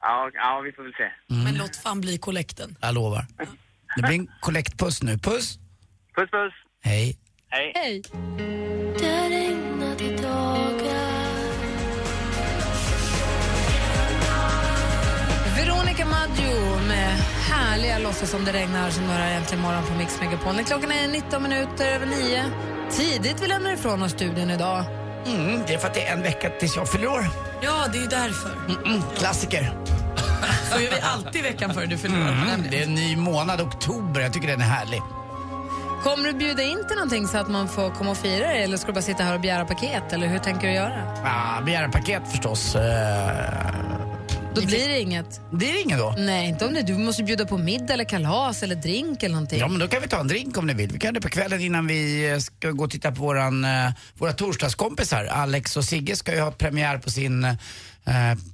Ja, 0.00 0.30
ja, 0.34 0.60
vi 0.64 0.72
får 0.72 0.82
väl 0.82 0.92
se. 0.92 1.34
Mm. 1.34 1.44
Men 1.44 1.54
låt 1.54 1.76
fan 1.76 2.00
bli 2.00 2.18
kollekten. 2.18 2.76
Jag 2.80 2.94
lovar. 2.94 3.26
Det 3.96 4.02
blir 4.02 4.14
en 4.14 4.28
kollektpuss 4.40 5.02
nu. 5.02 5.18
Puss! 5.18 5.58
Puss, 6.14 6.30
puss. 6.30 6.52
Hej. 6.82 7.18
Hej. 7.48 7.72
Hej. 7.74 8.02
Veronica 15.56 16.06
Maggio 16.06 16.86
med 16.88 17.16
härliga 17.50 17.98
låtsas 17.98 18.30
som 18.30 18.44
det 18.44 18.52
regnar 18.52 18.90
som 18.90 19.06
några 19.06 19.24
äntligen 19.24 19.62
morgon 19.62 19.84
på 19.86 19.94
Mix 19.94 20.20
Megapol. 20.20 20.64
Klockan 20.64 20.92
är 20.92 21.08
19 21.08 21.42
minuter 21.42 21.94
över 21.94 22.06
9. 22.06 22.44
Tidigt 22.92 23.42
vi 23.42 23.46
lämnar 23.46 23.72
ifrån 23.72 24.02
oss 24.02 24.12
studion 24.12 24.50
idag. 24.50 24.84
Mm, 25.26 25.62
det 25.66 25.74
är 25.74 25.78
för 25.78 25.88
att 25.88 25.94
det 25.94 26.06
är 26.06 26.12
en 26.12 26.22
vecka 26.22 26.50
tills 26.50 26.76
jag 26.76 26.88
fyller 26.88 27.06
år. 27.06 27.26
Ja, 27.60 27.86
det 27.92 27.98
är 27.98 28.02
ju 28.02 28.06
därför. 28.08 28.50
Mm, 28.86 29.02
klassiker. 29.16 29.72
Så 30.72 30.80
gör 30.80 30.90
vi 30.90 31.00
alltid 31.00 31.42
veckan 31.42 31.74
före 31.74 31.86
du 31.86 31.98
fyller 31.98 32.16
år. 32.16 32.28
Mm, 32.28 32.62
det 32.70 32.78
är 32.78 32.82
en 32.82 32.94
ny 32.94 33.16
månad, 33.16 33.60
oktober. 33.60 34.20
Jag 34.20 34.32
tycker 34.32 34.48
den 34.48 34.60
är 34.60 34.64
härlig. 34.64 35.02
Kommer 36.02 36.24
du 36.24 36.32
bjuda 36.32 36.62
in 36.62 36.84
till 36.88 36.96
någonting 36.96 37.28
så 37.28 37.38
att 37.38 37.48
man 37.48 37.68
får 37.68 37.90
komma 37.90 38.10
och 38.10 38.16
fira 38.16 38.46
det 38.48 38.54
eller 38.54 38.76
ska 38.76 38.86
du 38.86 38.92
bara 38.92 39.02
sitta 39.02 39.22
här 39.22 39.34
och 39.34 39.40
begära 39.40 39.64
paket 39.64 40.12
eller 40.12 40.26
hur 40.26 40.38
tänker 40.38 40.66
du 40.66 40.72
göra? 40.74 41.02
Ah, 41.24 41.60
begära 41.62 41.88
paket 41.88 42.22
förstås. 42.30 42.74
Eh, 42.76 43.89
Då 44.54 44.66
blir 44.66 44.88
det 44.88 45.00
inget. 45.00 45.40
Det 45.52 45.80
inget 45.80 45.98
då? 45.98 46.14
Nej, 46.18 46.48
inte 46.48 46.66
om 46.66 46.74
det. 46.74 46.82
Du 46.82 46.98
måste 46.98 47.22
bjuda 47.22 47.46
på 47.46 47.58
middag 47.58 47.94
eller 47.94 48.04
kalas 48.04 48.62
eller 48.62 48.74
drink 48.76 49.22
eller 49.22 49.32
någonting. 49.34 49.58
Ja, 49.58 49.68
men 49.68 49.78
då 49.80 49.88
kan 49.88 50.02
vi 50.02 50.08
ta 50.08 50.20
en 50.20 50.28
drink 50.28 50.56
om 50.58 50.66
ni 50.66 50.74
vill. 50.74 50.90
Vi 50.92 50.98
kan 50.98 51.14
det 51.14 51.20
på 51.20 51.28
kvällen 51.28 51.60
innan 51.60 51.86
vi 51.86 52.30
eh, 52.30 52.38
ska 52.38 52.70
gå 52.70 52.84
och 52.84 52.90
titta 52.90 53.12
på 53.12 53.22
våran, 53.22 53.64
eh, 53.64 53.90
våra 54.18 54.32
torsdagskompisar. 54.32 55.24
Alex 55.24 55.76
och 55.76 55.84
Sigge 55.84 56.16
ska 56.16 56.34
ju 56.34 56.40
ha 56.40 56.50
premiär 56.50 56.98
på 56.98 57.10
sin 57.10 57.44
eh, 57.44 57.56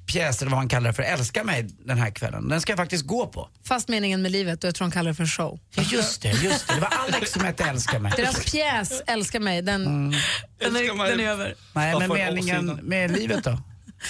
pjäs, 0.06 0.42
eller 0.42 0.50
vad 0.50 0.60
man 0.60 0.68
kallar 0.68 0.90
det 0.90 0.94
för, 0.94 1.02
Älska 1.02 1.44
mig 1.44 1.66
den 1.84 1.98
här 1.98 2.10
kvällen. 2.10 2.48
Den 2.48 2.60
ska 2.60 2.72
jag 2.72 2.78
faktiskt 2.78 3.06
gå 3.06 3.26
på. 3.26 3.48
Fast 3.64 3.88
meningen 3.88 4.22
med 4.22 4.32
livet 4.32 4.64
och 4.64 4.68
jag 4.68 4.74
tror 4.74 4.86
de 4.88 4.92
kallar 4.92 5.10
det 5.10 5.14
för 5.14 5.22
en 5.22 5.28
show. 5.28 5.58
Ja, 5.74 5.82
just 5.82 6.22
det, 6.22 6.28
just 6.30 6.68
det. 6.68 6.74
Det 6.74 6.80
var 6.80 6.92
Alex 7.08 7.32
som 7.32 7.44
hette 7.44 7.64
Älska 7.64 7.98
mig. 7.98 8.12
Deras 8.16 8.44
pjäs 8.44 9.02
Älska 9.06 9.40
mig, 9.40 9.62
den, 9.62 9.86
Mm. 9.86 10.10
den, 10.58 10.76
är, 10.76 11.08
den 11.10 11.20
är 11.20 11.28
över. 11.30 11.54
Nej, 11.72 11.94
men 11.98 12.08
meningen 12.08 12.80
med 12.82 13.10
livet 13.10 13.44
då? 13.44 13.58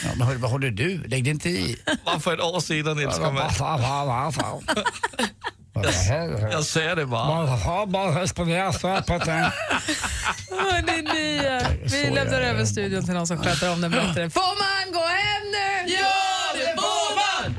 Ja, 0.05 0.11
men 0.17 0.27
hör- 0.27 0.35
vad 0.35 0.51
håller 0.51 0.71
du? 0.71 0.99
Lägg 1.09 1.25
dig 1.25 1.31
inte 1.33 1.49
i. 1.49 1.77
Bara 2.05 2.21
för 2.21 2.35
ett 2.35 2.41
år 2.41 2.61
sedan 2.61 2.99
älskar 2.99 3.33
mig. 3.33 3.43
Jag 6.53 6.65
säger 6.65 6.97
det 6.97 7.07
bara. 7.07 7.27
Man 7.29 7.49
har 7.49 7.87
bara 7.87 8.23
respirerat 8.23 8.81
så 8.81 8.89
här 8.89 9.01
på 9.03 9.19
den. 9.19 9.45
Hörni, 10.51 11.03
ni, 11.03 11.37
eh, 11.47 11.69
vi 11.93 12.11
lämnar 12.15 12.33
är 12.35 12.41
det. 12.41 12.47
över 12.47 12.65
studion 12.65 13.05
till 13.05 13.15
någon 13.15 13.27
som 13.27 13.39
sköter 13.39 13.73
om 13.73 13.81
den 13.81 13.91
bättre. 13.91 14.31
Får 14.31 14.43
man 14.43 14.93
gå 14.93 15.07
hem 15.07 15.43
nu? 15.53 15.93
Ja, 15.93 16.15
det 16.55 16.81
får 16.81 17.17
man! 17.17 17.55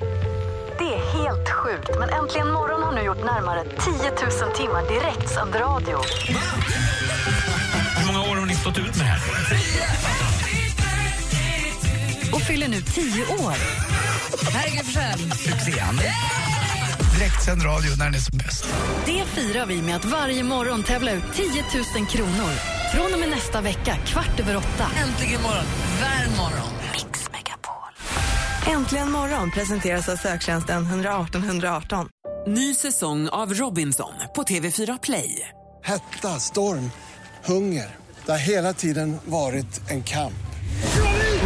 Det 0.77 0.83
är 0.95 1.23
helt 1.23 1.49
sjukt, 1.49 1.89
men 1.99 2.09
Äntligen 2.09 2.51
morgon 2.51 2.83
har 2.83 2.91
nu 2.91 3.01
gjort 3.01 3.23
närmare 3.25 3.63
10 3.63 4.45
000 4.47 4.55
timmar 4.57 4.87
direktsänd 5.01 5.55
radio. 5.55 5.97
Och 12.37 12.43
fyller 12.43 12.67
nu 12.67 12.81
10 12.81 13.23
år. 13.23 13.53
Här 14.51 14.67
är 14.67 14.71
Gry 14.71 14.83
Forssell. 14.83 15.31
Succén. 15.31 15.99
Direktsänd 17.19 17.65
radio 17.65 17.89
när 17.97 18.05
den 18.05 18.15
är 18.15 18.19
som 18.19 18.37
bäst. 18.37 18.65
Det 19.05 19.25
firar 19.25 19.65
vi 19.65 19.81
med 19.81 19.95
att 19.95 20.05
varje 20.05 20.43
morgon 20.43 20.83
tävla 20.83 21.11
ut 21.11 21.23
10 21.33 21.45
000 21.95 22.07
kronor. 22.07 22.51
Från 22.93 23.13
och 23.13 23.19
med 23.19 23.29
nästa 23.29 23.61
vecka, 23.61 23.97
kvart 24.05 24.39
över 24.39 24.55
åtta. 24.55 24.91
Äntligen 24.97 25.41
morgon. 25.41 25.65
Värm 26.01 26.37
morgon. 26.37 26.69
Äntligen 28.67 29.11
morgon 29.11 29.51
presenteras 29.51 30.09
av 30.09 30.15
söktjänsten 30.15 30.85
118 30.85 31.43
118. 31.43 32.09
Ny 32.47 32.75
säsong 32.75 33.29
av 33.29 33.53
Robinson 33.53 34.13
på 34.35 34.43
TV4 34.43 34.99
Play. 35.03 35.49
Hetta, 35.83 36.39
storm, 36.39 36.91
hunger. 37.45 37.95
Det 38.25 38.31
har 38.31 38.39
hela 38.39 38.73
tiden 38.73 39.17
varit 39.25 39.89
en 39.89 40.03
kamp. 40.03 40.33